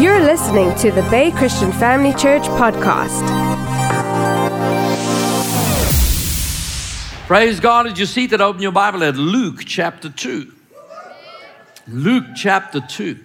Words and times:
You're 0.00 0.20
listening 0.20 0.74
to 0.76 0.90
the 0.90 1.02
Bay 1.10 1.30
Christian 1.30 1.70
Family 1.72 2.14
Church 2.14 2.44
podcast. 2.44 3.20
Praise 7.26 7.60
God. 7.60 7.86
As 7.86 7.98
you 7.98 8.06
see 8.06 8.26
that, 8.28 8.40
open 8.40 8.62
your 8.62 8.72
Bible 8.72 9.04
at 9.04 9.16
Luke 9.16 9.62
chapter 9.66 10.08
2. 10.08 10.50
Luke 11.88 12.24
chapter 12.34 12.80
2. 12.80 13.18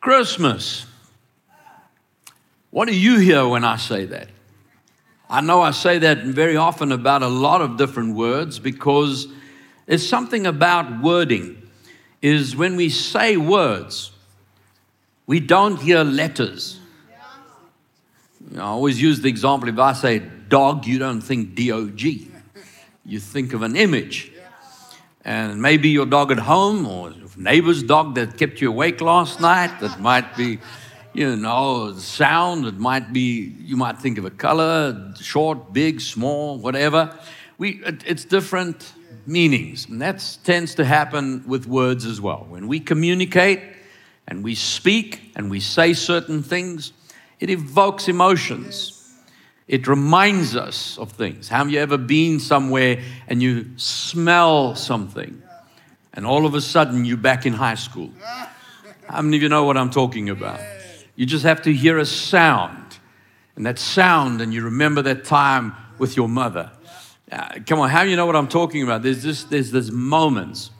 Christmas. 0.00 0.86
What 2.70 2.88
do 2.88 2.98
you 2.98 3.18
hear 3.18 3.46
when 3.46 3.64
I 3.64 3.76
say 3.76 4.06
that? 4.06 4.28
I 5.28 5.42
know 5.42 5.60
I 5.60 5.72
say 5.72 5.98
that 5.98 6.24
very 6.24 6.56
often 6.56 6.92
about 6.92 7.22
a 7.22 7.28
lot 7.28 7.60
of 7.60 7.76
different 7.76 8.16
words 8.16 8.58
because 8.58 9.28
it's 9.86 10.08
something 10.08 10.46
about 10.46 11.02
wording. 11.02 11.62
Is 12.22 12.56
when 12.56 12.76
we 12.76 12.88
say 12.88 13.36
words, 13.36 14.10
we 15.26 15.38
don't 15.38 15.80
hear 15.80 16.02
letters. 16.02 16.80
I 18.54 18.60
always 18.60 19.00
use 19.00 19.20
the 19.20 19.28
example 19.28 19.68
if 19.68 19.78
I 19.78 19.92
say 19.92 20.22
dog, 20.48 20.86
you 20.86 20.98
don't 20.98 21.20
think 21.20 21.54
D 21.54 21.72
O 21.72 21.88
G. 21.88 22.30
You 23.04 23.20
think 23.20 23.52
of 23.52 23.62
an 23.62 23.76
image. 23.76 24.32
And 25.24 25.60
maybe 25.60 25.88
your 25.88 26.06
dog 26.06 26.30
at 26.30 26.38
home 26.38 26.86
or 26.86 27.12
neighbor's 27.36 27.82
dog 27.82 28.14
that 28.14 28.38
kept 28.38 28.60
you 28.60 28.68
awake 28.68 29.00
last 29.00 29.40
night, 29.40 29.80
that 29.80 30.00
might 30.00 30.36
be 30.36 30.58
you 31.16 31.34
know, 31.34 31.94
sound. 31.94 32.66
It 32.66 32.78
might 32.78 33.12
be, 33.12 33.54
you 33.60 33.76
might 33.76 33.98
think 33.98 34.18
of 34.18 34.24
a 34.26 34.30
color, 34.30 35.14
short, 35.18 35.72
big, 35.72 36.00
small, 36.00 36.58
whatever. 36.58 37.18
We, 37.56 37.82
it, 37.84 38.02
it's 38.06 38.24
different 38.24 38.92
meanings. 39.26 39.86
And 39.88 40.00
that 40.02 40.38
tends 40.44 40.74
to 40.76 40.84
happen 40.84 41.44
with 41.46 41.66
words 41.66 42.04
as 42.04 42.20
well. 42.20 42.46
When 42.48 42.68
we 42.68 42.80
communicate 42.80 43.60
and 44.28 44.42
we 44.42 44.54
speak 44.54 45.32
and 45.36 45.50
we 45.50 45.60
say 45.60 45.92
certain 45.92 46.42
things, 46.42 46.92
it 47.40 47.50
evokes 47.50 48.08
emotions. 48.08 48.92
It 49.68 49.88
reminds 49.88 50.54
us 50.54 50.96
of 50.98 51.12
things. 51.12 51.48
Have 51.48 51.70
you 51.70 51.80
ever 51.80 51.98
been 51.98 52.38
somewhere 52.38 53.02
and 53.26 53.42
you 53.42 53.66
smell 53.76 54.74
something 54.74 55.42
and 56.14 56.24
all 56.24 56.46
of 56.46 56.54
a 56.54 56.60
sudden 56.60 57.04
you're 57.04 57.16
back 57.16 57.46
in 57.46 57.52
high 57.52 57.74
school? 57.74 58.10
How 59.08 59.22
many 59.22 59.36
of 59.36 59.42
you 59.42 59.48
know 59.48 59.64
what 59.64 59.76
I'm 59.76 59.90
talking 59.90 60.30
about? 60.30 60.60
You 61.16 61.26
just 61.26 61.44
have 61.44 61.62
to 61.62 61.72
hear 61.72 61.98
a 61.98 62.06
sound. 62.06 62.98
And 63.56 63.64
that 63.64 63.78
sound, 63.78 64.42
and 64.42 64.52
you 64.52 64.62
remember 64.62 65.00
that 65.02 65.24
time 65.24 65.74
with 65.98 66.14
your 66.14 66.28
mother. 66.28 66.70
Uh, 67.30 67.58
come 67.66 67.80
on, 67.80 67.90
how 67.90 68.04
do 68.04 68.10
you 68.10 68.16
know 68.16 68.26
what 68.26 68.36
I'm 68.36 68.46
talking 68.46 68.82
about? 68.82 69.02
There's 69.02 69.22
this, 69.22 69.44
there's 69.44 69.72
this 69.72 69.90
moments. 69.90 70.70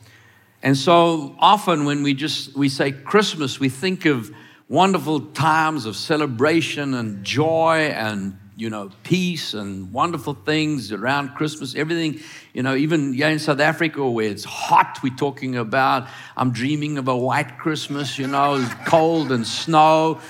And 0.63 0.77
so 0.77 1.35
often 1.39 1.85
when 1.85 2.03
we 2.03 2.15
just 2.15 2.57
we 2.57 2.69
say 2.69 2.93
Christmas, 2.93 3.59
we 3.59 3.69
think 3.69 4.05
of 4.05 4.31
wonderful 4.69 5.21
times 5.21 5.87
of 5.87 5.97
celebration 5.97 6.95
and 6.95 7.25
joy 7.25 7.93
and 7.95 8.39
you 8.57 8.71
know, 8.71 8.91
peace 9.03 9.53
and 9.53 9.93
wonderful 9.93 10.33
things 10.33 10.91
around 10.91 11.35
Christmas, 11.35 11.75
everything, 11.75 12.21
you 12.55 12.63
know, 12.63 12.75
even 12.75 13.13
yeah, 13.13 13.29
in 13.29 13.39
South 13.39 13.61
Africa 13.61 14.09
where 14.09 14.31
it's 14.31 14.45
hot, 14.45 14.99
we're 15.03 15.15
talking 15.15 15.57
about, 15.57 16.09
I'm 16.39 16.53
dreaming 16.53 16.97
of 16.97 17.07
a 17.07 17.17
white 17.17 17.59
Christmas, 17.59 18.19
you 18.19 18.27
know, 18.27 18.67
cold 18.87 19.31
and 19.31 19.47
snow. 19.47 20.21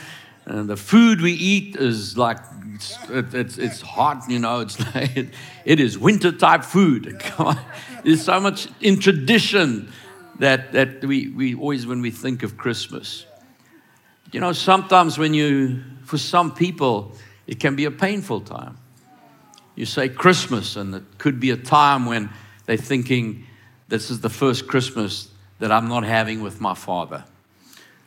And 0.44 0.68
the 0.68 0.76
food 0.76 1.20
we 1.20 1.32
eat 1.32 1.76
is 1.76 2.18
like, 2.18 2.38
it's, 2.76 3.34
it's, 3.34 3.58
it's 3.58 3.80
hot, 3.80 4.24
you 4.28 4.38
know, 4.38 4.60
it's 4.60 4.76
it, 4.94 5.28
it 5.64 5.80
is 5.80 5.98
winter 5.98 6.32
type 6.32 6.62
food. 6.62 7.22
There's 8.04 8.24
so 8.24 8.40
much 8.40 8.68
in 8.80 9.00
tradition 9.00 9.90
that, 10.38 10.72
that 10.72 11.04
we, 11.04 11.28
we 11.28 11.54
always, 11.54 11.86
when 11.86 12.00
we 12.00 12.10
think 12.10 12.42
of 12.42 12.56
Christmas. 12.56 13.26
You 14.32 14.40
know, 14.40 14.52
sometimes 14.52 15.18
when 15.18 15.32
you, 15.32 15.82
for 16.04 16.18
some 16.18 16.54
people, 16.54 17.12
it 17.46 17.60
can 17.60 17.76
be 17.76 17.84
a 17.84 17.90
painful 17.90 18.42
time. 18.42 18.76
You 19.74 19.86
say 19.86 20.08
Christmas, 20.08 20.76
and 20.76 20.94
it 20.94 21.04
could 21.18 21.40
be 21.40 21.50
a 21.50 21.56
time 21.56 22.06
when 22.06 22.30
they're 22.66 22.76
thinking, 22.76 23.46
this 23.88 24.10
is 24.10 24.20
the 24.20 24.30
first 24.30 24.66
Christmas 24.66 25.28
that 25.58 25.72
I'm 25.72 25.88
not 25.88 26.04
having 26.04 26.42
with 26.42 26.60
my 26.60 26.74
father. 26.74 27.24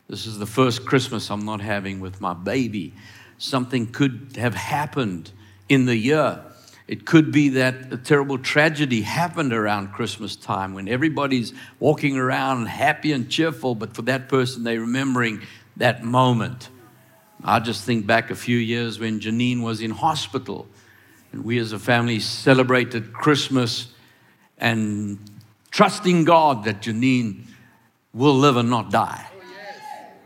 This 0.08 0.26
is 0.26 0.38
the 0.38 0.46
first 0.46 0.84
Christmas 0.84 1.30
I'm 1.30 1.44
not 1.44 1.60
having 1.60 2.00
with 2.00 2.20
my 2.20 2.34
baby. 2.34 2.94
Something 3.40 3.86
could 3.86 4.34
have 4.36 4.54
happened 4.54 5.32
in 5.66 5.86
the 5.86 5.96
year. 5.96 6.42
It 6.86 7.06
could 7.06 7.32
be 7.32 7.48
that 7.50 7.90
a 7.90 7.96
terrible 7.96 8.36
tragedy 8.36 9.00
happened 9.00 9.54
around 9.54 9.94
Christmas 9.94 10.36
time 10.36 10.74
when 10.74 10.88
everybody's 10.88 11.54
walking 11.78 12.18
around 12.18 12.66
happy 12.66 13.12
and 13.12 13.30
cheerful, 13.30 13.74
but 13.74 13.94
for 13.94 14.02
that 14.02 14.28
person, 14.28 14.62
they're 14.62 14.80
remembering 14.80 15.40
that 15.78 16.04
moment. 16.04 16.68
I 17.42 17.60
just 17.60 17.84
think 17.84 18.06
back 18.06 18.30
a 18.30 18.34
few 18.34 18.58
years 18.58 18.98
when 18.98 19.20
Janine 19.20 19.62
was 19.62 19.80
in 19.80 19.90
hospital, 19.92 20.68
and 21.32 21.42
we 21.42 21.58
as 21.58 21.72
a 21.72 21.78
family 21.78 22.20
celebrated 22.20 23.14
Christmas 23.14 23.88
and 24.58 25.18
trusting 25.70 26.24
God 26.26 26.64
that 26.64 26.82
Janine 26.82 27.44
will 28.12 28.34
live 28.34 28.58
and 28.58 28.68
not 28.68 28.90
die. 28.90 29.29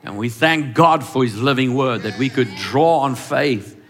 And 0.04 0.18
we 0.18 0.28
thank 0.28 0.74
God 0.74 1.02
for 1.02 1.24
His 1.24 1.40
living 1.40 1.74
word 1.74 2.02
that 2.02 2.18
we 2.18 2.28
could 2.28 2.54
draw 2.56 2.98
on 3.00 3.14
faith 3.14 3.80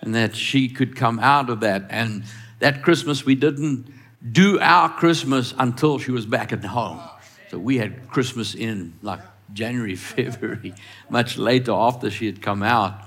and 0.00 0.14
that 0.16 0.34
she 0.34 0.68
could 0.68 0.96
come 0.96 1.20
out 1.20 1.48
of 1.48 1.60
that. 1.60 1.86
And 1.88 2.24
that 2.58 2.82
Christmas, 2.82 3.24
we 3.24 3.36
didn't 3.36 3.86
do 4.32 4.58
our 4.60 4.88
Christmas 4.88 5.54
until 5.56 5.98
she 5.98 6.10
was 6.10 6.26
back 6.26 6.52
at 6.52 6.64
home. 6.64 7.00
So 7.50 7.58
we 7.58 7.78
had 7.78 8.08
Christmas 8.08 8.54
in 8.54 8.94
like 9.02 9.20
January, 9.52 9.94
February, 9.96 10.74
much 11.08 11.38
later 11.38 11.72
after 11.72 12.10
she 12.10 12.26
had 12.26 12.42
come 12.42 12.64
out. 12.64 13.00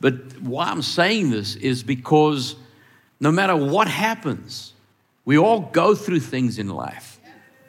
But 0.00 0.40
why 0.40 0.66
I'm 0.66 0.82
saying 0.82 1.30
this 1.30 1.56
is 1.56 1.82
because 1.82 2.54
no 3.18 3.32
matter 3.32 3.56
what 3.56 3.88
happens, 3.88 4.72
we 5.24 5.38
all 5.38 5.60
go 5.60 5.94
through 5.94 6.20
things 6.20 6.58
in 6.58 6.68
life. 6.68 7.18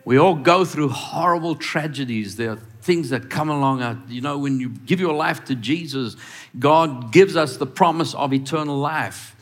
We 0.06 0.18
all 0.18 0.36
go 0.36 0.64
through 0.64 0.90
horrible 0.90 1.56
tragedies. 1.56 2.36
There 2.36 2.52
are 2.52 2.60
things 2.82 3.10
that 3.10 3.30
come 3.30 3.50
along. 3.50 4.04
You 4.10 4.22
know, 4.22 4.38
when 4.38 4.60
you 4.60 4.70
give 4.70 5.00
your 5.00 5.14
life 5.14 5.46
to 5.46 5.56
Jesus, 5.56 6.16
God 6.58 7.12
gives 7.12 7.36
us 7.36 7.58
the 7.58 7.68
promise 7.68 8.14
of 8.14 8.34
eternal 8.34 8.78
life. 8.78 9.36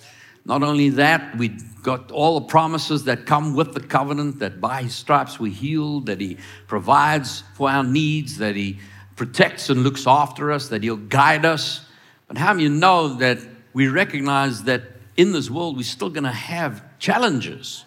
Not 0.45 0.63
only 0.63 0.89
that, 0.91 1.38
we 1.38 1.50
got 1.83 2.11
all 2.11 2.39
the 2.39 2.47
promises 2.47 3.05
that 3.05 3.25
come 3.25 3.55
with 3.55 3.73
the 3.73 3.79
covenant 3.79 4.39
that 4.39 4.59
by 4.59 4.83
his 4.83 4.95
stripes 4.95 5.39
we 5.39 5.51
healed, 5.51 6.07
that 6.07 6.19
he 6.19 6.38
provides 6.67 7.44
for 7.55 7.69
our 7.69 7.83
needs, 7.83 8.38
that 8.39 8.55
he 8.55 8.79
protects 9.16 9.69
and 9.69 9.83
looks 9.83 10.07
after 10.07 10.51
us, 10.51 10.69
that 10.69 10.83
he'll 10.83 10.97
guide 10.97 11.45
us. 11.45 11.85
But 12.27 12.38
how 12.38 12.53
do 12.53 12.61
you 12.61 12.69
know 12.69 13.16
that 13.16 13.39
we 13.73 13.88
recognize 13.88 14.63
that 14.63 14.83
in 15.17 15.31
this 15.31 15.50
world 15.50 15.77
we're 15.77 15.83
still 15.83 16.09
going 16.09 16.23
to 16.23 16.31
have 16.31 16.83
challenges? 17.00 17.85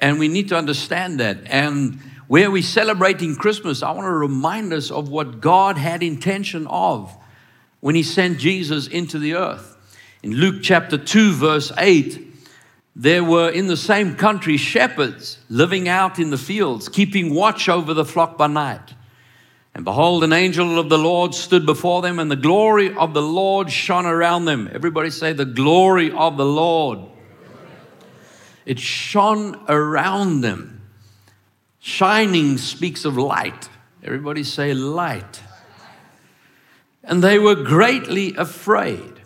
And 0.00 0.18
we 0.18 0.28
need 0.28 0.48
to 0.48 0.56
understand 0.56 1.20
that. 1.20 1.38
And 1.46 2.00
where 2.28 2.50
we're 2.50 2.62
celebrating 2.62 3.36
Christmas, 3.36 3.82
I 3.82 3.90
want 3.92 4.06
to 4.06 4.12
remind 4.12 4.72
us 4.72 4.90
of 4.90 5.08
what 5.08 5.40
God 5.40 5.78
had 5.78 6.02
intention 6.02 6.66
of 6.66 7.16
when 7.80 7.94
he 7.94 8.02
sent 8.02 8.38
Jesus 8.38 8.88
into 8.88 9.18
the 9.18 9.34
earth. 9.34 9.76
In 10.22 10.32
Luke 10.32 10.62
chapter 10.62 10.98
2, 10.98 11.34
verse 11.34 11.72
8, 11.78 12.34
there 12.96 13.22
were 13.22 13.50
in 13.50 13.66
the 13.66 13.76
same 13.76 14.16
country 14.16 14.56
shepherds 14.56 15.38
living 15.48 15.88
out 15.88 16.18
in 16.18 16.30
the 16.30 16.38
fields, 16.38 16.88
keeping 16.88 17.34
watch 17.34 17.68
over 17.68 17.94
the 17.94 18.04
flock 18.04 18.38
by 18.38 18.46
night. 18.46 18.94
And 19.74 19.84
behold, 19.84 20.24
an 20.24 20.32
angel 20.32 20.78
of 20.78 20.88
the 20.88 20.96
Lord 20.96 21.34
stood 21.34 21.66
before 21.66 22.00
them, 22.00 22.18
and 22.18 22.30
the 22.30 22.36
glory 22.36 22.96
of 22.96 23.12
the 23.12 23.22
Lord 23.22 23.70
shone 23.70 24.06
around 24.06 24.46
them. 24.46 24.70
Everybody 24.72 25.10
say, 25.10 25.34
The 25.34 25.44
glory 25.44 26.10
of 26.10 26.38
the 26.38 26.46
Lord. 26.46 27.00
It 28.64 28.80
shone 28.80 29.62
around 29.68 30.40
them. 30.40 30.75
Shining 31.86 32.58
speaks 32.58 33.04
of 33.04 33.16
light. 33.16 33.68
Everybody 34.02 34.42
say, 34.42 34.74
Light. 34.74 35.40
And 37.04 37.22
they 37.22 37.38
were 37.38 37.54
greatly 37.54 38.34
afraid. 38.34 39.20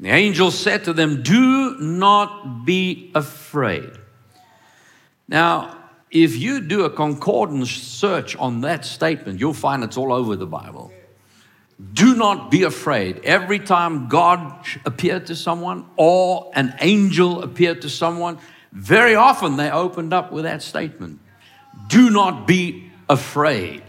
The 0.00 0.08
angel 0.08 0.50
said 0.50 0.82
to 0.86 0.92
them, 0.92 1.22
Do 1.22 1.76
not 1.78 2.64
be 2.64 3.12
afraid. 3.14 3.92
Now, 5.28 5.78
if 6.10 6.36
you 6.36 6.62
do 6.62 6.84
a 6.84 6.90
concordance 6.90 7.70
search 7.70 8.34
on 8.34 8.62
that 8.62 8.84
statement, 8.84 9.38
you'll 9.38 9.54
find 9.54 9.84
it's 9.84 9.96
all 9.96 10.12
over 10.12 10.34
the 10.34 10.48
Bible. 10.48 10.92
Do 11.92 12.16
not 12.16 12.50
be 12.50 12.64
afraid. 12.64 13.20
Every 13.22 13.60
time 13.60 14.08
God 14.08 14.66
appeared 14.84 15.28
to 15.28 15.36
someone 15.36 15.86
or 15.96 16.50
an 16.56 16.74
angel 16.80 17.40
appeared 17.40 17.82
to 17.82 17.88
someone, 17.88 18.40
very 18.72 19.14
often 19.14 19.56
they 19.56 19.70
opened 19.70 20.12
up 20.12 20.32
with 20.32 20.42
that 20.42 20.60
statement 20.60 21.20
Do 21.88 22.10
not 22.10 22.46
be 22.46 22.90
afraid. 23.08 23.82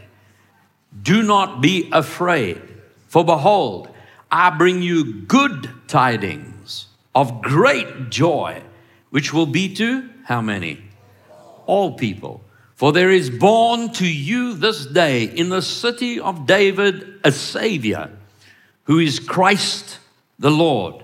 Do 1.02 1.24
not 1.24 1.62
be 1.62 1.90
afraid. 1.92 2.62
For 3.08 3.24
behold, 3.24 3.90
I 4.32 4.50
bring 4.50 4.82
you 4.82 5.22
good 5.22 5.70
tidings 5.88 6.88
of 7.14 7.42
great 7.42 8.10
joy, 8.10 8.62
which 9.10 9.34
will 9.34 9.46
be 9.46 9.74
to 9.76 10.10
how 10.26 10.42
many? 10.42 10.84
All 11.66 11.94
people 11.94 12.44
For 12.76 12.92
there 12.92 13.12
is 13.12 13.30
born 13.30 13.94
to 13.94 14.08
you 14.08 14.56
this 14.56 14.86
day 14.86 15.24
in 15.24 15.50
the 15.50 15.62
city 15.62 16.20
of 16.20 16.46
David 16.46 17.20
a 17.24 17.32
Savior, 17.32 18.10
who 18.84 19.00
is 19.00 19.20
Christ 19.20 20.00
the 20.40 20.52
Lord. 20.52 21.04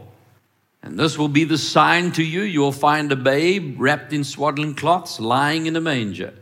And 0.81 0.99
this 0.99 1.17
will 1.17 1.29
be 1.29 1.43
the 1.43 1.57
sign 1.57 2.11
to 2.13 2.23
you 2.23 2.41
you 2.41 2.61
will 2.61 2.71
find 2.71 3.11
a 3.11 3.15
babe 3.15 3.79
wrapped 3.79 4.11
in 4.11 4.23
swaddling 4.23 4.75
cloths 4.75 5.19
lying 5.19 5.67
in 5.67 5.75
a 5.75 5.81
manger. 5.81 6.33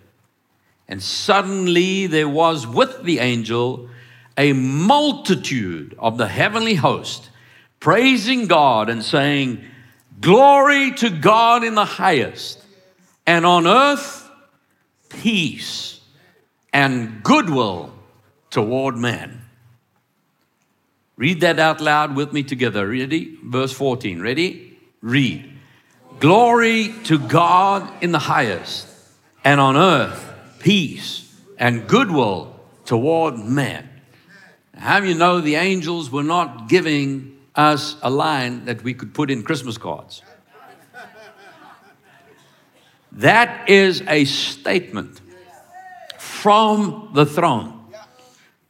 And 0.88 1.02
suddenly 1.02 2.08
there 2.08 2.30
was 2.30 2.66
with 2.66 3.04
the 3.04 3.20
angel 3.20 3.90
a 4.38 4.54
multitude 4.54 5.96
of 5.98 6.18
the 6.18 6.28
heavenly 6.28 6.76
host 6.76 7.30
praising 7.80 8.48
God 8.48 8.90
and 8.90 9.04
saying, 9.04 9.64
Glory 10.20 10.92
to 10.96 11.10
God 11.10 11.64
in 11.64 11.76
the 11.76 11.86
highest, 11.86 12.64
and 13.26 13.46
on 13.46 13.68
earth, 13.68 14.30
peace 15.10 16.00
and 16.74 17.22
goodwill 17.24 17.94
toward 18.50 18.98
men. 18.98 19.42
Read 21.18 21.42
that 21.42 21.60
out 21.60 21.82
loud 21.82 22.16
with 22.16 22.34
me 22.34 22.44
together. 22.44 22.88
Ready? 22.88 23.38
Verse 23.44 23.72
14. 23.74 24.22
Ready? 24.22 24.78
Read. 25.02 25.52
Glory 26.20 26.94
to 27.06 27.20
God 27.20 27.92
in 28.04 28.12
the 28.12 28.20
highest, 28.20 28.88
and 29.44 29.60
on 29.60 29.78
earth, 29.78 30.27
peace 30.68 31.34
and 31.58 31.88
goodwill 31.88 32.54
toward 32.84 33.38
men. 33.40 33.88
How 34.76 34.98
you 35.02 35.16
know 35.16 35.40
the 35.40 35.56
angels 35.56 36.12
were 36.12 36.26
not 36.26 36.68
giving 36.68 37.38
us 37.56 37.96
a 38.02 38.10
line 38.10 38.66
that 38.66 38.84
we 38.84 38.94
could 38.94 39.14
put 39.14 39.32
in 39.32 39.44
Christmas 39.44 39.78
cards? 39.78 40.24
That 43.14 43.70
is 43.70 44.04
a 44.10 44.26
statement 44.26 45.22
from 46.18 47.12
the 47.14 47.26
throne. 47.26 47.86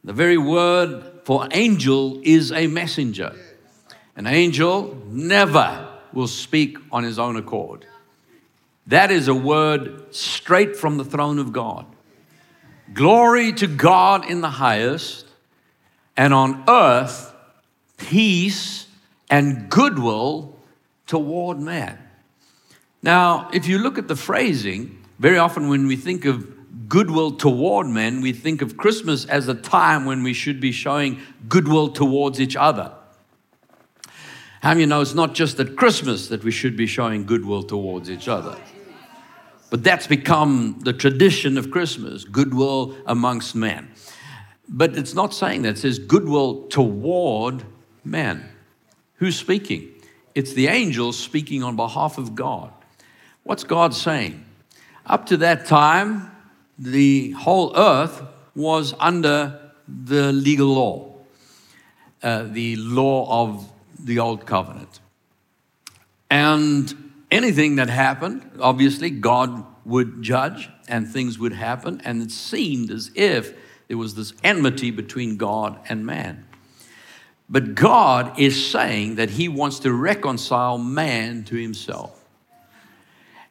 The 0.04 0.12
very 0.12 0.38
word 0.38 1.02
for 1.24 1.48
angel 1.50 2.20
is 2.22 2.52
a 2.52 2.68
messenger. 2.68 3.34
An 4.14 4.28
angel 4.28 5.02
never 5.08 5.98
will 6.12 6.28
speak 6.28 6.78
on 6.92 7.02
his 7.02 7.18
own 7.18 7.34
accord. 7.34 7.86
That 8.88 9.10
is 9.10 9.28
a 9.28 9.34
word 9.34 10.14
straight 10.14 10.74
from 10.74 10.96
the 10.96 11.04
throne 11.04 11.38
of 11.38 11.52
God. 11.52 11.84
Glory 12.94 13.52
to 13.52 13.66
God 13.66 14.28
in 14.28 14.40
the 14.40 14.48
highest, 14.48 15.26
and 16.16 16.32
on 16.32 16.64
earth, 16.66 17.34
peace 17.98 18.86
and 19.30 19.68
goodwill 19.68 20.56
toward 21.06 21.60
man. 21.60 21.98
Now, 23.02 23.50
if 23.52 23.68
you 23.68 23.78
look 23.78 23.98
at 23.98 24.08
the 24.08 24.16
phrasing, 24.16 25.04
very 25.18 25.36
often 25.36 25.68
when 25.68 25.86
we 25.86 25.94
think 25.94 26.24
of 26.24 26.88
goodwill 26.88 27.32
toward 27.32 27.86
men, 27.86 28.22
we 28.22 28.32
think 28.32 28.62
of 28.62 28.78
Christmas 28.78 29.26
as 29.26 29.48
a 29.48 29.54
time 29.54 30.06
when 30.06 30.22
we 30.22 30.32
should 30.32 30.60
be 30.60 30.72
showing 30.72 31.20
goodwill 31.46 31.90
towards 31.90 32.40
each 32.40 32.56
other. 32.56 32.92
How 34.62 34.72
you 34.72 34.86
know 34.86 35.02
it's 35.02 35.14
not 35.14 35.34
just 35.34 35.60
at 35.60 35.76
Christmas 35.76 36.28
that 36.28 36.42
we 36.42 36.50
should 36.50 36.76
be 36.76 36.86
showing 36.86 37.26
goodwill 37.26 37.62
towards 37.62 38.10
each 38.10 38.28
other? 38.28 38.56
But 39.70 39.84
that's 39.84 40.06
become 40.06 40.78
the 40.80 40.92
tradition 40.92 41.58
of 41.58 41.70
Christmas 41.70 42.24
goodwill 42.24 42.96
amongst 43.06 43.54
men. 43.54 43.90
But 44.68 44.96
it's 44.96 45.14
not 45.14 45.34
saying 45.34 45.62
that, 45.62 45.70
it 45.70 45.78
says 45.78 45.98
goodwill 45.98 46.66
toward 46.68 47.64
men. 48.04 48.48
Who's 49.14 49.36
speaking? 49.36 49.90
It's 50.34 50.52
the 50.52 50.68
angels 50.68 51.18
speaking 51.18 51.62
on 51.62 51.76
behalf 51.76 52.18
of 52.18 52.34
God. 52.34 52.72
What's 53.42 53.64
God 53.64 53.94
saying? 53.94 54.44
Up 55.06 55.26
to 55.26 55.36
that 55.38 55.66
time, 55.66 56.30
the 56.78 57.32
whole 57.32 57.76
earth 57.76 58.22
was 58.54 58.94
under 59.00 59.72
the 59.88 60.32
legal 60.32 60.68
law, 60.68 61.14
uh, 62.22 62.44
the 62.44 62.76
law 62.76 63.44
of 63.44 63.70
the 63.98 64.18
old 64.18 64.46
covenant. 64.46 65.00
And 66.30 67.07
anything 67.30 67.76
that 67.76 67.88
happened, 67.88 68.50
obviously, 68.60 69.10
God 69.10 69.64
would 69.84 70.22
judge 70.22 70.70
and 70.86 71.08
things 71.08 71.38
would 71.38 71.52
happen. 71.52 72.00
And 72.04 72.22
it 72.22 72.30
seemed 72.30 72.90
as 72.90 73.10
if 73.14 73.54
there 73.88 73.96
was 73.96 74.14
this 74.14 74.32
enmity 74.44 74.90
between 74.90 75.36
God 75.36 75.78
and 75.88 76.04
man. 76.04 76.46
But 77.48 77.74
God 77.74 78.38
is 78.38 78.70
saying 78.70 79.14
that 79.16 79.30
He 79.30 79.48
wants 79.48 79.78
to 79.80 79.92
reconcile 79.92 80.76
man 80.76 81.44
to 81.44 81.56
Himself. 81.56 82.14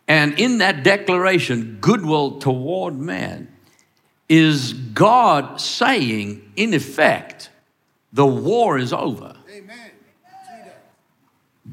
And 0.07 0.39
in 0.39 0.59
that 0.59 0.83
declaration, 0.83 1.79
goodwill 1.81 2.39
toward 2.39 2.95
man, 2.95 3.51
is 4.29 4.73
God 4.73 5.59
saying, 5.59 6.51
in 6.55 6.73
effect, 6.73 7.49
the 8.13 8.25
war 8.25 8.77
is 8.77 8.93
over. 8.93 9.35
Amen. 9.49 9.86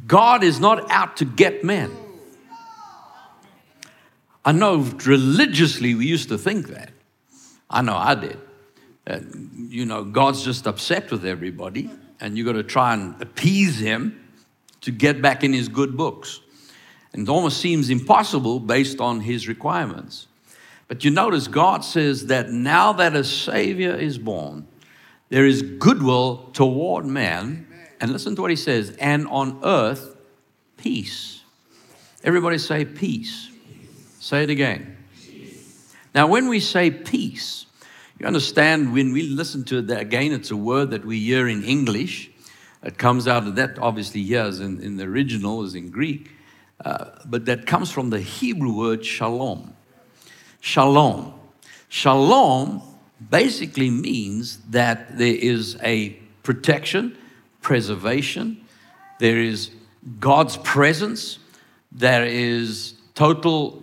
God 0.07 0.45
is 0.45 0.61
not 0.61 0.91
out 0.91 1.17
to 1.19 1.25
get 1.25 1.65
men. 1.65 1.91
I 4.45 4.53
know 4.53 4.77
religiously 5.07 5.95
we 5.95 6.07
used 6.07 6.29
to 6.29 6.37
think 6.37 6.69
that. 6.69 6.91
I 7.71 7.81
know 7.81 7.97
I 7.97 8.15
did. 8.15 8.39
Uh, 9.07 9.21
you 9.57 9.87
know, 9.87 10.05
God's 10.05 10.45
just 10.45 10.67
upset 10.67 11.11
with 11.11 11.25
everybody, 11.25 11.91
and 12.21 12.37
you 12.37 12.45
got 12.45 12.53
to 12.53 12.63
try 12.63 12.95
and 12.95 13.21
appease 13.21 13.79
him 13.79 14.21
to 14.83 14.91
get 14.91 15.23
back 15.23 15.45
in 15.45 15.53
his 15.53 15.69
good 15.69 15.97
books. 15.97 16.41
And 17.13 17.27
it 17.27 17.31
almost 17.31 17.59
seems 17.59 17.91
impossible 17.91 18.61
based 18.61 19.01
on 19.01 19.21
his 19.21 19.49
requirements. 19.49 20.27
But 20.89 21.05
you 21.05 21.11
notice 21.11 21.49
God 21.49 21.85
says 21.85 22.27
that 22.27 22.51
now 22.51 22.93
that 22.93 23.17
a 23.17 23.25
Savior 23.25 23.95
is 23.95 24.19
born, 24.19 24.67
there 25.31 25.47
is 25.47 25.63
goodwill 25.63 26.51
toward 26.53 27.07
man. 27.07 27.64
And 28.05 28.13
listen 28.13 28.37
to 28.37 28.43
what 28.43 28.51
he 28.51 28.57
says 28.57 28.95
and 29.01 29.27
on 29.29 29.61
earth, 29.65 30.15
peace. 30.77 31.41
Everybody 32.23 32.59
say 32.59 32.85
peace. 32.85 33.49
Say 34.21 34.43
it 34.43 34.51
again. 34.51 34.99
Now, 36.15 36.27
when 36.27 36.51
we 36.51 36.61
say 36.61 36.91
peace, 36.91 37.65
you 38.19 38.27
understand 38.27 38.93
when 38.93 39.15
we 39.15 39.23
listen 39.23 39.65
to 39.65 39.79
it 39.79 39.91
again, 39.91 40.33
it's 40.33 40.51
a 40.51 40.57
word 40.57 40.91
that 40.91 41.07
we 41.07 41.19
hear 41.19 41.49
in 41.49 41.65
English. 41.65 42.31
It 42.83 42.99
comes 42.99 43.27
out 43.27 43.47
of 43.47 43.57
that, 43.57 43.79
obviously, 43.79 44.23
here 44.23 44.45
is 44.45 44.61
in, 44.61 44.83
in 44.83 44.99
the 44.99 45.05
original, 45.05 45.65
is 45.65 45.75
in 45.75 45.89
Greek. 45.89 46.31
Uh, 46.85 47.07
but 47.25 47.47
that 47.47 47.65
comes 47.67 47.91
from 47.91 48.11
the 48.11 48.21
Hebrew 48.21 48.77
word 48.77 49.03
shalom. 49.03 49.73
Shalom. 50.61 51.33
Shalom 51.89 52.83
basically 53.31 53.89
means 53.89 54.59
that 54.69 55.17
there 55.17 55.35
is 55.35 55.79
a 55.83 56.11
protection, 56.43 57.17
preservation, 57.65 58.65
there 59.19 59.39
is 59.39 59.71
God's 60.21 60.57
presence, 60.59 61.39
there 61.91 62.25
is 62.25 62.95
total, 63.15 63.83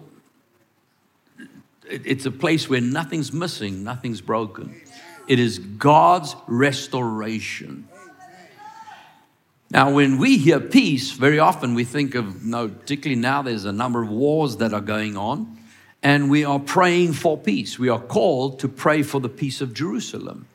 it's 1.90 2.26
a 2.26 2.32
place 2.32 2.70
where 2.70 2.80
nothing's 2.80 3.34
missing, 3.34 3.84
nothing's 3.84 4.22
broken. 4.22 4.80
It 5.28 5.40
is 5.40 5.60
God's 5.60 6.36
restoration. 6.48 7.88
Now, 9.72 9.92
when 9.94 10.18
we 10.18 10.38
hear 10.38 10.60
peace, 10.60 11.12
very 11.12 11.40
often 11.40 11.74
we 11.74 11.84
think 11.84 12.14
of, 12.14 12.46
no, 12.46 12.68
particularly 12.68 13.20
now 13.20 13.42
there's 13.42 13.66
a 13.66 13.72
number 13.72 14.04
of 14.04 14.10
wars 14.10 14.58
that 14.58 14.74
are 14.74 14.82
going 14.82 15.18
on, 15.18 15.58
and 16.04 16.30
we 16.30 16.44
are 16.44 16.60
praying 16.60 17.14
for 17.14 17.38
peace. 17.38 17.80
We 17.80 17.90
are 17.90 18.00
called 18.00 18.60
to 18.60 18.68
pray 18.68 19.02
for 19.02 19.22
the 19.22 19.30
peace 19.30 19.62
of 19.62 19.74
Jerusalem. 19.74 20.48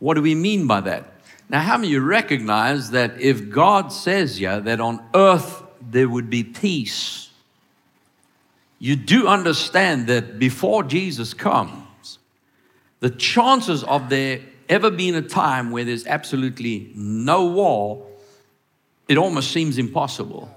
What 0.00 0.14
do 0.14 0.22
we 0.22 0.34
mean 0.34 0.66
by 0.66 0.80
that? 0.82 1.11
Now, 1.52 1.60
how 1.60 1.76
many 1.76 1.88
of 1.88 1.92
you 1.92 2.00
recognize 2.00 2.92
that 2.92 3.20
if 3.20 3.50
God 3.50 3.92
says 3.92 4.40
yeah, 4.40 4.58
that 4.60 4.80
on 4.80 5.04
earth 5.14 5.62
there 5.82 6.08
would 6.08 6.30
be 6.30 6.42
peace, 6.42 7.28
you 8.78 8.96
do 8.96 9.28
understand 9.28 10.06
that 10.06 10.38
before 10.38 10.82
Jesus 10.82 11.34
comes, 11.34 12.18
the 13.00 13.10
chances 13.10 13.84
of 13.84 14.08
there 14.08 14.40
ever 14.68 14.90
being 14.90 15.14
a 15.14 15.22
time 15.22 15.70
where 15.70 15.84
there's 15.84 16.06
absolutely 16.06 16.90
no 16.94 17.44
war 17.46 18.06
it 19.08 19.18
almost 19.18 19.50
seems 19.50 19.76
impossible. 19.76 20.48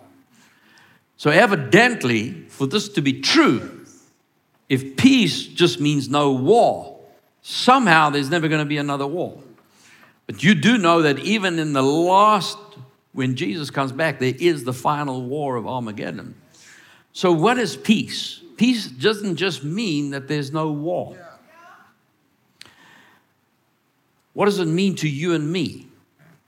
So, 1.17 1.29
evidently, 1.29 2.45
for 2.47 2.67
this 2.67 2.87
to 2.89 3.01
be 3.01 3.19
true, 3.19 3.85
if 4.69 4.95
peace 4.95 5.45
just 5.45 5.81
means 5.81 6.07
no 6.07 6.31
war, 6.31 6.99
somehow 7.41 8.11
there's 8.11 8.29
never 8.29 8.47
going 8.47 8.59
to 8.59 8.65
be 8.65 8.77
another 8.77 9.07
war. 9.07 9.41
But 10.27 10.43
you 10.43 10.55
do 10.55 10.77
know 10.77 11.03
that 11.03 11.19
even 11.19 11.59
in 11.59 11.73
the 11.73 11.83
last, 11.83 12.57
when 13.13 13.35
Jesus 13.35 13.69
comes 13.69 13.91
back, 13.91 14.19
there 14.19 14.33
is 14.37 14.63
the 14.63 14.73
final 14.73 15.23
war 15.23 15.55
of 15.55 15.67
Armageddon. 15.67 16.35
So, 17.13 17.31
what 17.31 17.57
is 17.57 17.77
peace? 17.77 18.41
Peace 18.57 18.87
doesn't 18.87 19.35
just 19.35 19.63
mean 19.63 20.11
that 20.11 20.27
there's 20.27 20.51
no 20.51 20.71
war. 20.71 21.17
What 24.33 24.45
does 24.45 24.59
it 24.59 24.65
mean 24.65 24.95
to 24.95 25.09
you 25.09 25.33
and 25.33 25.49
me? 25.49 25.87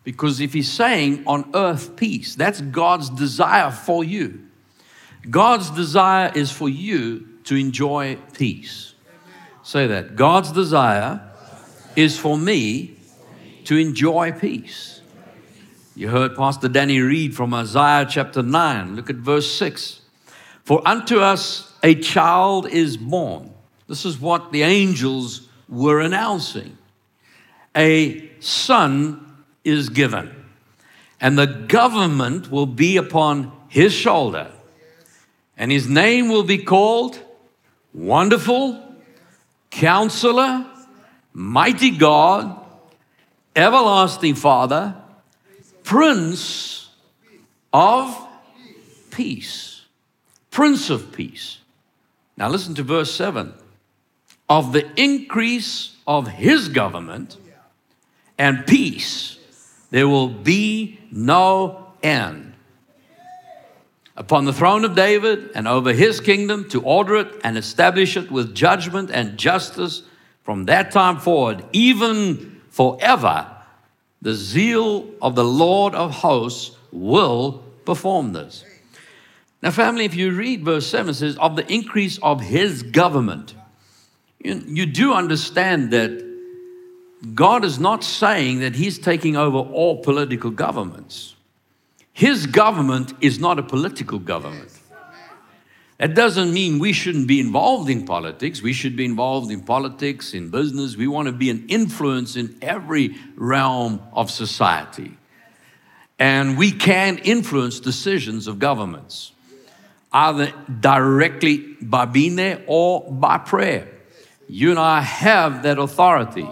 Because 0.03 0.39
if 0.39 0.53
he's 0.53 0.71
saying 0.71 1.23
on 1.25 1.49
earth 1.53 1.95
peace, 1.95 2.35
that's 2.35 2.61
God's 2.61 3.09
desire 3.09 3.71
for 3.71 4.03
you. 4.03 4.45
God's 5.29 5.69
desire 5.69 6.31
is 6.33 6.51
for 6.51 6.69
you 6.69 7.27
to 7.45 7.55
enjoy 7.55 8.17
peace. 8.33 8.93
Say 9.63 9.87
that. 9.87 10.15
God's 10.15 10.51
desire 10.51 11.21
is 11.95 12.17
for 12.17 12.37
me 12.37 12.96
to 13.67 13.75
enjoy 13.75 14.31
peace. 14.31 15.01
You 15.93 16.07
heard 16.07 16.37
Pastor 16.37 16.69
Danny 16.69 17.01
read 17.01 17.35
from 17.35 17.53
Isaiah 17.53 18.07
chapter 18.09 18.41
9. 18.41 18.95
Look 18.95 19.09
at 19.09 19.17
verse 19.17 19.51
6. 19.57 19.99
For 20.63 20.81
unto 20.87 21.19
us 21.19 21.73
a 21.83 21.95
child 21.95 22.69
is 22.69 22.95
born. 22.95 23.53
This 23.89 24.05
is 24.05 24.21
what 24.21 24.53
the 24.53 24.63
angels 24.63 25.49
were 25.67 25.99
announcing. 25.99 26.77
A 27.75 28.29
son 28.39 29.43
is 29.65 29.89
given, 29.89 30.33
and 31.19 31.37
the 31.37 31.47
government 31.47 32.49
will 32.49 32.67
be 32.67 32.95
upon 32.95 33.51
his 33.67 33.91
shoulder, 33.91 34.49
and 35.57 35.73
his 35.73 35.89
name 35.89 36.29
will 36.29 36.43
be 36.43 36.57
called 36.57 37.19
Wonderful, 37.93 38.81
Counselor, 39.71 40.65
Mighty 41.33 41.91
God, 41.91 42.63
Everlasting 43.57 44.35
Father, 44.35 44.95
Prince 45.83 46.89
of 47.73 48.15
Peace. 49.09 49.81
Prince 50.51 50.91
of 50.91 51.11
Peace. 51.11 51.57
Now 52.37 52.49
listen 52.49 52.75
to 52.75 52.83
verse 52.83 53.11
7. 53.15 53.51
Of 54.47 54.73
the 54.73 54.87
increase 54.95 55.95
of 56.05 56.27
his 56.27 56.69
government 56.69 57.37
and 58.37 58.63
peace, 58.67 59.39
there 59.89 60.07
will 60.07 60.29
be 60.29 60.99
no 61.11 61.93
end. 62.03 62.53
Upon 64.15 64.45
the 64.45 64.53
throne 64.53 64.85
of 64.85 64.95
David 64.95 65.49
and 65.55 65.67
over 65.67 65.93
his 65.93 66.21
kingdom 66.21 66.69
to 66.69 66.83
order 66.83 67.15
it 67.15 67.41
and 67.43 67.57
establish 67.57 68.17
it 68.17 68.29
with 68.29 68.53
judgment 68.53 69.09
and 69.09 69.35
justice 69.35 70.03
from 70.43 70.65
that 70.65 70.91
time 70.91 71.17
forward, 71.17 71.65
even 71.73 72.56
forever, 72.77 73.47
the 74.21 74.35
zeal 74.35 75.09
of 75.19 75.33
the 75.33 75.43
Lord 75.43 75.95
of 75.95 76.11
hosts 76.11 76.77
will 76.91 77.63
perform 77.85 78.33
this. 78.33 78.63
Now, 79.63 79.71
family, 79.71 80.05
if 80.05 80.13
you 80.13 80.31
read 80.31 80.63
verse 80.63 80.85
7, 80.85 81.09
it 81.09 81.13
says, 81.15 81.37
of 81.37 81.55
the 81.55 81.65
increase 81.73 82.19
of 82.19 82.39
his 82.39 82.83
government. 82.83 83.55
You, 84.39 84.61
you 84.67 84.85
do 84.85 85.11
understand 85.11 85.89
that 85.89 86.23
God 87.33 87.65
is 87.65 87.79
not 87.79 88.03
saying 88.03 88.59
that 88.59 88.75
he's 88.75 88.99
taking 88.99 89.35
over 89.35 89.57
all 89.57 90.03
political 90.03 90.51
governments. 90.51 91.33
His 92.13 92.45
government 92.45 93.11
is 93.21 93.39
not 93.39 93.57
a 93.57 93.63
political 93.63 94.19
government. 94.19 94.76
That 95.97 96.13
doesn't 96.13 96.53
mean 96.53 96.77
we 96.77 96.93
shouldn't 96.93 97.27
be 97.27 97.39
involved 97.39 97.89
in 97.89 98.05
politics. 98.05 98.61
We 98.61 98.73
should 98.73 98.95
be 98.95 99.05
involved 99.05 99.51
in 99.51 99.61
politics, 99.61 100.33
in 100.33 100.49
business. 100.49 100.95
We 100.95 101.07
want 101.07 101.25
to 101.25 101.31
be 101.31 101.49
an 101.49 101.65
influence 101.69 102.35
in 102.35 102.55
every 102.61 103.15
realm 103.35 104.01
of 104.13 104.29
society. 104.29 105.17
And 106.19 106.57
we 106.57 106.71
can 106.71 107.17
influence 107.19 107.79
decisions 107.79 108.47
of 108.47 108.59
governments, 108.59 109.31
either 110.11 110.53
directly 110.79 111.75
by 111.81 112.05
being 112.05 112.35
there 112.35 112.63
or 112.67 113.11
by 113.11 113.39
prayer. 113.39 113.87
You 114.47 114.69
and 114.69 114.79
I 114.79 115.01
have 115.01 115.63
that 115.63 115.79
authority. 115.79 116.47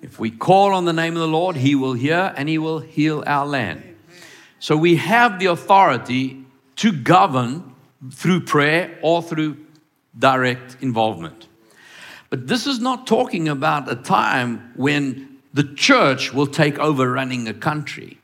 If 0.00 0.18
we 0.18 0.30
call 0.30 0.72
on 0.72 0.84
the 0.84 0.92
name 0.92 1.14
of 1.14 1.20
the 1.20 1.28
Lord, 1.28 1.56
He 1.56 1.74
will 1.74 1.94
hear 1.94 2.32
and 2.36 2.48
He 2.48 2.58
will 2.58 2.78
heal 2.78 3.24
our 3.26 3.46
land. 3.46 3.82
So 4.60 4.76
we 4.76 4.96
have 4.96 5.38
the 5.38 5.46
authority 5.46 6.44
to 6.76 6.92
govern 6.92 7.74
through 8.10 8.40
prayer 8.40 8.98
or 9.02 9.22
through 9.22 9.56
direct 10.18 10.76
involvement. 10.80 11.48
But 12.30 12.46
this 12.46 12.66
is 12.66 12.80
not 12.80 13.06
talking 13.06 13.48
about 13.48 13.90
a 13.90 13.96
time 13.96 14.72
when 14.74 15.38
the 15.52 15.64
church 15.74 16.32
will 16.32 16.46
take 16.46 16.78
over 16.78 17.10
running 17.10 17.48
a 17.48 17.54
country. 17.54 18.18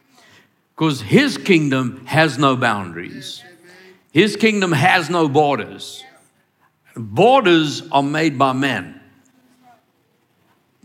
Because 0.74 1.00
his 1.02 1.38
kingdom 1.38 2.04
has 2.06 2.38
no 2.38 2.56
boundaries, 2.56 3.42
his 4.12 4.36
kingdom 4.36 4.72
has 4.72 5.08
no 5.08 5.28
borders. 5.28 6.04
Borders 6.94 7.82
are 7.90 8.02
made 8.02 8.38
by 8.38 8.52
men. 8.52 9.00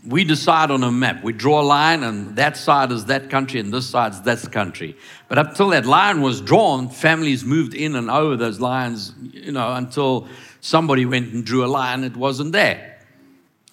We 0.06 0.24
decide 0.24 0.70
on 0.70 0.84
a 0.84 0.92
map. 0.92 1.24
We 1.24 1.32
draw 1.32 1.60
a 1.60 1.62
line, 1.62 2.04
and 2.04 2.36
that 2.36 2.56
side 2.56 2.92
is 2.92 3.06
that 3.06 3.30
country, 3.30 3.58
and 3.58 3.72
this 3.72 3.90
side 3.90 4.12
is 4.12 4.22
that 4.22 4.52
country. 4.52 4.96
But 5.28 5.38
up 5.38 5.54
till 5.54 5.70
that 5.70 5.86
line 5.86 6.22
was 6.22 6.40
drawn, 6.40 6.88
families 6.88 7.44
moved 7.44 7.74
in 7.74 7.96
and 7.96 8.08
over 8.08 8.36
those 8.36 8.60
lines, 8.60 9.12
you 9.32 9.52
know, 9.52 9.74
until 9.74 10.28
somebody 10.60 11.04
went 11.04 11.32
and 11.32 11.44
drew 11.44 11.64
a 11.64 11.66
line, 11.66 12.04
it 12.04 12.16
wasn't 12.16 12.52
there. 12.52 13.00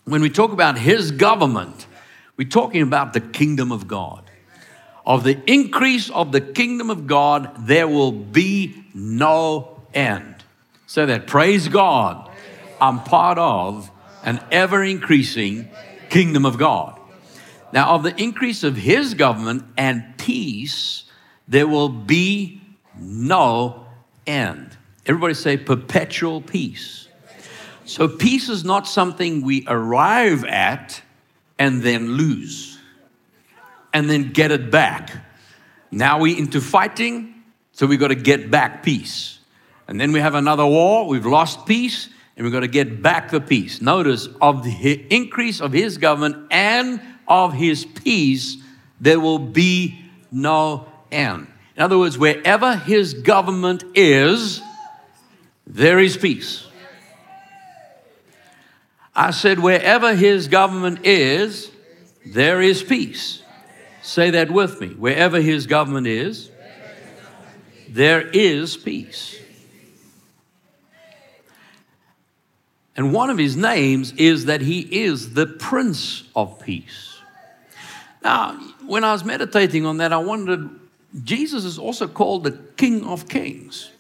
When 0.06 0.22
we 0.22 0.30
talk 0.30 0.52
about 0.52 0.78
his 0.78 1.12
government, 1.12 1.86
we're 2.38 2.50
talking 2.50 2.82
about 2.82 3.14
the 3.14 3.22
kingdom 3.22 3.72
of 3.72 3.88
God. 3.88 4.24
Of 5.06 5.24
the 5.24 5.40
increase 5.46 6.10
of 6.10 6.32
the 6.32 6.42
kingdom 6.42 6.90
of 6.90 7.06
God, 7.06 7.68
there 7.68 7.88
will 7.88 8.12
be 8.12 8.84
no 8.94 9.80
end. 9.94 10.44
So 10.88 11.06
that, 11.06 11.28
praise 11.28 11.68
God, 11.68 12.30
I'm 12.82 13.00
part 13.02 13.38
of 13.38 13.92
an 14.24 14.40
ever 14.52 14.84
increasing 14.84 15.70
kingdom 16.16 16.46
of 16.46 16.58
God. 16.58 16.98
Now, 17.74 17.94
of 17.96 18.04
the 18.04 18.16
increase 18.16 18.64
of 18.64 18.78
his 18.78 19.16
government 19.16 19.66
and 19.76 20.18
peace, 20.18 21.04
there 21.46 21.68
will 21.68 21.90
be 21.90 22.62
no 22.98 23.86
end. 24.26 24.78
Everybody 25.06 25.34
say 25.34 25.58
perpetual 25.58 26.40
peace. 26.40 27.10
So, 27.84 28.08
peace 28.08 28.48
is 28.48 28.64
not 28.64 28.88
something 28.88 29.42
we 29.42 29.66
arrive 29.68 30.46
at 30.46 31.02
and 31.60 31.84
then 31.84 32.14
lose 32.14 32.80
and 33.94 34.10
then 34.10 34.32
get 34.32 34.52
it 34.52 34.72
back. 34.72 35.12
Now 35.92 36.20
we 36.20 36.38
into 36.38 36.62
fighting, 36.62 37.44
so 37.74 37.88
we 37.88 37.98
got 37.98 38.08
to 38.08 38.16
get 38.16 38.50
back 38.50 38.84
peace. 38.84 39.40
And 39.90 40.00
then 40.00 40.14
we 40.14 40.22
have 40.22 40.36
another 40.36 40.66
war, 40.66 41.08
we've 41.08 41.26
lost 41.26 41.66
peace, 41.66 42.08
and 42.36 42.46
we're 42.46 42.52
going 42.52 42.62
to 42.62 42.68
get 42.68 43.02
back 43.02 43.32
the 43.32 43.40
peace. 43.40 43.82
Notice, 43.82 44.28
of 44.42 44.64
the 44.64 45.06
increase 45.10 45.62
of 45.62 45.72
his 45.72 45.98
government 45.98 46.48
and 46.52 47.02
of 47.28 47.54
his 47.54 47.86
peace, 47.86 48.58
there 49.00 49.20
will 49.20 49.40
be 49.40 50.00
no 50.32 50.88
end. 51.12 51.48
In 51.76 51.84
other 51.84 51.98
words, 51.98 52.18
wherever 52.18 52.76
his 52.76 53.14
government 53.14 53.84
is, 53.96 54.62
there 55.68 56.00
is 56.00 56.18
peace. 56.18 56.66
I 59.16 59.32
said, 59.32 59.60
wherever 59.60 60.14
his 60.14 60.50
government 60.50 61.06
is, 61.06 61.72
there 62.26 62.62
is 62.62 62.84
peace. 62.84 63.42
Say 64.02 64.32
that 64.32 64.52
with 64.52 64.82
me. 64.82 64.90
Wherever 64.90 65.40
his 65.40 65.68
government 65.68 66.06
is, 66.06 66.52
there 67.88 68.22
is 68.22 68.76
peace. 68.76 69.40
And 72.96 73.14
one 73.14 73.30
of 73.30 73.38
his 73.38 73.58
names 73.58 74.14
is 74.14 74.46
that 74.46 74.62
he 74.62 74.80
is 74.80 75.34
the 75.34 75.46
Prince 75.46 76.24
of 76.36 76.60
Peace. 76.60 77.20
Now, 78.24 78.58
when 78.86 79.04
I 79.04 79.12
was 79.12 79.24
meditating 79.24 79.86
on 79.86 79.98
that, 79.98 80.14
I 80.14 80.18
wondered 80.18 80.70
Jesus 81.24 81.66
is 81.66 81.78
also 81.78 82.08
called 82.08 82.44
the 82.44 82.52
King 82.78 83.06
of 83.06 83.28
Kings. 83.30 83.92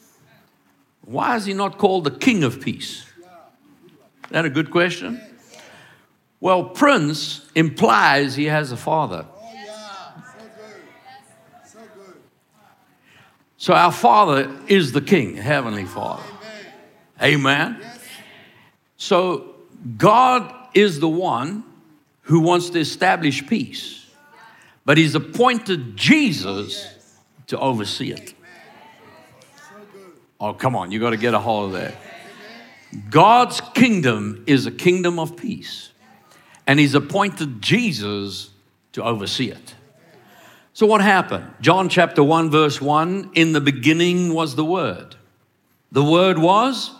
Why 1.01 1.35
is 1.35 1.45
he 1.45 1.53
not 1.53 1.77
called 1.77 2.03
the 2.03 2.11
King 2.11 2.43
of 2.43 2.61
Peace? 2.61 3.05
Is 4.25 4.31
that 4.31 4.45
a 4.45 4.49
good 4.49 4.71
question? 4.71 5.21
Well, 6.39 6.65
Prince 6.65 7.45
implies 7.53 8.35
he 8.35 8.45
has 8.45 8.71
a 8.71 8.77
father. 8.77 9.25
So 13.57 13.73
our 13.73 13.91
Father 13.91 14.55
is 14.67 14.91
the 14.91 15.01
King, 15.01 15.37
Heavenly 15.37 15.85
Father. 15.85 16.23
Amen. 17.21 17.81
So 18.97 19.55
God 19.97 20.53
is 20.73 20.99
the 20.99 21.09
one 21.09 21.63
who 22.23 22.39
wants 22.39 22.69
to 22.71 22.79
establish 22.79 23.45
peace, 23.45 24.05
but 24.85 24.97
He's 24.97 25.15
appointed 25.15 25.95
Jesus 25.95 26.87
to 27.47 27.59
oversee 27.59 28.11
it. 28.11 28.33
Oh, 30.39 30.53
come 30.53 30.75
on, 30.75 30.91
you 30.91 30.99
got 30.99 31.11
to 31.11 31.17
get 31.17 31.33
a 31.33 31.39
hold 31.39 31.73
of 31.73 31.81
that. 31.81 31.95
God's 33.09 33.61
kingdom 33.73 34.43
is 34.47 34.65
a 34.65 34.71
kingdom 34.71 35.19
of 35.19 35.35
peace, 35.35 35.91
and 36.65 36.79
He's 36.79 36.95
appointed 36.95 37.61
Jesus 37.61 38.49
to 38.93 39.03
oversee 39.03 39.49
it. 39.49 39.75
So, 40.73 40.85
what 40.85 41.01
happened? 41.01 41.53
John 41.61 41.87
chapter 41.87 42.23
1, 42.23 42.49
verse 42.49 42.81
1 42.81 43.31
In 43.33 43.53
the 43.53 43.61
beginning 43.61 44.33
was 44.33 44.55
the 44.55 44.65
Word. 44.65 45.15
The 45.91 46.03
Word 46.03 46.37
was 46.37 46.91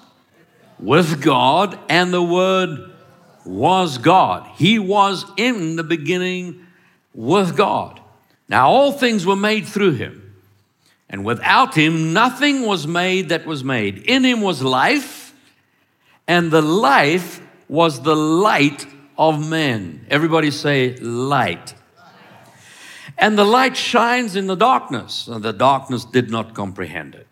with 0.80 1.22
God, 1.22 1.78
and 1.90 2.14
the 2.14 2.24
Word 2.24 2.92
was 3.46 3.98
God. 3.98 4.50
He 4.56 4.80
was 4.80 5.26
in 5.38 5.76
the 5.76 5.84
beginning 5.84 6.66
with 7.14 7.56
God. 7.56 8.00
Now, 8.50 8.70
all 8.70 8.92
things 8.92 9.26
were 9.26 9.36
made 9.36 9.66
through 9.66 9.94
Him. 9.94 10.26
And 11.10 11.24
without 11.24 11.76
him, 11.76 12.14
nothing 12.14 12.64
was 12.64 12.88
made 12.88 13.30
that 13.30 13.46
was 13.46 13.64
made. 13.64 14.00
In 14.00 14.24
him 14.24 14.42
was 14.42 14.62
life, 14.62 15.34
and 16.28 16.52
the 16.52 16.62
life 16.62 17.42
was 17.70 18.02
the 18.02 18.16
light 18.16 18.86
of 19.18 19.48
men. 19.48 20.06
Everybody 20.10 20.52
say, 20.52 20.96
light. 20.98 21.76
And 23.18 23.38
the 23.38 23.46
light 23.46 23.78
shines 23.78 24.36
in 24.36 24.48
the 24.48 24.56
darkness, 24.56 25.28
and 25.28 25.44
the 25.44 25.54
darkness 25.54 26.06
did 26.06 26.30
not 26.30 26.54
comprehend 26.54 27.16
it. 27.16 27.25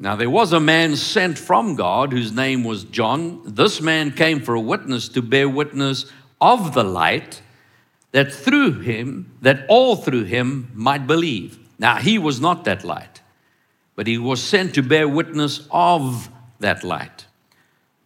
Now, 0.00 0.14
there 0.14 0.30
was 0.30 0.52
a 0.52 0.60
man 0.60 0.94
sent 0.94 1.38
from 1.38 1.74
God 1.74 2.12
whose 2.12 2.30
name 2.30 2.62
was 2.62 2.84
John. 2.84 3.42
This 3.44 3.80
man 3.80 4.12
came 4.12 4.40
for 4.40 4.54
a 4.54 4.60
witness 4.60 5.08
to 5.10 5.22
bear 5.22 5.48
witness 5.48 6.06
of 6.40 6.72
the 6.72 6.84
light, 6.84 7.42
that 8.12 8.32
through 8.32 8.80
him, 8.80 9.32
that 9.42 9.66
all 9.68 9.96
through 9.96 10.24
him 10.24 10.70
might 10.72 11.06
believe. 11.06 11.58
Now, 11.80 11.96
he 11.96 12.16
was 12.18 12.40
not 12.40 12.64
that 12.64 12.84
light, 12.84 13.22
but 13.96 14.06
he 14.06 14.18
was 14.18 14.40
sent 14.42 14.74
to 14.74 14.82
bear 14.82 15.08
witness 15.08 15.66
of 15.70 16.30
that 16.60 16.84
light. 16.84 17.26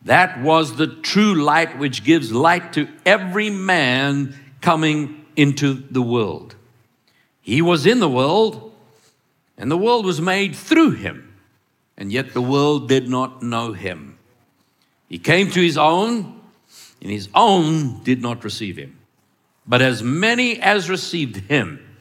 That 0.05 0.41
was 0.41 0.77
the 0.77 0.87
true 0.87 1.35
light 1.35 1.79
which 1.79 2.05
gives 2.05 2.33
light 2.33 2.73
to 2.73 2.89
every 3.05 3.51
man 3.51 4.35
coming 4.61 5.27
into 5.37 5.75
the 5.75 6.03
world. 6.03 6.57
He 7.43 7.61
was 7.61 7.87
in 7.87 8.01
the 8.01 8.09
world, 8.09 8.75
and 9.59 9.71
the 9.71 9.79
world 9.79 10.07
was 10.07 10.21
made 10.21 10.57
through 10.57 10.93
him, 10.93 11.32
and 11.97 12.13
yet 12.13 12.33
the 12.33 12.43
world 12.43 12.89
did 12.89 13.09
not 13.09 13.43
know 13.43 13.73
him. 13.73 14.19
He 15.09 15.19
came 15.19 15.51
to 15.51 15.61
his 15.61 15.77
own, 15.77 16.41
and 17.01 17.11
his 17.11 17.29
own 17.35 18.03
did 18.03 18.23
not 18.23 18.45
receive 18.45 18.77
him. 18.77 18.99
But 19.67 19.83
as 19.83 20.03
many 20.03 20.61
as 20.61 20.89
received 20.89 21.37
him, 21.37 21.97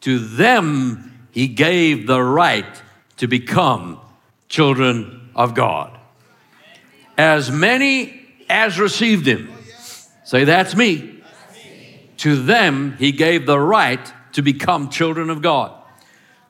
to 0.00 0.18
them 0.18 1.26
he 1.30 1.48
gave 1.48 2.06
the 2.06 2.22
right 2.22 2.82
to 3.18 3.26
become 3.26 4.00
children 4.48 5.30
of 5.34 5.54
God 5.54 5.98
as 7.16 7.50
many 7.50 8.26
as 8.48 8.78
received 8.78 9.26
him. 9.26 9.52
Say, 10.24 10.44
that's 10.44 10.74
me. 10.74 11.22
To 12.18 12.36
them, 12.36 12.96
he 12.98 13.12
gave 13.12 13.46
the 13.46 13.58
right 13.58 14.12
to 14.32 14.42
become 14.42 14.88
children 14.88 15.30
of 15.30 15.42
God. 15.42 15.72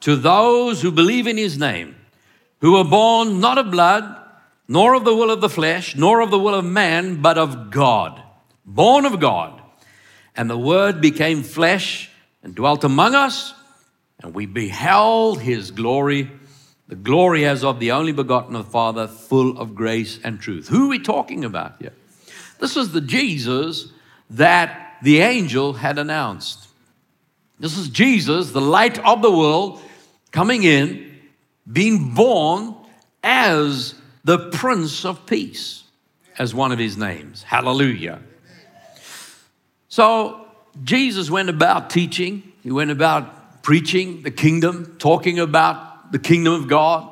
To 0.01 0.17
those 0.17 0.83
who 0.83 0.91
believe 0.91 1.27
in 1.27 1.37
his 1.37 1.59
name, 1.59 1.97
who 2.63 2.73
were 2.73 2.85
born 2.85 3.41
not 3.41 3.59
of 3.59 3.71
blood, 3.71 4.17
nor 4.67 4.95
of 4.95 5.05
the 5.05 5.15
will 5.15 5.31
of 5.31 5.43
the 5.43 5.51
flesh, 5.51 5.95
nor 5.95 6.21
of 6.21 6.31
the 6.31 6.39
will 6.39 6.55
of 6.55 6.65
man, 6.65 7.21
but 7.21 7.37
of 7.37 7.71
God. 7.71 8.23
Born 8.65 9.05
of 9.05 9.21
God. 9.21 9.61
And 10.35 10.49
the 10.49 10.57
Word 10.57 11.03
became 11.03 11.43
flesh 11.43 12.11
and 12.43 12.55
dwelt 12.55 12.83
among 12.85 13.15
us, 13.15 13.53
and 14.23 14.35
we 14.35 14.47
beheld 14.47 15.43
his 15.43 15.71
glory 15.71 16.31
the 16.93 16.97
glory 16.97 17.47
as 17.47 17.65
of 17.65 17.81
the 17.81 17.93
only 17.93 18.13
begotten 18.13 18.55
of 18.55 18.67
the 18.67 18.71
Father, 18.71 19.09
full 19.09 19.57
of 19.59 19.75
grace 19.75 20.21
and 20.23 20.39
truth. 20.39 20.69
Who 20.69 20.85
are 20.85 20.89
we 20.91 20.99
talking 20.99 21.43
about 21.43 21.77
here? 21.81 21.95
This 22.59 22.77
is 22.77 22.93
the 22.93 23.01
Jesus 23.01 23.91
that 24.29 24.99
the 25.03 25.21
angel 25.21 25.73
had 25.73 25.99
announced. 25.99 26.69
This 27.59 27.79
is 27.79 27.89
Jesus, 27.89 28.51
the 28.51 28.61
light 28.61 28.99
of 28.99 29.23
the 29.23 29.33
world, 29.33 29.81
coming 30.33 30.65
in, 30.65 31.12
being 31.71 32.15
born 32.15 32.75
as 33.23 33.95
the 34.25 34.51
Prince 34.51 35.05
of 35.05 35.27
Peace, 35.27 35.85
as 36.39 36.55
one 36.55 36.73
of 36.73 36.79
his 36.79 36.97
names. 36.97 37.43
Hallelujah. 37.43 38.21
So, 39.89 40.47
Jesus 40.83 41.31
went 41.31 41.51
about 41.51 41.91
teaching, 41.91 42.53
he 42.63 42.71
went 42.71 42.91
about 42.91 43.63
preaching 43.63 44.23
the 44.23 44.31
kingdom, 44.31 44.97
talking 44.99 45.39
about 45.39 46.13
the 46.13 46.19
kingdom 46.19 46.55
of 46.55 46.69
God, 46.69 47.09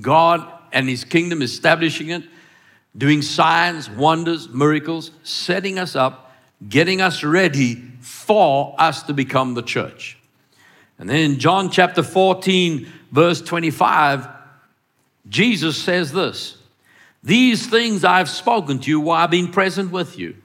God 0.00 0.46
and 0.72 0.88
his 0.88 1.04
kingdom, 1.04 1.42
establishing 1.42 2.10
it, 2.10 2.24
doing 2.96 3.22
signs, 3.22 3.88
wonders, 3.88 4.48
miracles, 4.48 5.10
setting 5.22 5.78
us 5.78 5.94
up, 5.94 6.32
getting 6.68 7.00
us 7.00 7.22
ready 7.22 7.76
for 8.00 8.74
us 8.78 9.02
to 9.04 9.14
become 9.14 9.54
the 9.54 9.62
church. 9.62 10.18
And 11.02 11.10
then 11.10 11.40
John 11.40 11.68
chapter 11.68 12.04
14, 12.04 12.86
verse 13.10 13.42
25, 13.42 14.28
Jesus 15.28 15.76
says 15.76 16.12
this 16.12 16.56
These 17.24 17.66
things 17.66 18.04
I've 18.04 18.30
spoken 18.30 18.78
to 18.78 18.88
you 18.88 19.00
while 19.00 19.24
I've 19.24 19.30
been 19.30 19.50
present 19.50 19.90
with 19.90 20.16
you. 20.16 20.36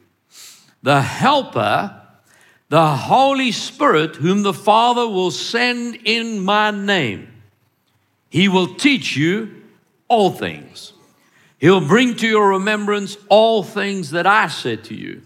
The 0.81 0.99
Helper, 0.99 2.01
the 2.69 2.87
Holy 2.87 3.51
Spirit, 3.51 4.15
whom 4.15 4.41
the 4.41 4.51
Father 4.51 5.07
will 5.07 5.29
send 5.29 5.99
in 6.05 6.43
my 6.43 6.71
name 6.71 7.35
he 8.29 8.47
will 8.47 8.75
teach 8.75 9.15
you 9.15 9.63
all 10.07 10.31
things. 10.31 10.93
He'll 11.59 11.87
bring 11.87 12.15
to 12.17 12.27
your 12.27 12.49
remembrance 12.49 13.15
all 13.29 13.63
things 13.63 14.11
that 14.11 14.27
I 14.27 14.47
said 14.47 14.83
to 14.85 14.95
you. 14.95 15.21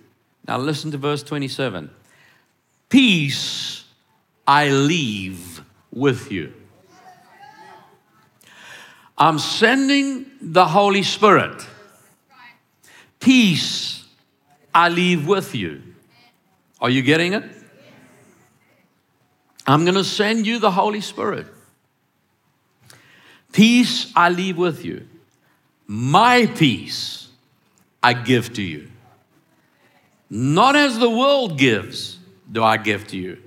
Now, 0.46 0.58
listen 0.58 0.92
to 0.92 0.98
verse 0.98 1.24
27 1.24 1.90
Peace 2.90 3.81
I 4.48 4.70
leave 4.70 5.62
with 5.92 6.32
you. 6.32 6.54
I'm 9.18 9.38
sending 9.38 10.26
the 10.42 10.66
Holy 10.66 11.04
Spirit. 11.04 11.66
Peace 13.20 14.04
I 14.74 14.90
leave 14.90 15.28
with 15.28 15.54
you. 15.54 15.82
Are 16.80 16.90
you 16.90 17.04
getting 17.04 17.34
it? 17.34 17.44
I'm 19.68 19.84
going 19.86 19.96
to 19.96 20.04
send 20.04 20.48
you 20.48 20.58
the 20.58 20.72
Holy 20.72 21.02
Spirit. 21.02 21.46
Peace 23.52 24.12
I 24.16 24.30
leave 24.30 24.58
with 24.58 24.84
you. 24.84 25.08
My 25.86 26.48
peace 26.48 27.28
I 28.02 28.14
give 28.14 28.54
to 28.54 28.62
you. 28.62 28.90
Not 30.30 30.76
as 30.76 30.98
the 30.98 31.10
world 31.10 31.58
gives, 31.58 32.18
do 32.52 32.64
I 32.64 32.78
give 32.78 33.06
to 33.10 33.18
you. 33.18 33.42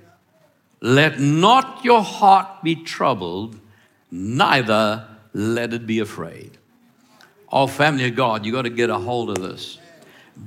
Let 0.85 1.19
not 1.19 1.83
your 1.83 2.03
heart 2.03 2.61
be 2.61 2.75
troubled, 2.75 3.59
neither 4.11 5.07
let 5.33 5.73
it 5.73 5.87
be 5.87 5.97
afraid. 5.97 6.59
Oh, 7.51 7.65
family 7.65 8.07
of 8.07 8.15
God, 8.15 8.45
you 8.45 8.51
got 8.51 8.65
to 8.65 8.69
get 8.69 8.91
a 8.91 8.99
hold 8.99 9.31
of 9.31 9.41
this. 9.41 9.79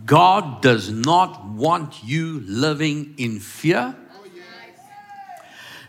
God 0.07 0.63
does 0.63 0.91
not 0.93 1.45
want 1.45 2.05
you 2.05 2.39
living 2.47 3.15
in 3.19 3.41
fear, 3.41 3.97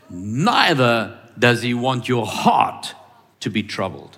neither 0.10 1.20
does 1.38 1.62
He 1.62 1.76
want 1.76 2.10
your 2.10 2.26
heart 2.26 2.96
to 3.42 3.52
be 3.52 3.62
troubled. 3.62 4.18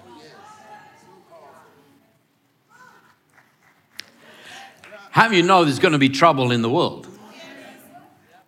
How 5.10 5.28
do 5.28 5.36
you 5.36 5.44
know 5.44 5.66
there's 5.66 5.80
going 5.80 5.92
to 5.92 6.00
be 6.00 6.08
trouble 6.08 6.54
in 6.54 6.62
the 6.62 6.70
world? 6.70 7.11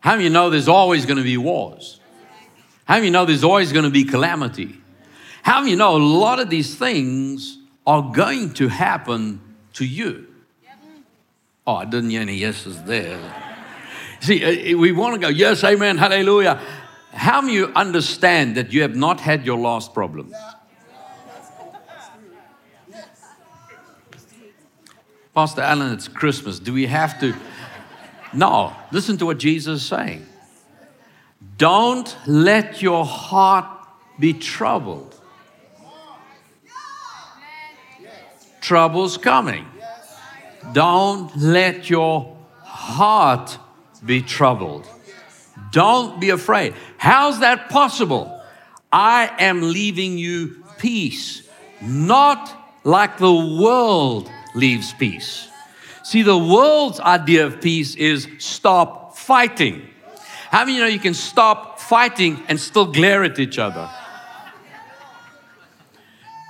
How 0.03 0.17
do 0.17 0.23
you 0.23 0.29
know 0.29 0.49
there's 0.49 0.67
always 0.67 1.05
going 1.05 1.17
to 1.17 1.23
be 1.23 1.37
wars? 1.37 2.01
How 2.83 2.99
do 2.99 3.05
you 3.05 3.11
know 3.11 3.23
there's 3.23 3.45
always 3.45 3.71
going 3.71 3.85
to 3.85 3.89
be 3.89 4.03
calamity? 4.03 4.75
How 5.43 5.63
do 5.63 5.69
you 5.69 5.77
know 5.77 5.95
a 5.95 6.03
lot 6.03 6.41
of 6.41 6.49
these 6.49 6.75
things 6.75 7.57
are 7.87 8.11
going 8.11 8.53
to 8.55 8.67
happen 8.67 9.39
to 9.75 9.85
you? 9.85 10.27
Oh, 11.65 11.75
I 11.75 11.85
didn't 11.85 12.09
hear 12.09 12.19
any 12.19 12.35
yeses 12.35 12.83
there. 12.83 13.17
See, 14.19 14.73
uh, 14.73 14.77
we 14.77 14.91
want 14.91 15.13
to 15.13 15.21
go, 15.21 15.29
yes, 15.29 15.63
amen, 15.63 15.97
hallelujah. 15.97 16.59
How 17.13 17.39
do 17.39 17.47
you 17.47 17.67
understand 17.73 18.57
that 18.57 18.73
you 18.73 18.81
have 18.81 18.97
not 18.97 19.21
had 19.21 19.45
your 19.45 19.57
last 19.57 19.93
problem? 19.93 20.35
Pastor 25.33 25.61
Allan, 25.61 25.93
it's 25.93 26.09
Christmas. 26.09 26.59
Do 26.59 26.73
we 26.73 26.87
have 26.87 27.17
to? 27.21 27.33
No, 28.33 28.73
listen 28.91 29.17
to 29.17 29.25
what 29.25 29.37
Jesus 29.37 29.81
is 29.81 29.87
saying. 29.87 30.25
Don't 31.57 32.15
let 32.25 32.81
your 32.81 33.05
heart 33.05 33.87
be 34.19 34.33
troubled. 34.33 35.19
Trouble's 38.61 39.17
coming. 39.17 39.65
Don't 40.71 41.35
let 41.35 41.89
your 41.89 42.37
heart 42.61 43.57
be 44.05 44.21
troubled. 44.21 44.87
Don't 45.71 46.19
be 46.19 46.29
afraid. 46.29 46.73
How's 46.97 47.41
that 47.41 47.69
possible? 47.69 48.41
I 48.91 49.29
am 49.39 49.61
leaving 49.61 50.17
you 50.17 50.63
peace, 50.77 51.47
not 51.81 52.79
like 52.83 53.17
the 53.17 53.33
world 53.33 54.29
leaves 54.55 54.93
peace. 54.93 55.49
See, 56.03 56.21
the 56.21 56.37
world's 56.37 56.99
idea 56.99 57.45
of 57.45 57.61
peace 57.61 57.95
is 57.95 58.27
stop 58.37 59.17
fighting. 59.17 59.87
How 60.49 60.65
many 60.65 60.75
you 60.75 60.81
know 60.81 60.87
you 60.87 60.99
can 60.99 61.13
stop 61.13 61.79
fighting 61.79 62.43
and 62.49 62.59
still 62.59 62.85
glare 62.85 63.23
at 63.23 63.39
each 63.39 63.57
other? 63.57 63.89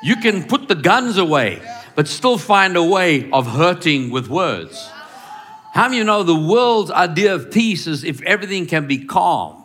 You 0.03 0.15
can 0.17 0.43
put 0.43 0.67
the 0.67 0.75
guns 0.75 1.17
away, 1.17 1.61
but 1.95 2.07
still 2.07 2.37
find 2.37 2.75
a 2.75 2.83
way 2.83 3.29
of 3.31 3.47
hurting 3.47 4.09
with 4.09 4.27
words. 4.27 4.89
How 5.71 5.83
many 5.83 5.97
you 5.97 6.03
know 6.03 6.23
the 6.23 6.35
world's 6.35 6.91
idea 6.91 7.33
of 7.33 7.51
peace 7.51 7.87
is 7.87 8.03
if 8.03 8.21
everything 8.23 8.65
can 8.65 8.87
be 8.87 9.05
calm? 9.05 9.63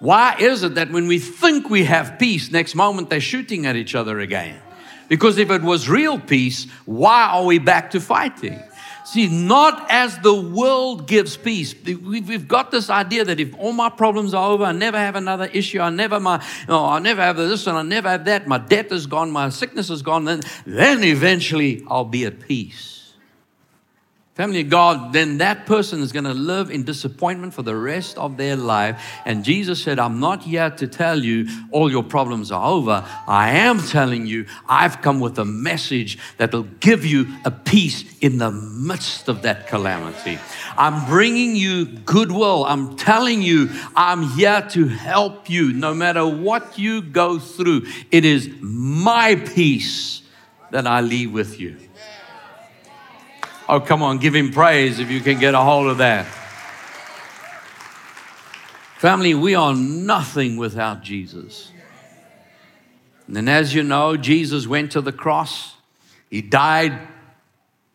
Why 0.00 0.36
is 0.38 0.64
it 0.64 0.74
that 0.74 0.90
when 0.90 1.06
we 1.06 1.18
think 1.18 1.70
we 1.70 1.84
have 1.84 2.18
peace, 2.18 2.50
next 2.50 2.74
moment 2.74 3.10
they're 3.10 3.20
shooting 3.20 3.64
at 3.64 3.76
each 3.76 3.94
other 3.94 4.18
again? 4.18 4.60
Because 5.08 5.38
if 5.38 5.50
it 5.50 5.62
was 5.62 5.88
real 5.88 6.18
peace, 6.18 6.66
why 6.84 7.22
are 7.24 7.44
we 7.44 7.58
back 7.58 7.92
to 7.92 8.00
fighting? 8.00 8.60
See, 9.04 9.28
not 9.28 9.86
as 9.90 10.18
the 10.18 10.34
world 10.34 11.06
gives 11.06 11.36
peace. 11.36 11.74
We've 11.84 12.48
got 12.48 12.70
this 12.70 12.88
idea 12.88 13.26
that 13.26 13.38
if 13.38 13.54
all 13.58 13.72
my 13.72 13.90
problems 13.90 14.32
are 14.32 14.50
over, 14.50 14.64
I 14.64 14.72
never 14.72 14.96
have 14.96 15.14
another 15.14 15.44
issue, 15.44 15.80
I 15.80 15.90
never 15.90 16.18
my, 16.18 16.42
oh, 16.70 16.86
I 16.86 17.00
never 17.00 17.20
have 17.20 17.36
this 17.36 17.66
and 17.66 17.76
I 17.76 17.82
never 17.82 18.08
have 18.08 18.24
that, 18.24 18.48
my 18.48 18.56
debt 18.56 18.90
is 18.92 19.06
gone, 19.06 19.30
my 19.30 19.50
sickness 19.50 19.90
is 19.90 20.00
gone, 20.00 20.24
then, 20.24 20.40
then 20.64 21.04
eventually 21.04 21.84
I'll 21.86 22.06
be 22.06 22.24
at 22.24 22.40
peace. 22.40 23.03
Family 24.34 24.62
of 24.62 24.68
God, 24.68 25.12
then 25.12 25.38
that 25.38 25.64
person 25.64 26.00
is 26.00 26.10
going 26.10 26.24
to 26.24 26.34
live 26.34 26.68
in 26.68 26.82
disappointment 26.82 27.54
for 27.54 27.62
the 27.62 27.76
rest 27.76 28.18
of 28.18 28.36
their 28.36 28.56
life. 28.56 29.00
And 29.24 29.44
Jesus 29.44 29.80
said, 29.80 30.00
I'm 30.00 30.18
not 30.18 30.42
here 30.42 30.70
to 30.70 30.88
tell 30.88 31.22
you 31.22 31.46
all 31.70 31.88
your 31.88 32.02
problems 32.02 32.50
are 32.50 32.68
over. 32.68 33.04
I 33.28 33.50
am 33.50 33.78
telling 33.78 34.26
you, 34.26 34.46
I've 34.68 35.00
come 35.02 35.20
with 35.20 35.38
a 35.38 35.44
message 35.44 36.18
that 36.38 36.52
will 36.52 36.64
give 36.80 37.06
you 37.06 37.28
a 37.44 37.52
peace 37.52 38.18
in 38.18 38.38
the 38.38 38.50
midst 38.50 39.28
of 39.28 39.42
that 39.42 39.68
calamity. 39.68 40.40
I'm 40.76 41.06
bringing 41.08 41.54
you 41.54 41.84
goodwill. 41.84 42.64
I'm 42.64 42.96
telling 42.96 43.40
you, 43.40 43.70
I'm 43.94 44.24
here 44.30 44.66
to 44.70 44.88
help 44.88 45.48
you 45.48 45.72
no 45.72 45.94
matter 45.94 46.26
what 46.26 46.76
you 46.76 47.02
go 47.02 47.38
through. 47.38 47.86
It 48.10 48.24
is 48.24 48.50
my 48.60 49.36
peace 49.36 50.22
that 50.72 50.88
I 50.88 51.02
leave 51.02 51.32
with 51.32 51.60
you. 51.60 51.83
Oh, 53.66 53.80
come 53.80 54.02
on, 54.02 54.18
give 54.18 54.34
him 54.34 54.52
praise 54.52 54.98
if 54.98 55.10
you 55.10 55.20
can 55.20 55.38
get 55.38 55.54
a 55.54 55.60
hold 55.60 55.86
of 55.86 55.98
that. 55.98 56.26
Family, 58.98 59.34
we 59.34 59.54
are 59.54 59.74
nothing 59.74 60.58
without 60.58 61.02
Jesus. 61.02 61.70
And 63.26 63.48
as 63.48 63.74
you 63.74 63.82
know, 63.82 64.18
Jesus 64.18 64.66
went 64.66 64.92
to 64.92 65.00
the 65.00 65.12
cross. 65.12 65.74
He 66.30 66.42
died. 66.42 66.92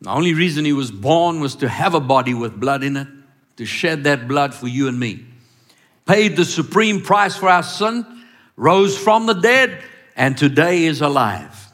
The 0.02 0.10
only 0.10 0.34
reason 0.34 0.66
he 0.66 0.74
was 0.74 0.90
born 0.90 1.40
was 1.40 1.56
to 1.58 1.70
have 1.70 1.94
a 1.94 2.00
body 2.00 2.34
with 2.34 2.60
blood 2.60 2.84
in 2.84 2.98
it, 2.98 3.08
to 3.58 3.66
shed 3.66 4.06
that 4.06 4.28
blood 4.28 4.56
for 4.56 4.68
you 4.68 4.88
and 4.88 5.00
me. 5.00 5.26
Paid 6.08 6.36
the 6.36 6.46
supreme 6.46 7.02
price 7.02 7.36
for 7.36 7.48
our 7.48 7.62
sin, 7.62 8.06
rose 8.56 8.98
from 8.98 9.28
the 9.28 9.34
dead, 9.34 9.84
and 10.16 10.36
today 10.36 10.86
is 10.86 11.02
alive. 11.02 11.72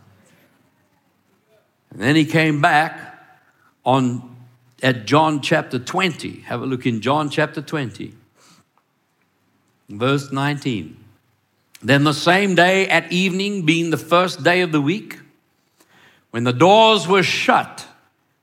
And 1.91 2.01
then 2.01 2.17
he 2.17 2.25
came 2.25 2.59
back 2.59 3.14
on 3.85 4.35
at 4.83 5.05
John 5.05 5.41
chapter 5.41 5.79
20. 5.79 6.41
Have 6.41 6.61
a 6.61 6.65
look 6.65 6.85
in 6.85 7.01
John 7.01 7.29
chapter 7.29 7.61
20, 7.61 8.13
verse 9.89 10.31
19. 10.31 10.97
Then 11.81 12.03
the 12.03 12.13
same 12.13 12.55
day 12.55 12.87
at 12.87 13.11
evening, 13.11 13.65
being 13.65 13.91
the 13.91 13.97
first 13.97 14.43
day 14.43 14.61
of 14.61 14.71
the 14.71 14.81
week, 14.81 15.19
when 16.31 16.43
the 16.43 16.53
doors 16.53 17.07
were 17.07 17.23
shut, 17.23 17.85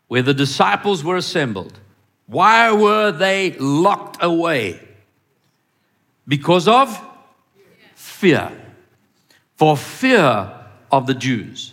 where 0.08 0.22
the 0.22 0.34
disciples 0.34 1.02
were 1.02 1.16
assembled, 1.16 1.78
why 2.26 2.72
were 2.72 3.12
they 3.12 3.52
locked 3.58 4.22
away? 4.22 4.80
Because 6.26 6.68
of 6.68 6.98
fear. 7.94 8.50
For 9.56 9.76
fear 9.76 10.52
of 10.90 11.06
the 11.06 11.14
Jews. 11.14 11.71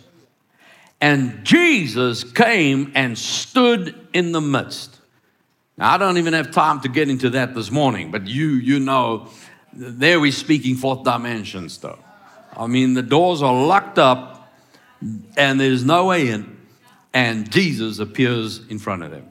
And 1.00 1.44
Jesus 1.44 2.24
came 2.24 2.92
and 2.94 3.16
stood 3.16 3.94
in 4.12 4.32
the 4.32 4.40
midst. 4.40 4.98
Now, 5.78 5.94
I 5.94 5.98
don't 5.98 6.18
even 6.18 6.34
have 6.34 6.50
time 6.50 6.80
to 6.80 6.88
get 6.88 7.08
into 7.08 7.30
that 7.30 7.54
this 7.54 7.70
morning, 7.70 8.10
but 8.10 8.26
you, 8.26 8.48
you 8.48 8.80
know, 8.80 9.28
there 9.72 10.20
we're 10.20 10.32
speaking 10.32 10.76
fourth 10.76 11.04
dimension 11.04 11.68
stuff. 11.70 11.98
I 12.54 12.66
mean, 12.66 12.94
the 12.94 13.02
doors 13.02 13.40
are 13.40 13.54
locked 13.54 13.98
up 13.98 14.52
and 15.36 15.58
there's 15.58 15.84
no 15.84 16.06
way 16.06 16.28
in, 16.28 16.58
and 17.14 17.50
Jesus 17.50 17.98
appears 17.98 18.66
in 18.68 18.78
front 18.78 19.02
of 19.02 19.10
them 19.10 19.30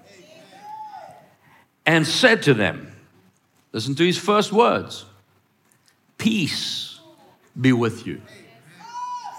and 1.86 2.08
said 2.08 2.42
to 2.44 2.54
them, 2.54 2.92
Listen 3.72 3.94
to 3.94 4.04
his 4.04 4.18
first 4.18 4.52
words 4.52 5.06
Peace 6.18 7.00
be 7.60 7.72
with 7.72 8.08
you. 8.08 8.22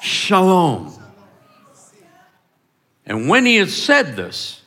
Shalom 0.00 0.99
and 3.11 3.29
when 3.29 3.44
he 3.44 3.57
had 3.57 3.70
said 3.70 4.14
this, 4.14 4.62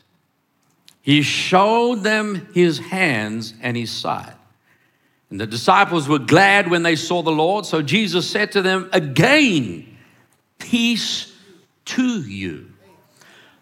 he 1.02 1.22
showed 1.22 2.04
them 2.04 2.50
his 2.54 2.78
hands 2.78 3.54
and 3.62 3.78
his 3.78 3.90
side. 3.90 4.36
And 5.30 5.40
the 5.40 5.48
disciples 5.48 6.10
were 6.10 6.20
glad 6.20 6.70
when 6.70 6.84
they 6.84 6.98
saw 6.98 7.22
the 7.22 7.32
Lord. 7.32 7.66
So 7.66 7.82
Jesus 7.82 8.30
said 8.30 8.52
to 8.52 8.62
them 8.62 8.90
again, 8.92 9.98
Peace 10.60 11.32
to 11.86 12.22
you. 12.22 12.70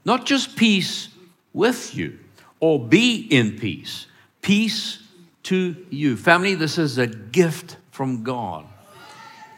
Not 0.03 0.25
just 0.25 0.55
peace 0.55 1.09
with 1.53 1.95
you 1.95 2.17
or 2.59 2.79
be 2.83 3.27
in 3.29 3.59
peace, 3.59 4.07
peace 4.41 4.97
to 5.43 5.75
you. 5.91 6.17
Family, 6.17 6.55
this 6.55 6.79
is 6.79 6.97
a 6.97 7.05
gift 7.05 7.77
from 7.91 8.23
God. 8.23 8.65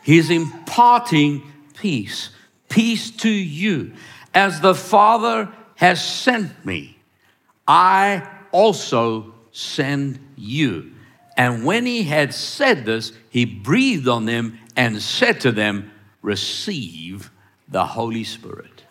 He's 0.03 0.29
imparting 0.29 1.49
peace, 1.77 2.29
peace 2.67 3.09
to 3.11 3.29
you. 3.29 3.93
As 4.33 4.61
the 4.61 4.75
Father 4.75 5.49
has 5.75 6.03
sent 6.03 6.65
me, 6.65 6.97
I 7.67 8.27
also 8.51 9.33
send 9.51 10.19
you. 10.35 10.91
And 11.37 11.65
when 11.65 11.85
he 11.85 12.03
had 12.03 12.33
said 12.33 12.85
this, 12.85 13.11
he 13.29 13.45
breathed 13.45 14.07
on 14.07 14.25
them 14.25 14.59
and 14.75 15.01
said 15.01 15.41
to 15.41 15.51
them, 15.51 15.91
Receive 16.21 17.31
the 17.67 17.85
Holy 17.85 18.23
Spirit. 18.23 18.83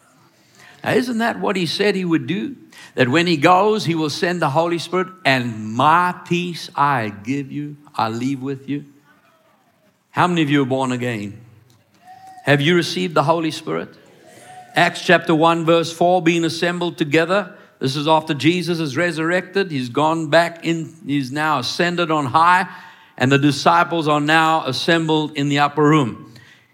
Now, 0.82 0.92
isn't 0.92 1.18
that 1.18 1.38
what 1.38 1.56
he 1.56 1.66
said 1.66 1.94
he 1.94 2.04
would 2.04 2.26
do? 2.26 2.56
That 2.94 3.08
when 3.08 3.26
he 3.26 3.36
goes, 3.36 3.84
he 3.84 3.94
will 3.94 4.10
send 4.10 4.42
the 4.42 4.50
Holy 4.50 4.78
Spirit, 4.78 5.08
and 5.24 5.72
my 5.72 6.14
peace 6.26 6.68
I 6.74 7.08
give 7.08 7.50
you, 7.50 7.76
I 7.94 8.08
leave 8.08 8.42
with 8.42 8.68
you. 8.68 8.84
How 10.10 10.26
many 10.26 10.42
of 10.42 10.50
you 10.50 10.62
are 10.62 10.66
born 10.66 10.92
again? 10.92 11.40
Have 12.44 12.60
you 12.60 12.74
received 12.74 13.14
the 13.14 13.22
Holy 13.22 13.50
Spirit? 13.50 13.96
Acts 14.74 15.04
chapter 15.04 15.34
1, 15.34 15.64
verse 15.66 15.92
4, 15.92 16.22
being 16.22 16.44
assembled 16.44 16.96
together. 16.96 17.54
This 17.78 17.94
is 17.94 18.08
after 18.08 18.32
Jesus 18.32 18.78
is 18.78 18.96
resurrected. 18.96 19.70
He's 19.70 19.88
gone 19.88 20.30
back 20.30 20.64
in, 20.64 20.94
he's 21.04 21.30
now 21.30 21.58
ascended 21.58 22.10
on 22.10 22.26
high, 22.26 22.66
and 23.18 23.30
the 23.30 23.38
disciples 23.38 24.08
are 24.08 24.20
now 24.20 24.64
assembled 24.64 25.36
in 25.36 25.48
the 25.48 25.58
upper 25.58 25.82
room. 25.82 26.31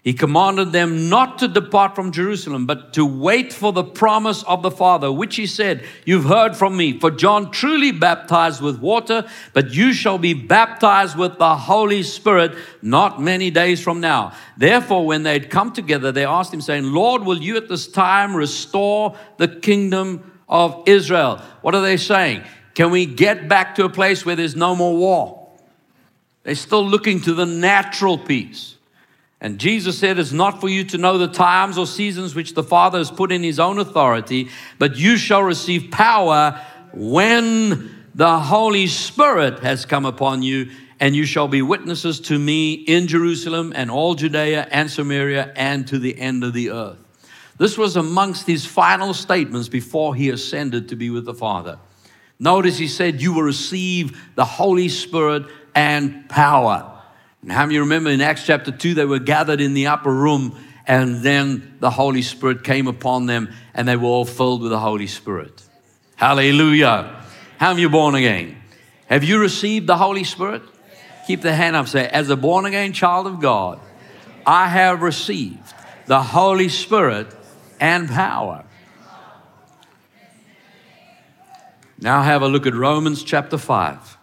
He 0.09 0.13
commanded 0.13 0.71
them 0.71 1.07
not 1.07 1.37
to 1.37 1.47
depart 1.47 1.93
from 1.93 2.11
Jerusalem, 2.11 2.65
but 2.65 2.93
to 2.93 3.05
wait 3.05 3.53
for 3.53 3.71
the 3.71 3.83
promise 3.83 4.41
of 4.41 4.63
the 4.63 4.71
Father, 4.71 5.11
which 5.11 5.35
he 5.35 5.45
said, 5.45 5.83
You've 6.03 6.25
heard 6.25 6.57
from 6.57 6.75
me. 6.75 6.99
For 6.99 7.11
John 7.11 7.51
truly 7.51 7.91
baptized 7.91 8.59
with 8.59 8.79
water, 8.79 9.29
but 9.53 9.69
you 9.69 9.93
shall 9.93 10.17
be 10.17 10.33
baptized 10.33 11.15
with 11.15 11.37
the 11.37 11.55
Holy 11.55 12.01
Spirit 12.01 12.57
not 12.81 13.21
many 13.21 13.51
days 13.51 13.81
from 13.81 14.01
now. 14.01 14.33
Therefore, 14.57 15.05
when 15.05 15.21
they 15.21 15.33
had 15.33 15.51
come 15.51 15.73
together, 15.73 16.11
they 16.11 16.25
asked 16.25 16.51
him, 16.51 16.61
saying, 16.61 16.85
Lord, 16.85 17.23
will 17.23 17.37
you 17.37 17.55
at 17.57 17.69
this 17.69 17.87
time 17.87 18.35
restore 18.35 19.15
the 19.37 19.47
kingdom 19.47 20.41
of 20.47 20.85
Israel? 20.87 21.39
What 21.61 21.75
are 21.75 21.83
they 21.83 21.97
saying? 21.97 22.41
Can 22.73 22.89
we 22.89 23.05
get 23.05 23.47
back 23.47 23.75
to 23.75 23.85
a 23.85 23.89
place 23.89 24.25
where 24.25 24.35
there's 24.35 24.55
no 24.55 24.75
more 24.75 24.97
war? 24.97 25.51
They're 26.41 26.55
still 26.55 26.83
looking 26.83 27.21
to 27.21 27.35
the 27.35 27.45
natural 27.45 28.17
peace. 28.17 28.77
And 29.41 29.59
Jesus 29.59 29.97
said, 29.97 30.19
It's 30.19 30.31
not 30.31 30.59
for 30.59 30.67
you 30.67 30.83
to 30.85 30.97
know 30.97 31.17
the 31.17 31.27
times 31.27 31.77
or 31.77 31.87
seasons 31.87 32.35
which 32.35 32.53
the 32.53 32.63
Father 32.63 32.97
has 32.97 33.09
put 33.09 33.31
in 33.31 33.43
His 33.43 33.59
own 33.59 33.79
authority, 33.79 34.49
but 34.77 34.97
you 34.97 35.17
shall 35.17 35.43
receive 35.43 35.91
power 35.91 36.59
when 36.93 37.95
the 38.13 38.39
Holy 38.39 38.87
Spirit 38.87 39.59
has 39.59 39.85
come 39.85 40.05
upon 40.05 40.43
you, 40.43 40.71
and 40.99 41.15
you 41.15 41.25
shall 41.25 41.47
be 41.47 41.61
witnesses 41.61 42.19
to 42.19 42.37
me 42.37 42.73
in 42.73 43.07
Jerusalem 43.07 43.71
and 43.73 43.89
all 43.89 44.15
Judea 44.15 44.67
and 44.69 44.91
Samaria 44.91 45.53
and 45.55 45.87
to 45.87 45.99
the 45.99 46.19
end 46.19 46.43
of 46.43 46.51
the 46.51 46.71
earth. 46.71 46.97
This 47.57 47.77
was 47.77 47.95
amongst 47.95 48.47
his 48.47 48.65
final 48.65 49.13
statements 49.13 49.69
before 49.69 50.15
he 50.15 50.29
ascended 50.29 50.89
to 50.89 50.95
be 50.95 51.09
with 51.09 51.25
the 51.25 51.33
Father. 51.33 51.77
Notice 52.39 52.77
he 52.77 52.87
said, 52.87 53.21
You 53.21 53.33
will 53.33 53.43
receive 53.43 54.21
the 54.35 54.45
Holy 54.45 54.89
Spirit 54.89 55.43
and 55.75 56.27
power. 56.29 56.98
And 57.41 57.51
how 57.51 57.65
many 57.65 57.79
remember 57.79 58.09
in 58.09 58.21
Acts 58.21 58.45
chapter 58.45 58.71
2, 58.71 58.93
they 58.93 59.05
were 59.05 59.19
gathered 59.19 59.61
in 59.61 59.73
the 59.73 59.87
upper 59.87 60.13
room, 60.13 60.57
and 60.85 61.23
then 61.23 61.77
the 61.79 61.89
Holy 61.89 62.21
Spirit 62.21 62.63
came 62.63 62.87
upon 62.87 63.25
them, 63.25 63.49
and 63.73 63.87
they 63.87 63.95
were 63.95 64.07
all 64.07 64.25
filled 64.25 64.61
with 64.61 64.71
the 64.71 64.79
Holy 64.79 65.07
Spirit. 65.07 65.61
Hallelujah. 66.15 67.23
How 67.57 67.69
many 67.69 67.83
you 67.83 67.89
born 67.89 68.15
again? 68.15 68.57
Have 69.07 69.23
you 69.23 69.39
received 69.39 69.87
the 69.87 69.97
Holy 69.97 70.23
Spirit? 70.23 70.61
Keep 71.27 71.41
the 71.41 71.53
hand 71.53 71.75
up, 71.75 71.87
say, 71.87 72.07
as 72.07 72.29
a 72.29 72.35
born 72.35 72.65
again 72.65 72.91
child 72.91 73.27
of 73.27 73.39
God, 73.39 73.79
I 74.45 74.67
have 74.67 75.01
received 75.01 75.73
the 76.07 76.21
Holy 76.21 76.69
Spirit 76.69 77.27
and 77.79 78.09
power. 78.09 78.65
Now 81.99 82.21
have 82.21 82.41
a 82.41 82.47
look 82.47 82.65
at 82.65 82.73
Romans 82.73 83.23
chapter 83.23 83.57
5. 83.57 84.18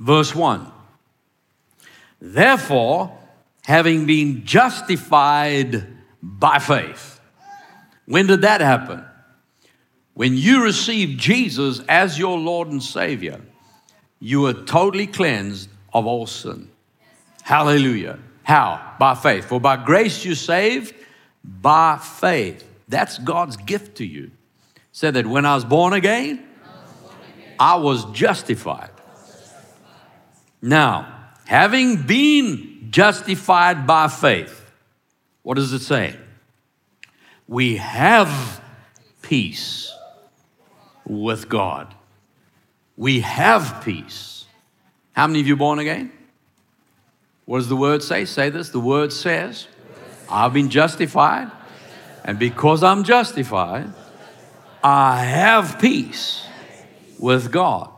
Verse 0.00 0.34
1. 0.34 0.66
Therefore, 2.20 3.16
having 3.64 4.06
been 4.06 4.44
justified 4.44 5.86
by 6.22 6.58
faith. 6.58 7.20
When 8.06 8.26
did 8.26 8.42
that 8.42 8.60
happen? 8.60 9.04
When 10.14 10.36
you 10.36 10.64
received 10.64 11.20
Jesus 11.20 11.80
as 11.88 12.18
your 12.18 12.36
Lord 12.38 12.68
and 12.68 12.82
Savior, 12.82 13.40
you 14.18 14.40
were 14.40 14.52
totally 14.52 15.06
cleansed 15.06 15.70
of 15.94 16.06
all 16.06 16.26
sin. 16.26 16.70
Hallelujah. 17.42 18.18
How? 18.42 18.96
By 18.98 19.14
faith. 19.14 19.44
For 19.46 19.60
by 19.60 19.76
grace 19.76 20.24
you're 20.24 20.34
saved 20.34 20.94
by 21.44 21.98
faith. 21.98 22.66
That's 22.88 23.18
God's 23.18 23.56
gift 23.56 23.98
to 23.98 24.04
you. 24.04 24.32
Said 24.92 25.14
that 25.14 25.26
when 25.26 25.46
I 25.46 25.54
was 25.54 25.64
born 25.64 25.92
again, 25.92 26.44
I 27.58 27.76
was 27.76 28.04
justified. 28.12 28.90
Now, 30.62 31.30
having 31.46 32.02
been 32.02 32.88
justified 32.90 33.86
by 33.86 34.08
faith, 34.08 34.70
what 35.42 35.54
does 35.54 35.72
it 35.72 35.80
say? 35.80 36.16
We 37.48 37.76
have 37.76 38.60
peace 39.22 39.92
with 41.06 41.48
God. 41.48 41.94
We 42.96 43.20
have 43.20 43.82
peace. 43.84 44.46
How 45.12 45.26
many 45.26 45.40
of 45.40 45.46
you 45.46 45.56
born 45.56 45.78
again? 45.78 46.12
What 47.46 47.58
does 47.58 47.68
the 47.68 47.76
word 47.76 48.02
say? 48.02 48.26
Say 48.26 48.50
this. 48.50 48.68
The 48.68 48.78
word 48.78 49.12
says, 49.12 49.66
I've 50.30 50.52
been 50.52 50.70
justified, 50.70 51.50
and 52.24 52.38
because 52.38 52.84
I'm 52.84 53.02
justified, 53.02 53.92
I 54.84 55.24
have 55.24 55.80
peace 55.80 56.46
with 57.18 57.50
God. 57.50 57.90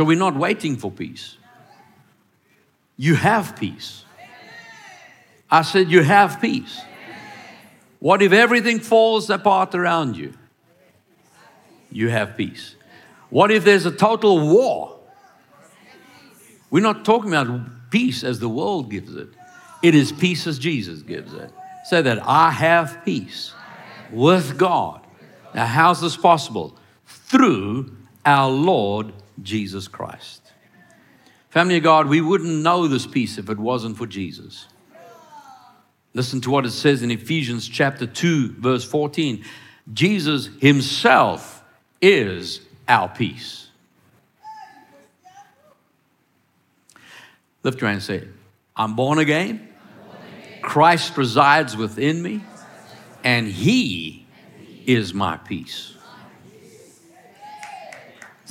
So 0.00 0.04
we're 0.04 0.16
not 0.16 0.34
waiting 0.34 0.78
for 0.78 0.90
peace. 0.90 1.36
You 2.96 3.16
have 3.16 3.54
peace. 3.54 4.06
I 5.50 5.60
said, 5.60 5.90
You 5.90 6.02
have 6.02 6.40
peace. 6.40 6.80
What 7.98 8.22
if 8.22 8.32
everything 8.32 8.80
falls 8.80 9.28
apart 9.28 9.74
around 9.74 10.16
you? 10.16 10.32
You 11.92 12.08
have 12.08 12.34
peace. 12.34 12.76
What 13.28 13.50
if 13.50 13.62
there's 13.62 13.84
a 13.84 13.90
total 13.90 14.40
war? 14.40 14.98
We're 16.70 16.82
not 16.82 17.04
talking 17.04 17.34
about 17.34 17.90
peace 17.90 18.24
as 18.24 18.38
the 18.38 18.48
world 18.48 18.90
gives 18.90 19.14
it, 19.14 19.28
it 19.82 19.94
is 19.94 20.12
peace 20.12 20.46
as 20.46 20.58
Jesus 20.58 21.02
gives 21.02 21.34
it. 21.34 21.52
Say 21.84 22.00
that 22.00 22.26
I 22.26 22.52
have 22.52 23.04
peace 23.04 23.52
with 24.10 24.56
God. 24.56 25.06
Now, 25.54 25.66
how's 25.66 26.00
this 26.00 26.16
possible? 26.16 26.74
Through 27.04 27.94
our 28.24 28.48
Lord 28.48 29.12
Jesus 29.42 29.88
Christ. 29.88 30.52
Family 31.48 31.76
of 31.76 31.82
God, 31.82 32.08
we 32.08 32.20
wouldn't 32.20 32.62
know 32.62 32.86
this 32.86 33.06
peace 33.06 33.38
if 33.38 33.50
it 33.50 33.58
wasn't 33.58 33.96
for 33.96 34.06
Jesus. 34.06 34.66
Listen 36.14 36.40
to 36.40 36.50
what 36.50 36.66
it 36.66 36.70
says 36.70 37.02
in 37.02 37.10
Ephesians 37.10 37.68
chapter 37.68 38.06
2, 38.06 38.54
verse 38.54 38.84
14. 38.84 39.44
Jesus 39.92 40.48
himself 40.60 41.62
is 42.00 42.60
our 42.88 43.08
peace. 43.08 43.68
Lift 47.62 47.80
your 47.80 47.88
hand 47.88 47.96
and 47.96 48.02
say, 48.02 48.28
I'm 48.76 48.96
born 48.96 49.18
again. 49.18 49.68
Christ 50.62 51.16
resides 51.16 51.76
within 51.76 52.22
me, 52.22 52.42
and 53.24 53.46
He 53.46 54.26
is 54.86 55.12
my 55.12 55.36
peace. 55.36 55.94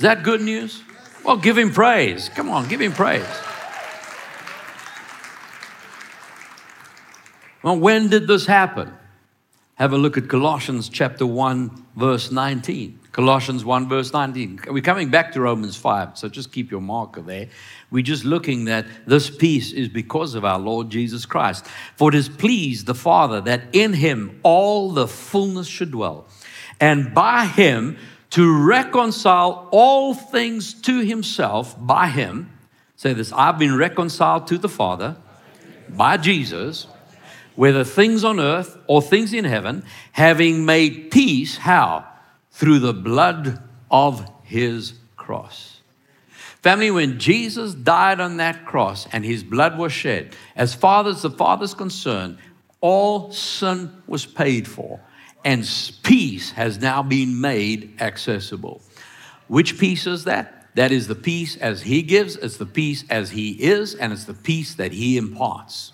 Is 0.00 0.04
that 0.04 0.22
good 0.22 0.40
news? 0.40 0.82
Well, 1.26 1.36
give 1.36 1.58
Him 1.58 1.72
praise. 1.72 2.30
Come 2.30 2.48
on, 2.48 2.66
give 2.68 2.80
Him 2.80 2.92
praise. 2.92 3.28
Well, 7.62 7.78
when 7.78 8.08
did 8.08 8.26
this 8.26 8.46
happen? 8.46 8.94
Have 9.74 9.92
a 9.92 9.98
look 9.98 10.16
at 10.16 10.26
Colossians 10.26 10.88
chapter 10.88 11.26
1, 11.26 11.84
verse 11.96 12.32
19. 12.32 12.98
Colossians 13.12 13.62
1, 13.62 13.90
verse 13.90 14.10
19. 14.14 14.60
We're 14.68 14.80
coming 14.80 15.10
back 15.10 15.32
to 15.32 15.42
Romans 15.42 15.76
5, 15.76 16.16
so 16.16 16.30
just 16.30 16.50
keep 16.50 16.70
your 16.70 16.80
marker 16.80 17.20
there. 17.20 17.50
We're 17.90 18.02
just 18.02 18.24
looking 18.24 18.64
that 18.64 18.86
this 19.06 19.28
peace 19.28 19.70
is 19.70 19.90
because 19.90 20.34
of 20.34 20.46
our 20.46 20.58
Lord 20.58 20.88
Jesus 20.88 21.26
Christ. 21.26 21.66
For 21.96 22.08
it 22.08 22.14
has 22.14 22.30
pleased 22.30 22.86
the 22.86 22.94
Father 22.94 23.42
that 23.42 23.64
in 23.74 23.92
him 23.92 24.40
all 24.44 24.92
the 24.92 25.06
fullness 25.06 25.66
should 25.66 25.90
dwell, 25.90 26.26
and 26.80 27.12
by 27.12 27.44
him 27.44 27.98
to 28.30 28.64
reconcile 28.64 29.68
all 29.70 30.14
things 30.14 30.74
to 30.82 31.00
himself, 31.00 31.74
by 31.78 32.08
him. 32.08 32.50
Say 32.96 33.12
this 33.12 33.32
I've 33.32 33.58
been 33.58 33.76
reconciled 33.76 34.46
to 34.48 34.58
the 34.58 34.68
Father 34.68 35.16
by 35.88 36.16
Jesus 36.16 36.86
whether 37.60 37.84
things 37.84 38.24
on 38.24 38.40
earth 38.40 38.78
or 38.86 39.02
things 39.02 39.34
in 39.34 39.44
heaven, 39.44 39.84
having 40.12 40.64
made 40.64 41.10
peace, 41.10 41.58
how? 41.58 42.06
Through 42.52 42.78
the 42.78 42.94
blood 42.94 43.62
of 43.90 44.26
his 44.44 44.94
cross. 45.16 45.80
Family, 46.62 46.90
when 46.90 47.18
Jesus 47.18 47.74
died 47.74 48.20
on 48.20 48.38
that 48.38 48.64
cross 48.64 49.06
and 49.12 49.24
his 49.24 49.42
blood 49.42 49.76
was 49.76 49.92
shed, 49.92 50.34
as 50.56 50.74
far 50.74 51.06
as 51.06 51.22
the 51.22 51.30
Father's 51.30 51.74
concerned, 51.74 52.38
all 52.80 53.30
sin 53.30 53.90
was 54.06 54.24
paid 54.24 54.66
for, 54.66 55.00
and 55.44 55.68
peace 56.02 56.52
has 56.52 56.78
now 56.78 57.02
been 57.02 57.40
made 57.40 58.00
accessible. 58.00 58.82
Which 59.48 59.78
peace 59.78 60.06
is 60.06 60.24
that? 60.24 60.68
That 60.74 60.92
is 60.92 61.08
the 61.08 61.14
peace 61.14 61.56
as 61.56 61.82
he 61.82 62.02
gives, 62.02 62.36
it's 62.36 62.56
the 62.56 62.66
peace 62.66 63.04
as 63.10 63.30
he 63.30 63.50
is, 63.50 63.94
and 63.94 64.12
it's 64.12 64.24
the 64.24 64.34
peace 64.34 64.74
that 64.74 64.92
he 64.92 65.16
imparts. 65.16 65.92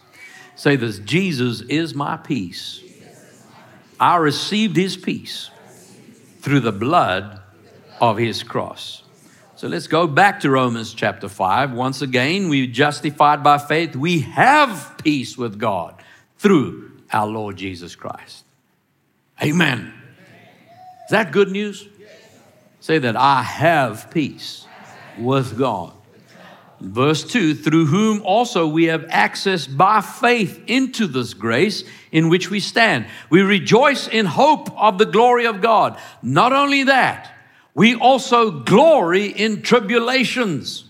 Say 0.55 0.77
this 0.77 0.99
Jesus 0.99 1.63
is 1.63 1.95
my 1.95 2.17
peace. 2.17 2.83
I 3.99 4.17
received 4.17 4.77
his 4.77 4.97
peace 4.97 5.51
through 6.41 6.61
the 6.61 6.73
blood 6.73 7.41
of 8.01 8.19
his 8.19 8.43
cross. 8.43 9.03
So 9.57 9.69
let's 9.69 9.87
go 9.87 10.07
back 10.07 10.41
to 10.41 10.51
Romans 10.51 10.93
chapter 10.93 11.31
5. 11.31 11.73
Once 11.73 12.03
again, 12.03 12.51
we 12.51 12.67
justified 12.67 13.43
by 13.43 13.57
faith. 13.57 13.97
We 13.97 14.21
have 14.21 14.97
peace 15.03 15.39
with 15.39 15.59
God 15.59 16.03
through 16.37 16.93
our 17.11 17.27
Lord 17.27 17.57
Jesus 17.57 17.95
Christ. 17.95 18.46
Amen. 19.43 19.93
Is 21.07 21.11
that 21.11 21.31
good 21.31 21.51
news? 21.51 21.87
Say 22.81 22.99
that 22.99 23.17
I 23.17 23.43
have 23.43 24.11
peace 24.11 24.67
with 25.19 25.59
God. 25.59 25.93
Verse 26.81 27.25
2 27.25 27.55
through 27.55 27.87
whom 27.87 28.23
also 28.23 28.67
we 28.67 28.85
have 28.85 29.07
access 29.09 29.67
by 29.67 30.01
faith 30.01 30.63
into 30.67 31.07
this 31.07 31.33
grace 31.33 31.85
in 32.13 32.29
which 32.29 32.51
we 32.51 32.61
stand. 32.61 33.07
We 33.31 33.43
rejoice 33.43 34.09
in 34.09 34.27
hope 34.27 34.71
of 34.79 34.99
the 34.99 35.07
glory 35.07 35.47
of 35.47 35.61
God. 35.61 35.99
Not 36.23 36.53
only 36.53 36.85
that, 36.85 37.33
we 37.75 37.95
also 37.95 38.51
glory 38.51 39.27
in 39.27 39.63
tribulations. 39.63 40.86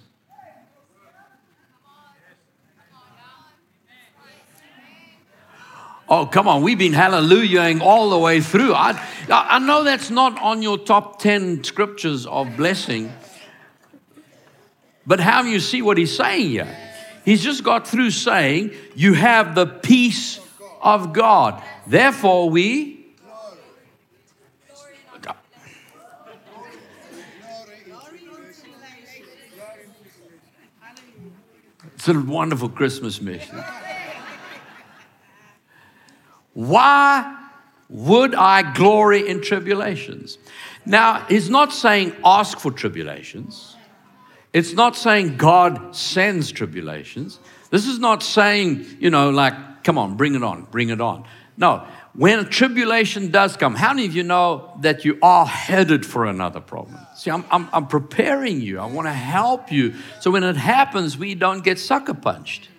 Oh, 6.08 6.24
come 6.24 6.46
on. 6.46 6.62
We've 6.62 6.78
been 6.78 6.92
hallelujahing 6.92 7.80
all 7.80 8.10
the 8.10 8.18
way 8.18 8.40
through. 8.40 8.74
I, 8.74 9.00
I 9.28 9.58
know 9.58 9.82
that's 9.82 10.08
not 10.10 10.40
on 10.40 10.62
your 10.62 10.78
top 10.78 11.18
10 11.18 11.64
scriptures 11.64 12.26
of 12.26 12.56
blessing. 12.56 13.12
But 15.04 15.20
how 15.20 15.42
you 15.42 15.58
see 15.58 15.82
what 15.82 15.98
he's 15.98 16.16
saying 16.16 16.50
here? 16.50 16.76
He's 17.24 17.42
just 17.42 17.64
got 17.64 17.88
through 17.88 18.10
saying, 18.10 18.72
You 18.94 19.14
have 19.14 19.56
the 19.56 19.66
peace 19.66 20.38
of 20.80 21.12
God. 21.12 21.60
Therefore, 21.86 22.50
we. 22.50 22.94
It's 31.96 32.08
a 32.08 32.20
wonderful 32.20 32.68
Christmas 32.68 33.20
mission. 33.20 33.58
Why 36.56 37.36
would 37.90 38.34
I 38.34 38.72
glory 38.72 39.28
in 39.28 39.42
tribulations? 39.42 40.38
Now, 40.86 41.26
he's 41.28 41.50
not 41.50 41.70
saying 41.70 42.16
ask 42.24 42.58
for 42.58 42.70
tribulations. 42.70 43.76
It's 44.54 44.72
not 44.72 44.96
saying 44.96 45.36
God 45.36 45.94
sends 45.94 46.50
tribulations. 46.50 47.40
This 47.68 47.86
is 47.86 47.98
not 47.98 48.22
saying, 48.22 48.86
you 49.00 49.10
know, 49.10 49.28
like, 49.28 49.84
come 49.84 49.98
on, 49.98 50.16
bring 50.16 50.34
it 50.34 50.42
on, 50.42 50.66
bring 50.70 50.88
it 50.88 51.02
on. 51.02 51.26
No, 51.58 51.86
when 52.14 52.38
a 52.38 52.44
tribulation 52.44 53.30
does 53.30 53.58
come, 53.58 53.74
how 53.74 53.92
many 53.92 54.06
of 54.06 54.16
you 54.16 54.22
know 54.22 54.78
that 54.80 55.04
you 55.04 55.18
are 55.20 55.44
headed 55.44 56.06
for 56.06 56.24
another 56.24 56.60
problem? 56.60 56.98
See, 57.16 57.30
I'm, 57.30 57.44
I'm, 57.50 57.68
I'm 57.70 57.86
preparing 57.86 58.62
you. 58.62 58.78
I 58.78 58.86
want 58.86 59.08
to 59.08 59.12
help 59.12 59.70
you. 59.70 59.92
So 60.22 60.30
when 60.30 60.42
it 60.42 60.56
happens, 60.56 61.18
we 61.18 61.34
don't 61.34 61.62
get 61.62 61.78
sucker 61.78 62.14
punched. 62.14 62.70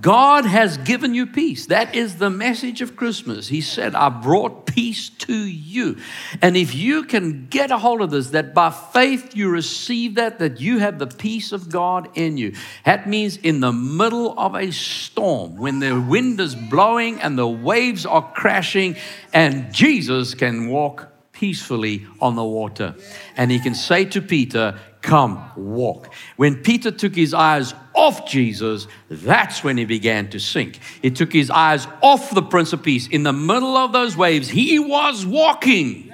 God 0.00 0.44
has 0.44 0.76
given 0.76 1.14
you 1.14 1.26
peace. 1.26 1.64
That 1.66 1.94
is 1.94 2.16
the 2.16 2.28
message 2.28 2.82
of 2.82 2.94
Christmas. 2.94 3.48
He 3.48 3.62
said, 3.62 3.94
I 3.94 4.10
brought 4.10 4.66
peace 4.66 5.08
to 5.08 5.34
you. 5.34 5.96
And 6.42 6.58
if 6.58 6.74
you 6.74 7.04
can 7.04 7.46
get 7.46 7.70
a 7.70 7.78
hold 7.78 8.02
of 8.02 8.10
this, 8.10 8.30
that 8.30 8.52
by 8.52 8.68
faith 8.68 9.34
you 9.34 9.48
receive 9.48 10.16
that, 10.16 10.40
that 10.40 10.60
you 10.60 10.78
have 10.80 10.98
the 10.98 11.06
peace 11.06 11.52
of 11.52 11.70
God 11.70 12.10
in 12.14 12.36
you. 12.36 12.54
That 12.84 13.08
means 13.08 13.38
in 13.38 13.60
the 13.60 13.72
middle 13.72 14.38
of 14.38 14.54
a 14.54 14.70
storm, 14.72 15.56
when 15.56 15.78
the 15.78 15.98
wind 15.98 16.38
is 16.38 16.54
blowing 16.54 17.18
and 17.22 17.38
the 17.38 17.48
waves 17.48 18.04
are 18.04 18.30
crashing, 18.34 18.94
and 19.32 19.72
Jesus 19.72 20.34
can 20.34 20.68
walk 20.68 21.10
peacefully 21.38 22.06
on 22.20 22.34
the 22.34 22.44
water. 22.44 22.94
And 23.36 23.50
he 23.50 23.60
can 23.60 23.74
say 23.74 24.04
to 24.06 24.20
Peter, 24.20 24.78
Come, 25.00 25.50
walk. 25.56 26.12
When 26.36 26.56
Peter 26.56 26.90
took 26.90 27.14
his 27.14 27.32
eyes 27.32 27.72
off 27.94 28.28
Jesus, 28.28 28.88
that's 29.08 29.62
when 29.62 29.76
he 29.76 29.84
began 29.84 30.28
to 30.30 30.40
sink. 30.40 30.80
He 31.00 31.10
took 31.12 31.32
his 31.32 31.50
eyes 31.50 31.86
off 32.02 32.34
the 32.34 32.42
Prince 32.42 32.72
of 32.72 32.82
Peace. 32.82 33.06
In 33.06 33.22
the 33.22 33.32
middle 33.32 33.76
of 33.76 33.92
those 33.92 34.16
waves, 34.16 34.48
he 34.48 34.78
was 34.80 35.24
walking. 35.24 36.12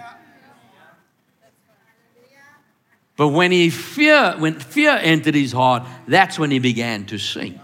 But 3.16 3.28
when 3.28 3.52
he 3.52 3.70
fear, 3.70 4.34
when 4.38 4.60
fear 4.60 4.98
entered 5.00 5.34
his 5.34 5.52
heart, 5.52 5.84
that's 6.06 6.38
when 6.38 6.50
he 6.50 6.58
began 6.58 7.06
to 7.06 7.18
sink. 7.18 7.58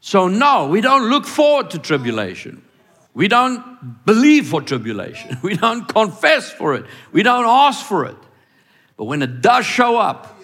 So, 0.00 0.28
no, 0.28 0.68
we 0.68 0.80
don't 0.80 1.08
look 1.10 1.26
forward 1.26 1.70
to 1.70 1.78
tribulation. 1.78 2.62
We 3.14 3.28
don't 3.28 4.04
believe 4.06 4.48
for 4.48 4.62
tribulation. 4.62 5.38
We 5.42 5.56
don't 5.56 5.86
confess 5.86 6.50
for 6.50 6.74
it. 6.74 6.86
We 7.12 7.22
don't 7.22 7.46
ask 7.46 7.84
for 7.84 8.06
it. 8.06 8.16
But 8.96 9.04
when 9.04 9.22
it 9.22 9.40
does 9.40 9.66
show 9.66 9.98
up, 9.98 10.38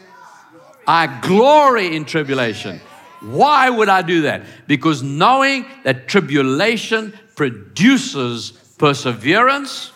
I 0.87 1.20
glory 1.20 1.94
in 1.94 2.04
tribulation. 2.04 2.81
Why 3.20 3.68
would 3.68 3.88
I 3.88 4.02
do 4.02 4.22
that? 4.22 4.42
Because 4.66 5.02
knowing 5.02 5.66
that 5.85 6.09
tribulation 6.09 7.12
produces 7.37 8.52
perseverance, 8.78 9.92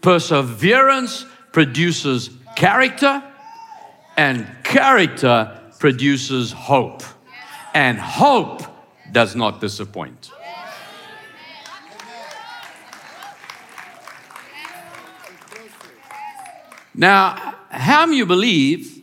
perseverance 0.00 1.26
produces 1.52 2.30
character, 2.56 3.22
and 4.16 4.46
character 4.64 5.58
produces 5.78 6.52
hope. 6.52 7.02
And 7.74 7.98
hope 7.98 8.62
does 9.12 9.36
not 9.36 9.60
disappoint. 9.60 10.30
Now, 16.98 17.54
how 17.70 18.06
do 18.06 18.12
you 18.12 18.26
believe 18.26 19.00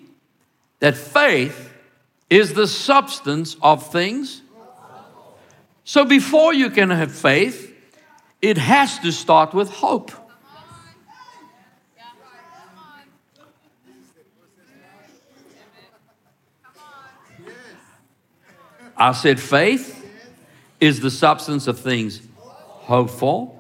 that 0.82 0.98
faith 0.98 1.72
is 2.30 2.54
the 2.54 2.68
substance 2.68 3.56
of 3.62 3.90
things? 3.90 4.42
So 5.86 6.04
before 6.04 6.54
you 6.54 6.70
can 6.70 6.90
have 6.90 7.14
faith, 7.14 7.74
it 8.42 8.58
has 8.58 9.00
to 9.00 9.14
start 9.14 9.54
with 9.54 9.70
hope. 9.70 10.12
I 18.98 19.14
said 19.14 19.40
faith 19.40 20.06
is 20.82 21.00
the 21.00 21.12
substance 21.12 21.68
of 21.68 21.80
things 21.80 22.22
hoped 22.42 23.12
for. 23.12 23.58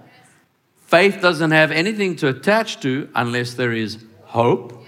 Faith 0.87 1.21
doesn't 1.21 1.51
have 1.51 1.71
anything 1.71 2.17
to 2.17 2.27
attach 2.27 2.81
to 2.81 3.09
unless 3.15 3.53
there 3.53 3.71
is 3.71 4.03
hope, 4.35 4.85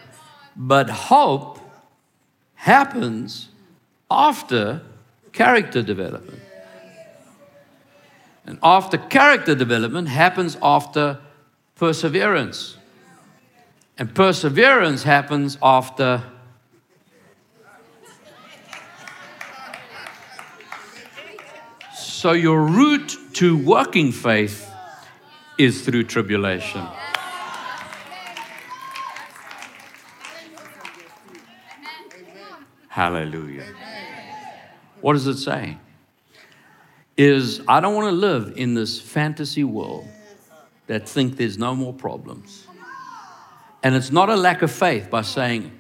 but 0.58 0.90
hope 0.90 1.58
happens 2.56 3.48
after 4.12 4.82
character 5.32 5.82
development. 5.82 6.42
And 8.46 8.60
after 8.62 8.98
character 8.98 9.56
development 9.56 10.10
happens 10.10 10.58
after 10.62 11.20
perseverance. 11.76 12.76
And 13.98 14.14
perseverance 14.14 15.04
happens 15.04 15.58
after 15.62 16.24
So 21.94 22.34
your 22.34 22.62
route 22.66 23.16
to 23.34 23.58
working 23.58 24.12
faith 24.12 24.70
is 25.58 25.86
through 25.86 26.04
tribulation. 26.06 26.86
Hallelujah. 32.98 33.64
What 35.02 35.14
does 35.14 35.28
it 35.28 35.38
say? 35.38 35.78
Is 37.16 37.62
I 37.68 37.80
don't 37.80 37.94
want 37.94 38.08
to 38.08 38.12
live 38.12 38.54
in 38.56 38.74
this 38.74 39.00
fantasy 39.00 39.64
world 39.64 40.08
that 40.88 41.08
think 41.08 41.38
there's 41.38 41.60
no 41.60 41.76
more 41.76 41.94
problems. 41.94 42.66
And 43.84 43.94
it's 43.94 44.12
not 44.12 44.30
a 44.30 44.36
lack 44.36 44.64
of 44.64 44.72
faith 44.72 45.12
by 45.12 45.22
saying 45.22 45.72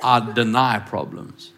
I 0.00 0.32
deny 0.32 0.78
problems. 0.78 1.50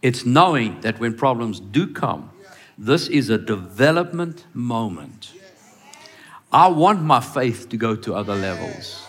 It's 0.00 0.24
knowing 0.24 0.80
that 0.80 0.98
when 0.98 1.14
problems 1.14 1.60
do 1.60 1.92
come, 1.92 2.30
this 2.78 3.08
is 3.08 3.28
a 3.28 3.36
development 3.36 4.46
moment. 4.54 5.34
I 6.50 6.68
want 6.68 7.02
my 7.02 7.20
faith 7.20 7.68
to 7.68 7.76
go 7.76 7.96
to 7.96 8.14
other 8.14 8.34
levels. 8.34 9.04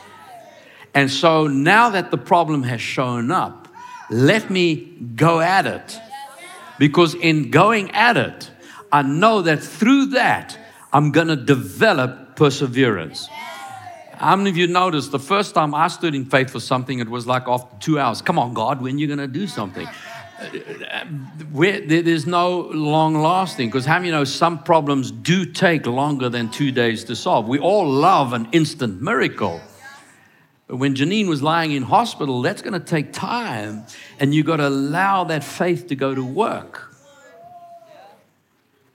And 0.93 1.09
so 1.09 1.47
now 1.47 1.91
that 1.91 2.11
the 2.11 2.17
problem 2.17 2.63
has 2.63 2.81
shown 2.81 3.31
up, 3.31 3.64
let 4.09 4.49
me 4.49 4.75
go 5.15 5.39
at 5.39 5.65
it. 5.65 5.99
Because 6.77 7.15
in 7.15 7.51
going 7.51 7.91
at 7.91 8.17
it, 8.17 8.51
I 8.91 9.01
know 9.01 9.41
that 9.41 9.63
through 9.63 10.07
that, 10.07 10.57
I'm 10.91 11.11
going 11.11 11.27
to 11.27 11.35
develop 11.35 12.35
perseverance. 12.35 13.27
How 14.13 14.35
many 14.35 14.49
of 14.49 14.57
you 14.57 14.67
noticed 14.67 15.11
the 15.11 15.19
first 15.19 15.53
time 15.53 15.75
I 15.75 15.89
stood 15.89 16.15
in 16.15 16.25
faith 16.25 16.49
for 16.49 16.59
something, 16.59 16.99
it 16.99 17.09
was 17.09 17.27
like 17.27 17.47
after 17.47 17.75
two 17.79 17.99
hours. 17.99 18.21
Come 18.21 18.39
on, 18.39 18.53
God, 18.53 18.81
when 18.81 18.95
are 18.95 18.99
you 18.99 19.07
going 19.07 19.19
to 19.19 19.27
do 19.27 19.47
something? 19.47 19.87
Uh, 20.37 21.05
where, 21.51 21.79
there's 21.81 22.25
no 22.25 22.59
long 22.73 23.15
lasting 23.15 23.69
because 23.69 23.85
how 23.85 23.99
many 23.99 24.11
know 24.11 24.25
some 24.25 24.61
problems 24.63 25.11
do 25.11 25.45
take 25.45 25.85
longer 25.85 26.29
than 26.29 26.49
two 26.49 26.71
days 26.71 27.05
to 27.05 27.15
solve? 27.15 27.47
We 27.47 27.59
all 27.59 27.89
love 27.89 28.33
an 28.33 28.47
instant 28.51 29.01
miracle. 29.01 29.61
But 30.67 30.77
when 30.77 30.95
Janine 30.95 31.27
was 31.27 31.43
lying 31.43 31.71
in 31.71 31.83
hospital, 31.83 32.41
that's 32.41 32.61
going 32.61 32.73
to 32.73 32.79
take 32.79 33.13
time, 33.13 33.85
and 34.19 34.33
you've 34.33 34.47
got 34.47 34.57
to 34.57 34.67
allow 34.67 35.23
that 35.25 35.43
faith 35.43 35.87
to 35.87 35.95
go 35.95 36.15
to 36.15 36.23
work. 36.23 36.95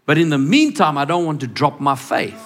But 0.04 0.18
in 0.18 0.30
the 0.30 0.38
meantime, 0.38 0.98
I 0.98 1.04
don't 1.04 1.24
want 1.24 1.40
to 1.42 1.46
drop 1.46 1.78
my 1.78 1.94
faith. 1.94 2.42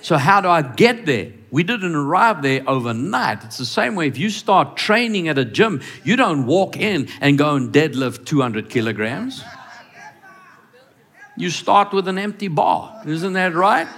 So, 0.00 0.16
how 0.16 0.40
do 0.40 0.48
I 0.48 0.62
get 0.62 1.04
there? 1.04 1.32
We 1.50 1.62
didn't 1.62 1.94
arrive 1.94 2.42
there 2.42 2.62
overnight. 2.66 3.44
It's 3.44 3.58
the 3.58 3.66
same 3.66 3.94
way 3.94 4.08
if 4.08 4.18
you 4.18 4.30
start 4.30 4.76
training 4.76 5.28
at 5.28 5.38
a 5.38 5.44
gym, 5.44 5.82
you 6.02 6.16
don't 6.16 6.46
walk 6.46 6.76
in 6.76 7.08
and 7.20 7.38
go 7.38 7.56
and 7.56 7.72
deadlift 7.72 8.24
200 8.24 8.70
kilograms. 8.70 9.44
You 11.36 11.50
start 11.50 11.92
with 11.92 12.08
an 12.08 12.18
empty 12.18 12.48
bar. 12.48 13.02
Isn't 13.06 13.34
that 13.34 13.54
right? 13.54 13.88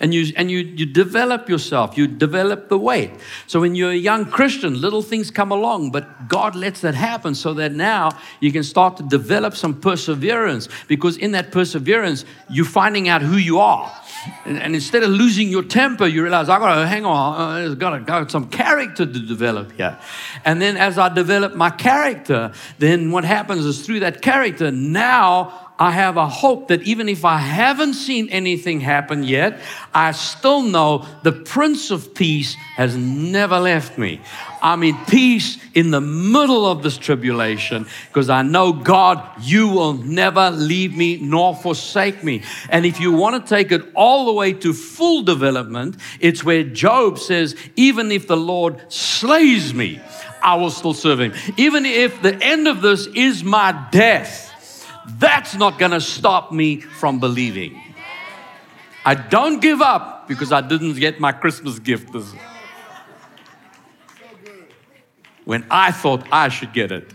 And 0.00 0.14
you 0.14 0.32
and 0.36 0.50
you 0.50 0.58
you 0.58 0.86
develop 0.86 1.48
yourself. 1.48 1.96
You 1.96 2.06
develop 2.06 2.68
the 2.68 2.78
weight. 2.78 3.12
So 3.46 3.60
when 3.60 3.74
you're 3.74 3.90
a 3.90 3.94
young 3.94 4.24
christian 4.24 4.80
little 4.80 5.02
things 5.02 5.30
come 5.30 5.52
along 5.52 5.90
but 5.90 6.28
god 6.28 6.56
lets 6.56 6.80
that 6.80 6.94
happen 6.94 7.34
so 7.34 7.54
that 7.54 7.72
now 7.72 8.10
you 8.40 8.50
can 8.50 8.62
start 8.62 8.96
to 8.96 9.02
develop 9.02 9.54
some 9.54 9.80
perseverance. 9.80 10.68
Because 10.88 11.16
in 11.18 11.32
that 11.32 11.52
perseverance 11.52 12.24
you're 12.48 12.64
finding 12.64 13.08
out 13.08 13.22
who 13.22 13.36
you 13.36 13.58
are. 13.58 13.92
And, 14.44 14.58
and 14.58 14.74
instead 14.74 15.02
of 15.02 15.10
losing 15.10 15.48
your 15.48 15.62
temper 15.62 16.06
you 16.06 16.22
realize 16.22 16.48
i 16.48 16.58
gotta 16.58 16.86
hang 16.86 17.04
on 17.06 17.40
uh, 17.40 17.70
i've 17.70 17.78
got, 17.78 18.04
got 18.06 18.30
some 18.30 18.48
character 18.48 19.06
to 19.06 19.26
develop 19.26 19.72
here. 19.72 19.98
And 20.44 20.60
then 20.60 20.76
as 20.76 20.98
i 20.98 21.08
develop 21.08 21.54
my 21.54 21.70
character 21.70 22.52
then 22.78 23.10
what 23.10 23.24
happens 23.24 23.64
is 23.64 23.84
through 23.84 24.00
that 24.00 24.22
character 24.22 24.70
now 24.70 25.69
I 25.80 25.92
have 25.92 26.18
a 26.18 26.28
hope 26.28 26.68
that 26.68 26.82
even 26.82 27.08
if 27.08 27.24
I 27.24 27.38
haven't 27.38 27.94
seen 27.94 28.28
anything 28.28 28.80
happen 28.80 29.24
yet, 29.24 29.58
I 29.94 30.12
still 30.12 30.60
know 30.60 31.06
the 31.22 31.32
Prince 31.32 31.90
of 31.90 32.14
Peace 32.14 32.52
has 32.76 32.94
never 32.98 33.58
left 33.58 33.96
me. 33.96 34.20
I'm 34.60 34.82
in 34.82 34.94
peace 35.06 35.56
in 35.72 35.90
the 35.90 36.02
middle 36.02 36.66
of 36.66 36.82
this 36.82 36.98
tribulation 36.98 37.86
because 38.08 38.28
I 38.28 38.42
know, 38.42 38.74
God, 38.74 39.26
you 39.40 39.68
will 39.68 39.94
never 39.94 40.50
leave 40.50 40.94
me 40.94 41.16
nor 41.16 41.56
forsake 41.56 42.22
me. 42.22 42.42
And 42.68 42.84
if 42.84 43.00
you 43.00 43.12
want 43.12 43.42
to 43.42 43.48
take 43.48 43.72
it 43.72 43.80
all 43.94 44.26
the 44.26 44.34
way 44.34 44.52
to 44.52 44.74
full 44.74 45.22
development, 45.22 45.96
it's 46.20 46.44
where 46.44 46.62
Job 46.62 47.18
says, 47.18 47.56
even 47.76 48.12
if 48.12 48.26
the 48.26 48.36
Lord 48.36 48.92
slays 48.92 49.72
me, 49.72 49.98
I 50.42 50.56
will 50.56 50.70
still 50.70 50.92
serve 50.92 51.20
him. 51.20 51.32
Even 51.56 51.86
if 51.86 52.20
the 52.20 52.34
end 52.44 52.68
of 52.68 52.82
this 52.82 53.06
is 53.06 53.42
my 53.42 53.88
death, 53.90 54.49
that's 55.06 55.54
not 55.54 55.78
going 55.78 55.92
to 55.92 56.00
stop 56.00 56.52
me 56.52 56.80
from 56.80 57.20
believing. 57.20 57.80
I 59.04 59.14
don't 59.14 59.60
give 59.60 59.80
up 59.80 60.28
because 60.28 60.52
I 60.52 60.60
didn't 60.60 60.94
get 60.94 61.20
my 61.20 61.32
Christmas 61.32 61.78
gift 61.78 62.12
this 62.12 62.34
when 65.44 65.66
I 65.70 65.90
thought 65.90 66.26
I 66.30 66.48
should 66.48 66.72
get 66.72 66.92
it. 66.92 67.12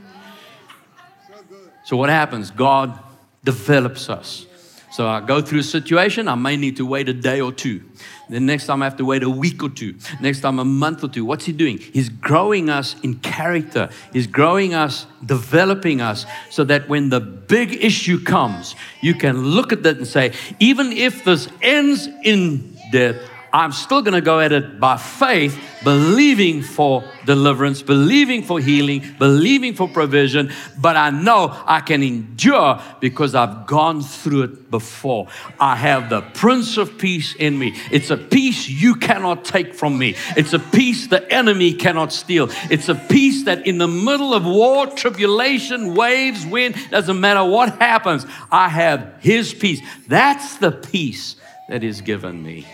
So 1.85 1.95
what 1.95 2.09
happens? 2.09 2.51
God 2.51 2.99
develops 3.43 4.09
us. 4.09 4.47
So 4.91 5.07
I 5.07 5.21
go 5.21 5.41
through 5.41 5.59
a 5.59 5.63
situation, 5.63 6.27
I 6.27 6.35
may 6.35 6.57
need 6.57 6.77
to 6.77 6.85
wait 6.85 7.07
a 7.07 7.13
day 7.13 7.41
or 7.41 7.51
two. 7.51 7.83
The 8.29 8.39
next 8.39 8.65
time 8.65 8.81
I 8.81 8.85
have 8.85 8.97
to 8.97 9.05
wait 9.05 9.23
a 9.23 9.29
week 9.29 9.61
or 9.63 9.69
two. 9.69 9.95
Next 10.19 10.41
time 10.41 10.59
a 10.59 10.65
month 10.65 11.03
or 11.03 11.07
two. 11.07 11.25
What's 11.25 11.45
he 11.45 11.51
doing? 11.51 11.77
He's 11.77 12.09
growing 12.09 12.69
us 12.69 12.95
in 13.01 13.15
character. 13.19 13.89
He's 14.13 14.27
growing 14.27 14.73
us, 14.73 15.05
developing 15.25 16.01
us, 16.01 16.25
so 16.49 16.63
that 16.65 16.89
when 16.89 17.09
the 17.09 17.19
big 17.19 17.83
issue 17.83 18.19
comes, 18.23 18.75
you 19.01 19.13
can 19.13 19.43
look 19.43 19.71
at 19.71 19.83
that 19.83 19.97
and 19.97 20.07
say, 20.07 20.33
even 20.59 20.91
if 20.91 21.23
this 21.23 21.47
ends 21.61 22.07
in 22.23 22.77
death, 22.91 23.17
I'm 23.55 23.71
still 23.71 24.01
going 24.01 24.15
to 24.15 24.21
go 24.21 24.41
at 24.41 24.51
it 24.51 24.81
by 24.81 24.97
faith, 24.97 25.57
believing 25.81 26.61
for 26.61 27.05
deliverance, 27.25 27.81
believing 27.81 28.43
for 28.43 28.59
healing, 28.59 29.15
believing 29.17 29.75
for 29.75 29.87
provision. 29.87 30.51
But 30.77 30.97
I 30.97 31.09
know 31.09 31.57
I 31.65 31.79
can 31.79 32.03
endure 32.03 32.81
because 32.99 33.33
I've 33.33 33.65
gone 33.65 34.01
through 34.01 34.43
it 34.43 34.69
before. 34.69 35.29
I 35.57 35.77
have 35.77 36.09
the 36.09 36.19
Prince 36.19 36.75
of 36.75 36.97
Peace 36.97 37.33
in 37.33 37.57
me. 37.57 37.77
It's 37.93 38.09
a 38.09 38.17
peace 38.17 38.67
you 38.67 38.95
cannot 38.95 39.45
take 39.45 39.73
from 39.73 39.97
me, 39.97 40.15
it's 40.35 40.51
a 40.51 40.59
peace 40.59 41.07
the 41.07 41.31
enemy 41.31 41.75
cannot 41.75 42.11
steal. 42.11 42.49
It's 42.69 42.89
a 42.89 42.95
peace 42.95 43.45
that 43.45 43.65
in 43.65 43.77
the 43.77 43.87
middle 43.87 44.33
of 44.33 44.43
war, 44.43 44.87
tribulation, 44.87 45.95
waves, 45.95 46.45
wind, 46.45 46.75
doesn't 46.91 47.21
matter 47.21 47.45
what 47.45 47.79
happens, 47.79 48.25
I 48.51 48.67
have 48.67 49.15
His 49.21 49.53
peace. 49.53 49.79
That's 50.09 50.57
the 50.57 50.73
peace 50.73 51.37
that 51.69 51.85
is 51.85 52.01
given 52.01 52.43
me. 52.43 52.65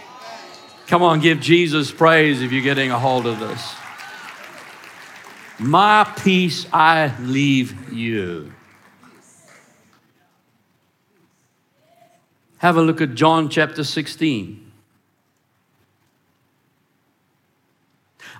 Come 0.91 1.03
on, 1.03 1.21
give 1.21 1.39
Jesus 1.39 1.89
praise 1.89 2.41
if 2.41 2.51
you're 2.51 2.61
getting 2.61 2.91
a 2.91 2.99
hold 2.99 3.25
of 3.25 3.39
this. 3.39 3.75
My 5.57 6.03
peace 6.17 6.67
I 6.73 7.15
leave 7.21 7.93
you. 7.93 8.51
Have 12.57 12.75
a 12.75 12.81
look 12.81 12.99
at 12.99 13.15
John 13.15 13.47
chapter 13.47 13.85
16. 13.85 14.69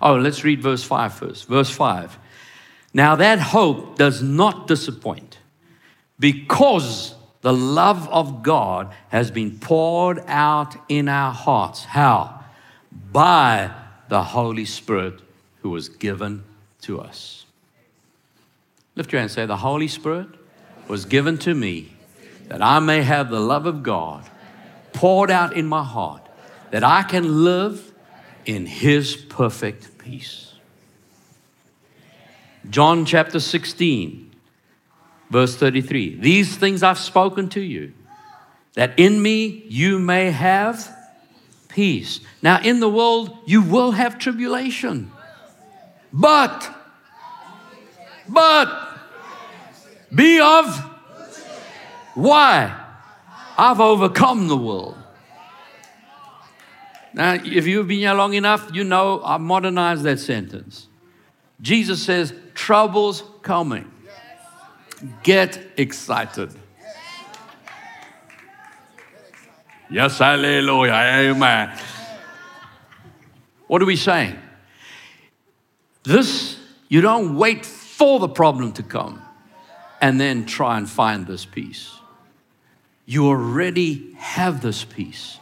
Oh, 0.02 0.16
let's 0.16 0.44
read 0.44 0.62
verse 0.62 0.84
5 0.84 1.14
first. 1.14 1.48
Verse 1.48 1.70
5. 1.70 2.20
Now 2.94 3.16
that 3.16 3.40
hope 3.40 3.98
does 3.98 4.22
not 4.22 4.68
disappoint 4.68 5.38
because 6.20 7.16
the 7.40 7.54
love 7.54 8.10
of 8.10 8.44
God 8.44 8.94
has 9.08 9.32
been 9.32 9.58
poured 9.58 10.22
out 10.28 10.76
in 10.90 11.08
our 11.08 11.32
hearts. 11.32 11.86
How? 11.86 12.40
By 12.92 13.72
the 14.10 14.24
Holy 14.24 14.66
Spirit 14.66 15.20
who 15.62 15.70
was 15.70 15.90
given 15.90 16.44
to 16.82 17.00
us. 17.00 17.46
Lift 18.96 19.12
your 19.12 19.20
hand 19.20 19.30
and 19.30 19.32
say, 19.32 19.46
The 19.46 19.58
Holy 19.58 19.88
Spirit 19.88 20.28
was 20.88 21.06
given 21.06 21.38
to 21.40 21.54
me 21.54 21.94
that 22.48 22.62
I 22.62 22.80
may 22.80 23.02
have 23.02 23.30
the 23.30 23.40
love 23.40 23.66
of 23.66 23.82
God 23.82 24.30
poured 24.92 25.32
out 25.32 25.56
in 25.56 25.66
my 25.66 25.84
heart, 25.84 26.28
that 26.72 26.84
I 26.84 27.04
can 27.04 27.46
live 27.46 27.94
in 28.46 28.66
His 28.66 29.16
perfect 29.16 29.98
peace. 29.98 30.54
John 32.70 33.06
chapter 33.06 33.40
16, 33.40 34.32
verse 35.30 35.56
33 35.56 36.20
These 36.20 36.58
things 36.58 36.84
I've 36.84 37.00
spoken 37.00 37.48
to 37.50 37.62
you, 37.62 37.94
that 38.74 39.00
in 39.00 39.22
me 39.22 39.64
you 39.68 39.98
may 39.98 40.32
have 40.32 40.94
peace. 41.74 42.20
Now, 42.42 42.62
in 42.62 42.80
the 42.80 42.90
world, 42.90 43.38
you 43.46 43.62
will 43.62 43.92
have 43.92 44.18
tribulation. 44.18 45.12
But, 46.14 46.70
but, 48.28 48.68
be 50.14 50.40
of 50.40 50.92
why? 52.14 52.78
I've 53.58 53.80
overcome 53.80 54.48
the 54.48 54.58
world. 54.58 54.98
Now, 57.14 57.34
if 57.34 57.68
you've 57.68 57.88
been 57.88 58.00
here 58.00 58.14
long 58.14 58.34
enough, 58.34 58.70
you 58.74 58.84
know 58.84 59.22
I 59.24 59.38
modernized 59.38 60.04
that 60.04 60.20
sentence. 60.20 60.88
Jesus 61.62 62.02
says, 62.02 62.34
Trouble's 62.54 63.24
coming. 63.42 63.92
Get 65.24 65.60
excited. 65.78 66.54
Yes, 69.92 70.20
hallelujah, 70.20 70.94
amen. 70.94 71.78
What 73.68 73.82
are 73.82 73.86
we 73.86 73.98
saying? 73.98 74.40
This, 76.04 76.58
you 76.88 77.02
don't 77.02 77.36
wait 77.36 77.66
for 77.66 78.18
the 78.18 78.30
problem 78.30 78.72
to 78.74 78.84
come 78.84 79.22
and 80.00 80.20
then 80.20 80.46
try 80.46 80.78
and 80.78 80.90
find 80.90 81.28
this 81.28 81.44
peace. 81.44 81.94
You 83.06 83.28
already 83.28 84.14
have 84.14 84.62
this 84.62 84.86
peace. 84.86 85.40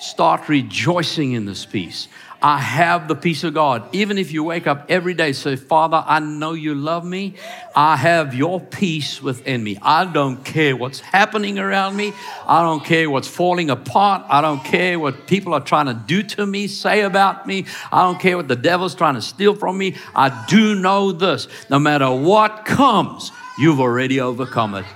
Start 0.00 0.48
rejoicing 0.48 1.32
in 1.32 1.44
this 1.44 1.66
peace. 1.66 2.08
I 2.42 2.56
have 2.56 3.06
the 3.06 3.14
peace 3.14 3.44
of 3.44 3.52
God. 3.52 3.86
Even 3.94 4.16
if 4.16 4.32
you 4.32 4.42
wake 4.42 4.66
up 4.66 4.86
every 4.88 5.12
day, 5.12 5.34
say, 5.34 5.56
Father, 5.56 6.02
I 6.06 6.20
know 6.20 6.54
you 6.54 6.74
love 6.74 7.04
me. 7.04 7.34
I 7.76 7.96
have 7.96 8.34
your 8.34 8.60
peace 8.60 9.22
within 9.22 9.62
me. 9.62 9.76
I 9.82 10.06
don't 10.06 10.42
care 10.42 10.74
what's 10.74 11.00
happening 11.00 11.58
around 11.58 11.96
me. 11.96 12.14
I 12.46 12.62
don't 12.62 12.82
care 12.82 13.10
what's 13.10 13.28
falling 13.28 13.68
apart. 13.68 14.24
I 14.30 14.40
don't 14.40 14.64
care 14.64 14.98
what 14.98 15.26
people 15.26 15.52
are 15.52 15.60
trying 15.60 15.86
to 15.86 15.94
do 15.94 16.22
to 16.22 16.46
me, 16.46 16.66
say 16.66 17.02
about 17.02 17.46
me. 17.46 17.66
I 17.92 18.02
don't 18.04 18.18
care 18.18 18.38
what 18.38 18.48
the 18.48 18.56
devil's 18.56 18.94
trying 18.94 19.16
to 19.16 19.22
steal 19.22 19.54
from 19.54 19.76
me. 19.76 19.96
I 20.14 20.46
do 20.48 20.74
know 20.76 21.12
this. 21.12 21.46
No 21.68 21.78
matter 21.78 22.10
what 22.10 22.64
comes, 22.64 23.32
you've 23.58 23.80
already 23.80 24.18
overcome 24.18 24.76
it. 24.76 24.86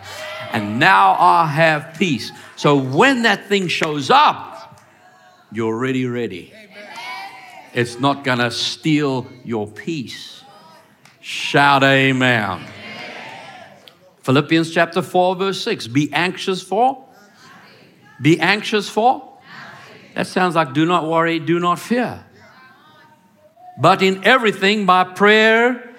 And 0.52 0.78
now 0.78 1.14
I 1.18 1.46
have 1.46 1.94
peace. 1.98 2.32
So 2.56 2.78
when 2.78 3.24
that 3.24 3.48
thing 3.48 3.68
shows 3.68 4.08
up, 4.08 4.53
you're 5.54 5.72
already 5.72 6.06
ready. 6.06 6.52
It's 7.72 7.98
not 7.98 8.24
going 8.24 8.38
to 8.38 8.50
steal 8.50 9.26
your 9.44 9.66
peace. 9.66 10.42
Shout 11.20 11.82
amen. 11.82 12.60
Philippians 14.22 14.72
chapter 14.72 15.02
4, 15.02 15.36
verse 15.36 15.62
6. 15.62 15.86
Be 15.88 16.12
anxious 16.12 16.62
for? 16.62 17.04
Be 18.20 18.40
anxious 18.40 18.88
for? 18.88 19.38
That 20.14 20.26
sounds 20.26 20.54
like 20.54 20.72
do 20.72 20.86
not 20.86 21.08
worry, 21.08 21.38
do 21.38 21.58
not 21.58 21.78
fear. 21.78 22.24
But 23.80 24.02
in 24.02 24.24
everything, 24.24 24.86
by 24.86 25.04
prayer 25.04 25.94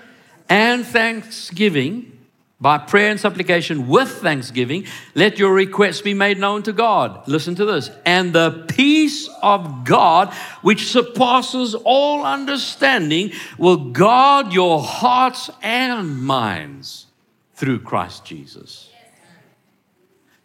and 0.47 0.86
thanksgiving, 0.86 2.14
by 2.60 2.78
prayer 2.78 3.12
and 3.12 3.20
supplication 3.20 3.88
with 3.88 4.10
thanksgiving, 4.10 4.86
let 5.14 5.38
your 5.38 5.53
requests 5.53 6.01
be 6.01 6.14
made 6.14 6.39
known 6.39 6.64
to 6.64 6.72
God. 6.72 7.28
Listen 7.28 7.53
to 7.56 7.66
this. 7.66 7.91
And 8.06 8.32
the 8.32 8.66
peace 8.70 9.30
of 9.41 9.84
God, 9.84 10.34
which 10.62 10.88
surpasses 10.88 11.76
all 11.76 12.24
understanding, 12.26 13.32
will 13.58 13.91
guard 13.91 14.53
your 14.53 14.82
hearts 14.82 15.49
and 15.62 16.24
minds 16.24 17.08
through 17.53 17.80
Christ 17.80 18.26
Jesus. 18.26 18.89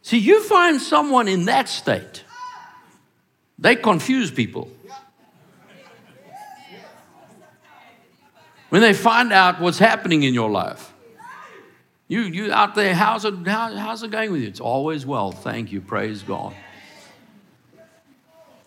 See, 0.03 0.19
you 0.19 0.43
find 0.43 0.81
someone 0.81 1.29
in 1.29 1.45
that 1.45 1.69
state, 1.69 2.25
they 3.59 3.77
confuse 3.77 4.31
people. 4.31 4.69
When 8.71 8.83
they 8.83 8.95
find 8.95 9.33
out 9.33 9.61
what's 9.61 9.79
happening 9.79 10.23
in 10.23 10.33
your 10.33 10.51
life, 10.51 10.90
you, 12.11 12.23
you 12.23 12.53
out 12.53 12.75
there, 12.75 12.93
how's 12.93 13.25
it, 13.25 13.35
how, 13.47 13.73
how's 13.77 14.03
it 14.03 14.11
going 14.11 14.33
with 14.33 14.41
you? 14.41 14.49
It's 14.49 14.59
always 14.59 15.07
well. 15.07 15.31
Thank 15.31 15.71
you. 15.71 15.81
Praise 15.81 16.25
God. 16.25 16.53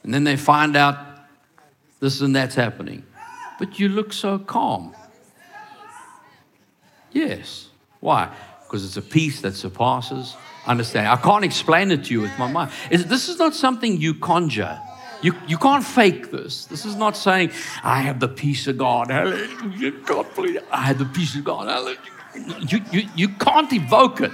And 0.02 0.14
then 0.14 0.24
they 0.24 0.38
find 0.38 0.78
out 0.78 0.96
this 2.00 2.22
and 2.22 2.34
that's 2.34 2.56
happening. 2.56 3.04
But 3.60 3.82
you 3.82 3.90
look 3.90 4.14
so 4.14 4.40
calm. 4.40 4.96
Yes. 7.12 7.68
Why? 8.00 8.34
Because 8.64 8.86
it's 8.86 8.96
a 8.96 9.02
peace 9.02 9.42
that 9.42 9.56
surpasses 9.56 10.38
understanding. 10.66 11.12
I 11.12 11.18
can't 11.18 11.44
explain 11.44 11.92
it 11.92 12.06
to 12.06 12.14
you 12.14 12.22
with 12.22 12.40
my 12.40 12.50
mind. 12.50 12.72
It's, 12.90 13.04
this 13.04 13.28
is 13.28 13.40
not 13.40 13.54
something 13.54 13.98
you 14.00 14.14
conjure. 14.14 14.80
You, 15.22 15.36
you 15.50 15.58
can't 15.58 15.84
fake 15.84 16.32
this. 16.32 16.64
This 16.68 16.86
is 16.86 16.96
not 16.96 17.18
saying, 17.18 17.52
I 17.84 18.04
have 18.04 18.22
the 18.22 18.30
peace 18.30 18.68
of 18.68 18.78
God. 18.78 19.12
Hallelujah. 19.12 19.92
God, 19.92 20.28
please. 20.34 20.62
I 20.72 20.84
have 20.84 20.98
the 20.98 21.06
peace 21.06 21.36
of 21.36 21.44
God. 21.44 21.68
Hallelujah 21.68 22.13
you, 22.36 22.82
you, 22.92 23.10
you 23.16 23.30
can't 23.30 23.72
evoke 23.72 24.22
it. 24.22 24.32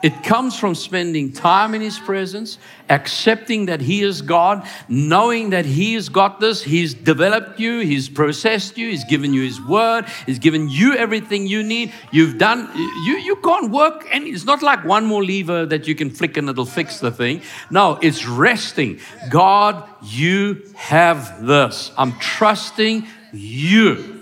It 0.00 0.22
comes 0.22 0.56
from 0.56 0.76
spending 0.76 1.32
time 1.32 1.74
in 1.74 1.80
His 1.80 1.98
presence, 1.98 2.58
accepting 2.88 3.66
that 3.66 3.80
He 3.80 4.02
is 4.02 4.22
God, 4.22 4.64
knowing 4.88 5.50
that 5.50 5.66
He 5.66 5.94
has 5.94 6.08
got 6.08 6.38
this. 6.38 6.62
He's 6.62 6.94
developed 6.94 7.58
you, 7.58 7.80
He's 7.80 8.08
processed 8.08 8.78
you, 8.78 8.90
He's 8.90 9.04
given 9.04 9.34
you 9.34 9.42
His 9.42 9.60
word, 9.60 10.04
He's 10.24 10.38
given 10.38 10.68
you 10.68 10.94
everything 10.94 11.48
you 11.48 11.64
need. 11.64 11.92
You've 12.12 12.38
done, 12.38 12.70
you, 12.76 13.16
you 13.16 13.36
can't 13.36 13.72
work, 13.72 14.06
and 14.12 14.24
it's 14.24 14.44
not 14.44 14.62
like 14.62 14.84
one 14.84 15.04
more 15.04 15.24
lever 15.24 15.66
that 15.66 15.88
you 15.88 15.96
can 15.96 16.10
flick 16.10 16.36
and 16.36 16.48
it'll 16.48 16.64
fix 16.64 17.00
the 17.00 17.10
thing. 17.10 17.42
No, 17.68 17.98
it's 18.00 18.24
resting. 18.24 19.00
God, 19.30 19.82
you 20.04 20.62
have 20.76 21.44
this. 21.44 21.90
I'm 21.98 22.12
trusting 22.20 23.04
you. 23.32 24.17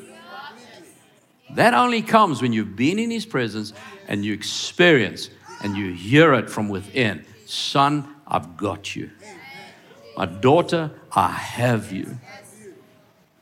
That 1.56 1.72
only 1.72 2.02
comes 2.02 2.42
when 2.42 2.52
you've 2.52 2.76
been 2.76 2.98
in 2.98 3.10
His 3.10 3.24
presence 3.24 3.72
and 4.08 4.24
you 4.24 4.34
experience 4.34 5.30
and 5.62 5.74
you 5.74 5.92
hear 5.92 6.34
it 6.34 6.50
from 6.50 6.68
within 6.68 7.24
Son, 7.46 8.06
I've 8.26 8.58
got 8.58 8.94
you. 8.94 9.10
My 10.18 10.26
daughter, 10.26 10.90
I 11.12 11.30
have 11.30 11.92
you. 11.92 12.18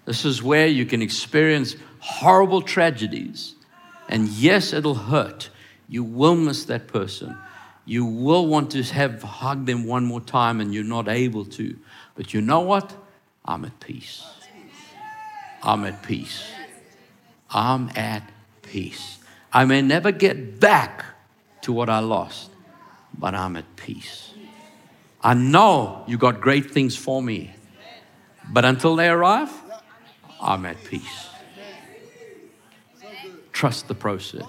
This 0.04 0.24
is 0.24 0.42
where 0.42 0.68
you 0.68 0.86
can 0.86 1.02
experience 1.02 1.74
horrible 1.98 2.62
tragedies. 2.62 3.56
And 4.08 4.28
yes, 4.28 4.72
it'll 4.72 4.94
hurt. 4.94 5.50
You 5.88 6.04
will 6.04 6.36
miss 6.36 6.66
that 6.66 6.86
person. 6.86 7.36
You 7.84 8.04
will 8.04 8.46
want 8.46 8.70
to 8.72 8.82
have 8.84 9.22
hug 9.24 9.66
them 9.66 9.86
one 9.86 10.04
more 10.04 10.20
time 10.20 10.60
and 10.60 10.72
you're 10.72 10.84
not 10.84 11.08
able 11.08 11.46
to. 11.46 11.76
But 12.14 12.32
you 12.32 12.40
know 12.40 12.60
what? 12.60 12.94
I'm 13.44 13.64
at 13.64 13.80
peace. 13.80 14.24
I'm 15.62 15.84
at 15.84 16.02
peace. 16.02 16.44
I'm 17.54 17.90
at 17.94 18.28
peace. 18.62 19.18
I 19.52 19.64
may 19.64 19.80
never 19.80 20.10
get 20.10 20.58
back 20.58 21.04
to 21.62 21.72
what 21.72 21.88
I 21.88 22.00
lost, 22.00 22.50
but 23.16 23.34
I'm 23.34 23.56
at 23.56 23.76
peace. 23.76 24.32
I 25.22 25.34
know 25.34 26.04
you 26.08 26.18
got 26.18 26.40
great 26.40 26.72
things 26.72 26.96
for 26.96 27.22
me, 27.22 27.54
but 28.52 28.64
until 28.64 28.96
they 28.96 29.08
arrive, 29.08 29.50
I'm 30.40 30.66
at 30.66 30.82
peace. 30.84 31.28
Trust 33.52 33.86
the 33.86 33.94
process. 33.94 34.42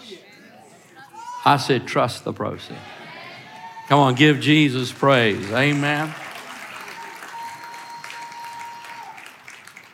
I 1.46 1.58
said, 1.58 1.88
trust 1.88 2.24
the 2.24 2.34
process. 2.34 2.80
Come 3.88 4.00
on, 4.00 4.16
give 4.16 4.40
Jesus 4.40 4.92
praise. 4.92 5.52
Amen. 5.52 6.14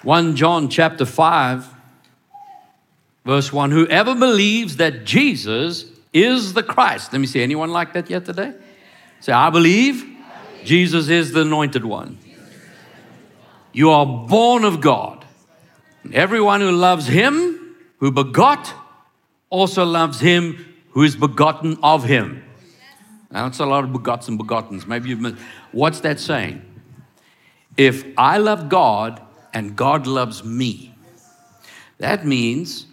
1 0.04 0.36
John 0.36 0.70
chapter 0.70 1.06
5, 1.06 1.81
verse 3.26 3.52
1 3.52 3.72
Whoever 3.72 4.16
believes 4.16 4.78
that 4.78 5.06
Jesus 5.06 5.86
is 6.14 6.54
the 6.54 6.64
Christ. 6.64 7.14
Let 7.14 7.20
me 7.20 7.28
see, 7.28 7.42
anyone 7.42 7.72
like 7.72 7.94
that 7.94 8.10
yet 8.10 8.26
today? 8.26 8.54
Say, 9.20 9.32
I 9.32 9.50
believe 9.50 10.06
Jesus 10.64 11.10
is 11.10 11.32
the 11.32 11.42
anointed 11.42 11.86
one. 11.86 12.18
You 13.74 13.92
are 13.92 14.06
born 14.06 14.64
of 14.66 14.82
God. 14.82 15.26
Everyone 16.12 16.62
who 16.62 16.72
loves 16.72 17.08
him, 17.08 17.76
who 18.00 18.12
begot, 18.12 18.74
also 19.50 19.86
loves 19.86 20.20
him 20.20 20.66
who 20.92 21.04
is 21.04 21.16
begotten 21.16 21.78
of 21.82 22.04
him. 22.04 22.44
Now, 23.32 23.48
a 23.48 23.66
lot 23.66 23.86
of 23.86 23.92
begots 23.92 24.28
and 24.28 24.38
begottens. 24.38 24.86
Maybe 24.86 25.10
you've 25.10 25.22
missed. 25.22 25.38
What's 25.72 26.02
that 26.02 26.20
saying? 26.20 26.66
If 27.78 28.04
I 28.18 28.38
love 28.38 28.68
God 28.68 29.22
and 29.54 29.76
God 29.76 30.06
loves 30.06 30.44
me, 30.44 30.94
that 32.00 32.26
means 32.26 32.88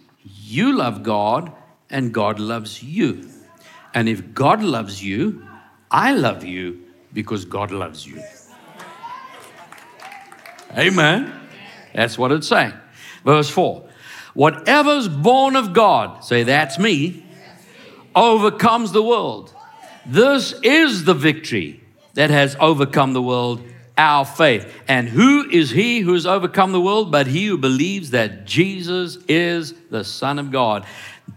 you 0.49 0.75
love 0.75 1.03
God 1.03 1.51
and 1.89 2.13
God 2.13 2.39
loves 2.39 2.83
you. 2.83 3.29
And 3.93 4.07
if 4.07 4.33
God 4.33 4.63
loves 4.63 5.03
you, 5.03 5.45
I 5.91 6.13
love 6.13 6.43
you 6.43 6.83
because 7.13 7.45
God 7.45 7.71
loves 7.71 8.05
you. 8.05 8.21
Amen. 10.77 11.33
That's 11.93 12.17
what 12.17 12.31
it's 12.31 12.47
saying. 12.47 12.73
Verse 13.25 13.49
4 13.49 13.87
Whatever's 14.33 15.07
born 15.07 15.55
of 15.55 15.73
God, 15.73 16.23
say 16.23 16.43
that's 16.43 16.77
me, 16.77 17.25
overcomes 18.15 18.91
the 18.91 19.03
world. 19.03 19.53
This 20.05 20.53
is 20.63 21.03
the 21.03 21.13
victory 21.13 21.83
that 22.13 22.29
has 22.29 22.55
overcome 22.59 23.13
the 23.13 23.21
world, 23.21 23.63
our 23.99 24.23
faith. 24.23 24.81
And 24.87 25.09
who 25.09 25.47
is 25.49 25.69
he 25.69 25.99
who 25.99 26.13
has 26.13 26.25
overcome 26.25 26.71
the 26.71 26.79
world 26.79 27.11
but 27.11 27.27
he 27.27 27.47
who 27.47 27.57
believes 27.57 28.11
that 28.11 28.45
Jesus 28.45 29.17
is 29.27 29.73
the 29.91 30.05
Son 30.05 30.39
of 30.39 30.51
God? 30.51 30.85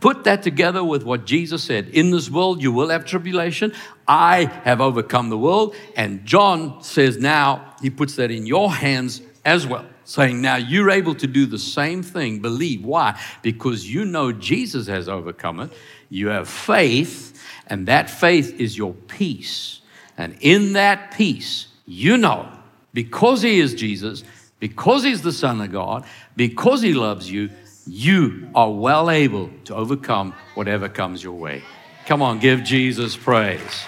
Put 0.01 0.25
that 0.25 0.43
together 0.45 0.83
with 0.83 1.05
what 1.05 1.27
Jesus 1.27 1.63
said 1.63 1.89
In 1.89 2.11
this 2.11 2.31
world 2.31 2.63
you 2.63 2.73
will 2.73 2.89
have 2.89 3.05
tribulation. 3.05 3.75
I 4.07 4.45
have 4.65 4.81
overcome 4.81 5.29
the 5.29 5.37
world. 5.37 5.75
And 5.97 6.25
John 6.25 6.83
says 6.83 7.19
now, 7.19 7.75
he 7.83 7.91
puts 7.91 8.15
that 8.17 8.31
in 8.31 8.47
your 8.47 8.73
hands 8.73 9.23
as 9.45 9.67
well, 9.67 9.85
saying, 10.05 10.41
Now 10.41 10.57
you're 10.57 10.91
able 10.91 11.17
to 11.17 11.27
do 11.27 11.47
the 11.47 11.59
same 11.59 12.05
thing. 12.05 12.39
Believe. 12.39 12.85
Why? 12.85 13.21
Because 13.43 13.93
you 13.93 14.05
know 14.05 14.31
Jesus 14.31 14.87
has 14.87 15.09
overcome 15.09 15.59
it. 15.61 15.73
You 16.09 16.29
have 16.29 16.49
faith, 16.49 17.43
and 17.67 17.89
that 17.89 18.09
faith 18.09 18.61
is 18.61 18.79
your 18.79 18.93
peace. 18.93 19.81
And 20.17 20.37
in 20.41 20.75
that 20.75 21.13
peace, 21.13 21.67
you 21.87 22.17
know, 22.17 22.49
because 22.93 23.43
He 23.43 23.61
is 23.61 23.75
Jesus, 23.75 24.25
because 24.61 25.05
He's 25.05 25.23
the 25.23 25.33
Son 25.33 25.61
of 25.61 25.73
God, 25.73 26.05
because 26.37 26.83
He 26.83 26.95
loves 26.95 27.31
you, 27.31 27.51
you 27.87 28.49
are 28.55 28.71
well 28.71 29.11
able 29.11 29.51
to 29.65 29.75
overcome 29.75 30.35
whatever 30.55 30.89
comes 30.89 31.23
your 31.23 31.33
way. 31.33 31.63
Come 32.07 32.23
on, 32.23 32.39
give 32.39 32.63
Jesus 32.63 33.17
praise. 33.17 33.85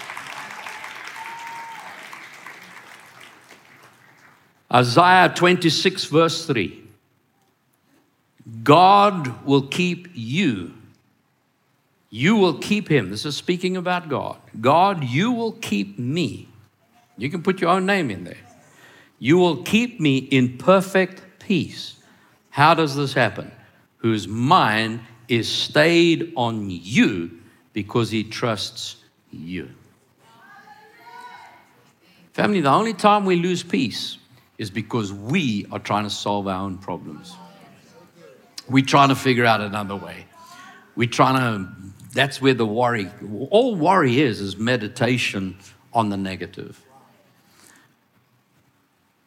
Isaiah 4.72 5.32
26, 5.32 6.04
verse 6.06 6.46
3. 6.46 6.82
God 8.62 9.44
will 9.44 9.68
keep 9.68 10.08
you. 10.14 10.74
You 12.10 12.36
will 12.36 12.58
keep 12.58 12.88
him. 12.88 13.10
This 13.10 13.24
is 13.24 13.36
speaking 13.36 13.76
about 13.76 14.08
God. 14.08 14.36
God, 14.60 15.04
you 15.04 15.32
will 15.32 15.52
keep 15.52 15.98
me. 15.98 16.48
You 17.16 17.30
can 17.30 17.42
put 17.42 17.60
your 17.60 17.70
own 17.70 17.86
name 17.86 18.10
in 18.10 18.24
there. 18.24 18.36
You 19.18 19.38
will 19.38 19.62
keep 19.62 20.00
me 20.00 20.18
in 20.18 20.58
perfect 20.58 21.22
peace. 21.38 21.96
How 22.50 22.74
does 22.74 22.96
this 22.96 23.14
happen? 23.14 23.50
whose 24.04 24.28
mind 24.28 25.00
is 25.28 25.50
stayed 25.50 26.30
on 26.36 26.68
you 26.68 27.38
because 27.72 28.10
he 28.10 28.22
trusts 28.22 28.96
you. 29.30 29.70
Family, 32.34 32.60
the 32.60 32.70
only 32.70 32.92
time 32.92 33.24
we 33.24 33.36
lose 33.36 33.62
peace 33.62 34.18
is 34.58 34.68
because 34.68 35.10
we 35.10 35.64
are 35.72 35.78
trying 35.78 36.04
to 36.04 36.10
solve 36.10 36.46
our 36.46 36.60
own 36.60 36.76
problems. 36.76 37.34
We're 38.68 38.84
trying 38.84 39.08
to 39.08 39.16
figure 39.16 39.46
out 39.46 39.62
another 39.62 39.96
way. 39.96 40.26
We're 40.96 41.08
trying 41.08 41.36
to, 41.36 41.72
that's 42.12 42.42
where 42.42 42.52
the 42.52 42.66
worry, 42.66 43.10
all 43.48 43.74
worry 43.74 44.20
is, 44.20 44.42
is 44.42 44.58
meditation 44.58 45.56
on 45.94 46.10
the 46.10 46.18
negative. 46.18 46.83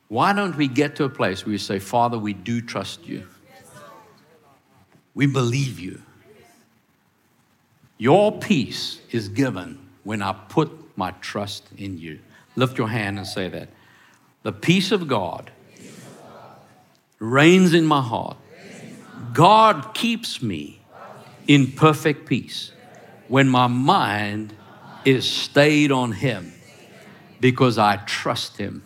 Why 0.08 0.34
don't 0.34 0.56
we 0.56 0.68
get 0.68 0.96
to 0.98 1.04
a 1.04 1.10
place 1.10 1.46
where 1.46 1.52
we 1.52 1.58
say, 1.58 1.80
Father, 1.80 2.18
we 2.18 2.34
do 2.34 2.62
trust 2.62 3.06
you. 3.06 3.28
We 5.14 5.26
believe 5.26 5.80
you. 5.80 6.02
Your 7.98 8.38
peace 8.40 9.02
is 9.12 9.28
given 9.28 9.80
when 10.04 10.22
I 10.22 10.34
put 10.34 10.72
my 10.98 11.12
trust 11.22 11.68
in 11.78 11.98
you. 11.98 12.20
Lift 12.56 12.78
your 12.78 12.88
hand 12.88 13.18
and 13.18 13.28
say 13.28 13.50
that. 13.50 13.70
The 14.44 14.52
peace 14.52 14.92
of 14.92 15.08
God 15.08 15.52
reigns 17.20 17.74
in 17.74 17.86
my 17.86 18.02
heart. 18.02 18.38
God 19.34 19.94
keeps 19.94 20.42
me 20.42 20.80
in 21.48 21.72
perfect 21.72 22.28
peace 22.28 22.72
when 23.28 23.50
my 23.50 23.68
mind 23.68 24.54
is 25.06 25.30
stayed 25.30 25.92
on 25.92 26.12
Him 26.12 26.54
because 27.40 27.78
I 27.78 27.98
trust 27.98 28.58
Him. 28.58 28.84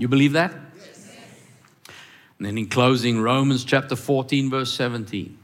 You 0.00 0.08
believe 0.08 0.32
that? 0.32 0.54
And 2.38 2.46
then 2.46 2.56
in 2.56 2.70
closing, 2.70 3.20
Romans 3.20 3.64
chapter 3.64 3.94
14, 3.94 4.48
verse 4.48 4.72
17. 4.72 5.36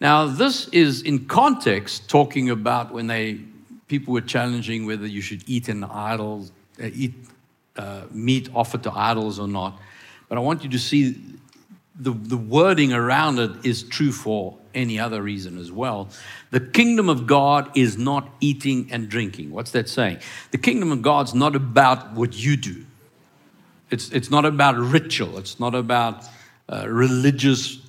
Now, 0.00 0.26
this 0.26 0.68
is 0.68 1.02
in 1.02 1.26
context 1.26 2.08
talking 2.08 2.48
about 2.48 2.92
when 2.92 3.08
they 3.08 3.40
people 3.88 4.14
were 4.14 4.20
challenging 4.20 4.86
whether 4.86 5.04
you 5.04 5.20
should 5.20 5.42
eat 5.48 5.68
an 5.68 5.82
idol, 5.82 6.46
uh, 6.80 6.90
eat 6.94 7.14
uh, 7.76 8.02
meat 8.12 8.50
offered 8.54 8.84
to 8.84 8.92
idols 8.92 9.40
or 9.40 9.48
not. 9.48 9.80
But 10.28 10.38
I 10.38 10.40
want 10.40 10.62
you 10.62 10.70
to 10.70 10.78
see 10.78 11.20
the, 11.98 12.12
the 12.12 12.36
wording 12.36 12.92
around 12.92 13.40
it 13.40 13.66
is 13.66 13.82
true 13.82 14.12
for 14.12 14.56
any 14.74 15.00
other 15.00 15.22
reason 15.22 15.58
as 15.58 15.72
well. 15.72 16.08
The 16.52 16.60
kingdom 16.60 17.08
of 17.08 17.26
God 17.26 17.76
is 17.76 17.98
not 17.98 18.28
eating 18.40 18.86
and 18.92 19.08
drinking. 19.08 19.50
What's 19.50 19.72
that 19.72 19.88
saying? 19.88 20.18
The 20.52 20.58
kingdom 20.58 20.92
of 20.92 21.02
God's 21.02 21.34
not 21.34 21.56
about 21.56 22.12
what 22.12 22.36
you 22.36 22.56
do. 22.56 22.84
It's, 23.90 24.10
it's 24.10 24.30
not 24.30 24.44
about 24.44 24.76
ritual, 24.76 25.38
it's 25.38 25.58
not 25.58 25.74
about 25.74 26.24
uh, 26.68 26.86
religious 26.88 27.80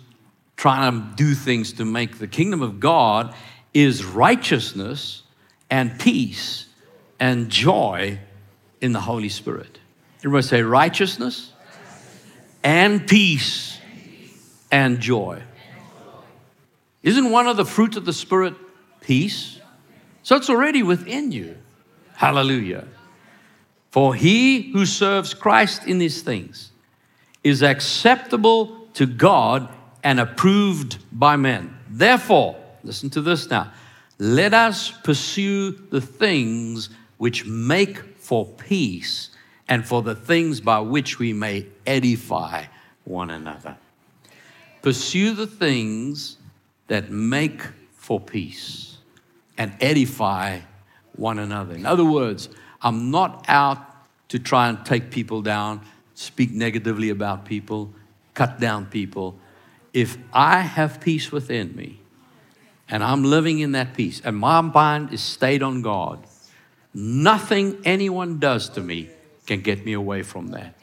trying 0.56 0.91
to 0.91 1.16
do 1.16 1.34
things 1.34 1.74
to 1.74 1.86
make 1.86 2.20
the 2.20 2.28
kingdom 2.28 2.62
of 2.62 2.80
God 2.80 3.34
is 3.74 4.04
righteousness 4.04 5.24
and 5.70 5.97
peace 6.00 6.66
and 7.20 7.50
joy 7.50 8.20
in 8.82 8.91
the 8.91 9.00
Holy 9.00 9.30
Spirit. 9.30 9.80
Everybody 10.20 10.43
say 10.43 10.62
righteousness 10.62 11.54
and 12.64 13.08
peace 13.08 13.80
and 14.72 15.00
joy. 15.00 15.41
Isn't 17.04 17.32
one 17.32 17.47
of 17.47 17.56
the 17.56 17.66
fruits 17.66 17.95
of 17.95 18.04
the 18.04 18.14
Spirit 18.14 18.54
peace? 19.00 19.60
So 20.24 20.36
it's 20.36 20.50
already 20.50 20.84
within 20.84 21.32
you. 21.32 21.58
Hallelujah. 22.16 22.86
For 23.90 24.14
he 24.14 24.72
who 24.72 24.86
serves 24.86 25.34
Christ 25.34 25.88
in 25.88 25.98
these 25.98 26.22
things 26.22 26.72
is 27.44 27.64
acceptable 27.64 28.88
to 28.94 29.06
God 29.06 29.70
and 30.04 30.20
approved 30.20 30.98
by 31.12 31.36
men. 31.36 31.76
Therefore, 31.90 32.56
listen 32.84 33.10
to 33.12 33.22
this 33.22 33.50
now. 33.50 33.72
Let 34.20 34.54
us 34.54 34.92
pursue 34.92 35.72
the 35.72 36.02
things 36.02 36.90
which 37.18 37.46
make 37.46 37.98
for 38.18 38.46
peace 38.46 39.30
and 39.68 39.86
for 39.86 40.02
the 40.02 40.16
things 40.16 40.62
by 40.62 40.80
which 40.80 41.20
we 41.20 41.34
may 41.34 41.66
edify 41.86 42.66
one 43.06 43.30
another. 43.30 43.78
Pursue 44.82 45.34
the 45.34 45.48
things 45.48 46.38
that 46.88 47.10
make 47.10 47.62
for 47.94 48.20
peace 48.20 48.98
and 49.58 49.74
edify 49.82 50.60
one 51.16 51.40
another. 51.40 51.76
In 51.76 51.86
other 51.86 52.06
words, 52.06 52.50
I'm 52.82 53.12
not 53.12 53.46
out 53.48 53.86
to 54.30 54.40
try 54.40 54.70
and 54.70 54.86
take 54.86 55.12
people 55.12 55.42
down, 55.42 55.82
speak 56.14 56.52
negatively 56.52 57.10
about 57.10 57.46
people, 57.46 57.94
cut 58.34 58.60
down 58.60 58.86
people. 58.86 59.38
If 59.94 60.18
I 60.32 60.60
have 60.60 61.02
peace 61.02 61.32
within 61.32 61.76
me 61.76 62.00
and 62.88 63.04
I'm 63.04 63.24
living 63.24 63.60
in 63.60 63.74
that 63.74 63.94
peace 63.96 64.22
and 64.24 64.38
my 64.38 64.62
mind 64.62 65.12
is 65.12 65.22
stayed 65.22 65.64
on 65.64 65.82
God, 65.82 66.26
nothing 66.94 67.78
anyone 67.84 68.40
does 68.40 68.70
to 68.70 68.82
me 68.82 69.10
can 69.46 69.62
get 69.62 69.84
me 69.84 69.94
away 69.94 70.22
from 70.22 70.50
that. 70.50 70.76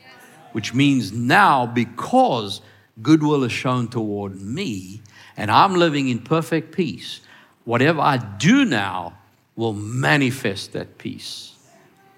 Which 0.53 0.75
means 0.75 1.13
now, 1.13 1.67
because 1.67 2.61
goodwill 3.01 3.45
is 3.45 3.53
shown 3.53 3.89
toward 3.89 4.41
me 4.41 5.03
and 5.37 5.51
I'm 5.51 5.75
living 5.75 6.09
in 6.09 6.19
perfect 6.19 6.75
peace, 6.75 7.21
whatever 7.65 8.01
I 8.01 8.17
do 8.17 8.65
now 8.65 9.19
will 9.55 9.73
manifest 9.73 10.73
that 10.73 10.99
peace 10.99 11.56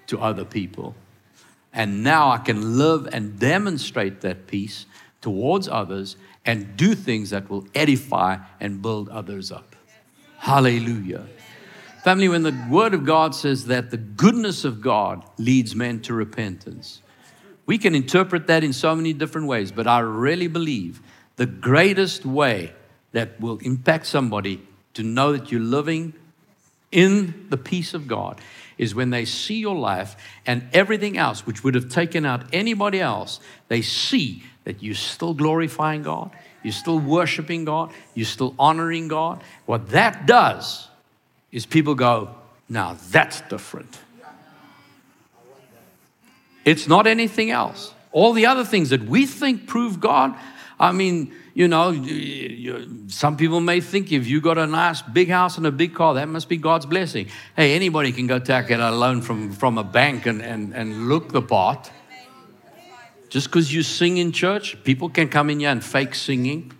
to 0.09 0.19
other 0.19 0.45
people. 0.45 0.95
And 1.73 2.03
now 2.03 2.29
I 2.29 2.37
can 2.37 2.77
live 2.77 3.07
and 3.11 3.39
demonstrate 3.39 4.21
that 4.21 4.47
peace 4.47 4.85
towards 5.21 5.67
others 5.67 6.17
and 6.45 6.75
do 6.75 6.95
things 6.95 7.29
that 7.29 7.49
will 7.49 7.67
edify 7.75 8.37
and 8.59 8.81
build 8.81 9.09
others 9.09 9.51
up. 9.51 9.75
Hallelujah. 10.37 11.27
Family, 12.03 12.29
when 12.29 12.43
the 12.43 12.57
Word 12.69 12.93
of 12.93 13.05
God 13.05 13.35
says 13.35 13.65
that 13.65 13.91
the 13.91 13.97
goodness 13.97 14.63
of 14.63 14.81
God 14.81 15.23
leads 15.37 15.75
men 15.75 15.99
to 16.01 16.13
repentance, 16.13 17.01
we 17.65 17.77
can 17.77 17.93
interpret 17.93 18.47
that 18.47 18.63
in 18.63 18.73
so 18.73 18.95
many 18.95 19.13
different 19.13 19.47
ways, 19.47 19.71
but 19.71 19.85
I 19.85 19.99
really 19.99 20.47
believe 20.47 21.01
the 21.35 21.45
greatest 21.45 22.25
way 22.25 22.73
that 23.11 23.39
will 23.39 23.57
impact 23.59 24.07
somebody 24.07 24.65
to 24.93 25.03
know 25.03 25.33
that 25.33 25.51
you're 25.51 25.61
living 25.61 26.13
in 26.91 27.47
the 27.49 27.57
peace 27.57 27.93
of 27.93 28.07
God 28.07 28.41
is 28.77 28.95
when 28.95 29.09
they 29.09 29.25
see 29.25 29.59
your 29.59 29.75
life 29.75 30.15
and 30.45 30.67
everything 30.73 31.17
else, 31.17 31.45
which 31.45 31.63
would 31.63 31.75
have 31.75 31.89
taken 31.89 32.25
out 32.25 32.43
anybody 32.53 32.99
else, 32.99 33.39
they 33.67 33.81
see 33.81 34.43
that 34.63 34.81
you're 34.81 34.95
still 34.95 35.33
glorifying 35.33 36.03
God, 36.03 36.31
you're 36.63 36.73
still 36.73 36.99
worshiping 36.99 37.65
God, 37.65 37.91
you're 38.15 38.25
still 38.25 38.55
honoring 38.57 39.07
God. 39.07 39.43
What 39.65 39.89
that 39.89 40.25
does 40.25 40.87
is 41.51 41.65
people 41.65 41.95
go, 41.95 42.35
now 42.69 42.97
that's 43.09 43.41
different. 43.41 43.97
It's 46.65 46.87
not 46.87 47.07
anything 47.07 47.51
else. 47.51 47.93
All 48.11 48.33
the 48.33 48.45
other 48.45 48.63
things 48.63 48.89
that 48.89 49.03
we 49.03 49.25
think 49.25 49.67
prove 49.67 49.99
God, 49.99 50.35
I 50.79 50.93
mean, 50.93 51.33
you 51.53 51.67
know, 51.67 51.91
some 53.07 53.35
people 53.35 53.59
may 53.59 53.81
think 53.81 54.13
if 54.13 54.27
you 54.27 54.39
got 54.39 54.57
a 54.57 54.65
nice 54.65 55.01
big 55.01 55.29
house 55.29 55.57
and 55.57 55.67
a 55.67 55.71
big 55.71 55.93
car, 55.93 56.13
that 56.13 56.29
must 56.29 56.47
be 56.47 56.55
God's 56.55 56.85
blessing. 56.85 57.27
Hey, 57.55 57.75
anybody 57.75 58.13
can 58.13 58.27
go 58.27 58.39
take 58.39 58.71
out 58.71 58.79
a 58.79 58.95
loan 58.95 59.21
from, 59.21 59.51
from 59.51 59.77
a 59.77 59.83
bank 59.83 60.25
and, 60.25 60.41
and, 60.41 60.73
and 60.73 61.09
look 61.09 61.33
the 61.33 61.41
part. 61.41 61.91
Just 63.27 63.47
because 63.47 63.73
you 63.73 63.83
sing 63.83 64.17
in 64.17 64.31
church, 64.31 64.81
people 64.85 65.09
can 65.09 65.27
come 65.27 65.49
in 65.49 65.59
here 65.59 65.69
and 65.69 65.83
fake 65.83 66.15
singing. 66.15 66.71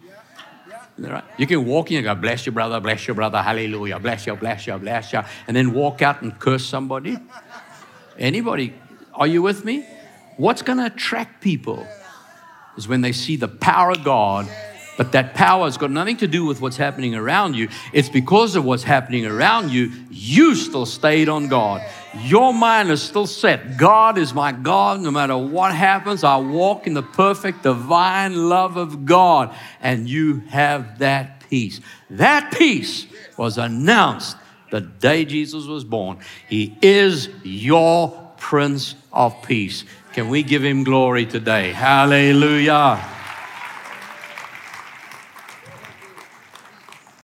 Right? 0.98 1.24
You 1.38 1.46
can 1.46 1.66
walk 1.66 1.92
in 1.92 1.98
and 1.98 2.06
go, 2.06 2.16
bless 2.16 2.46
you, 2.46 2.52
brother, 2.54 2.80
bless 2.80 3.08
you, 3.08 3.14
brother, 3.14 3.42
hallelujah, 3.42 4.00
bless 4.00 4.28
you, 4.28 4.36
bless 4.36 4.66
you, 4.66 4.78
bless 4.78 5.14
you, 5.14 5.22
and 5.48 5.56
then 5.56 5.74
walk 5.74 6.02
out 6.02 6.22
and 6.22 6.38
curse 6.40 6.66
somebody. 6.66 7.18
Anybody, 8.18 8.74
are 9.14 9.28
you 9.28 9.42
with 9.42 9.64
me? 9.66 9.86
What's 10.38 10.62
going 10.62 10.78
to 10.78 10.86
attract 10.86 11.42
people 11.42 11.86
is 12.80 12.88
when 12.88 13.02
they 13.02 13.12
see 13.12 13.36
the 13.36 13.48
power 13.48 13.92
of 13.92 14.04
God 14.04 14.50
but 15.00 15.14
that 15.14 15.34
power 15.34 15.64
has 15.64 15.78
got 15.78 15.92
nothing 15.92 16.18
to 16.18 16.28
do 16.28 16.44
with 16.44 16.60
what's 16.60 16.76
happening 16.76 17.16
around 17.16 17.56
you. 17.56 17.70
It's 17.94 18.10
because 18.10 18.58
of 18.58 18.66
what's 18.66 18.84
happening 18.84 19.26
around 19.26 19.72
you, 19.72 19.94
you 20.12 20.56
still 20.56 20.86
stayed 20.86 21.30
on 21.30 21.48
God. 21.48 21.82
Your 22.26 22.54
mind 22.54 22.90
is 22.90 23.02
still 23.02 23.26
set. 23.26 23.78
God 23.78 24.18
is 24.18 24.34
my 24.34 24.52
God. 24.52 25.00
No 25.00 25.10
matter 25.10 25.38
what 25.38 25.74
happens, 25.74 26.26
I 26.26 26.36
walk 26.36 26.86
in 26.86 26.96
the 26.96 27.02
perfect 27.02 27.64
divine 27.64 28.50
love 28.50 28.76
of 28.76 29.06
God. 29.06 29.56
And 29.80 30.10
you 30.10 30.42
have 30.50 31.00
that 31.00 31.46
peace. 31.50 31.80
That 32.10 32.54
peace 32.58 33.08
was 33.38 33.58
announced 33.58 34.36
the 34.70 34.82
day 34.82 35.24
Jesus 35.24 35.66
was 35.66 35.86
born. 35.86 36.20
He 36.50 36.78
is 36.82 37.30
your 37.44 38.34
Prince 38.36 38.96
of 39.14 39.42
Peace. 39.44 39.86
Can 40.14 40.28
we 40.30 40.44
give 40.44 40.64
him 40.64 40.84
glory 40.84 41.26
today? 41.26 41.72
Hallelujah. 41.72 43.19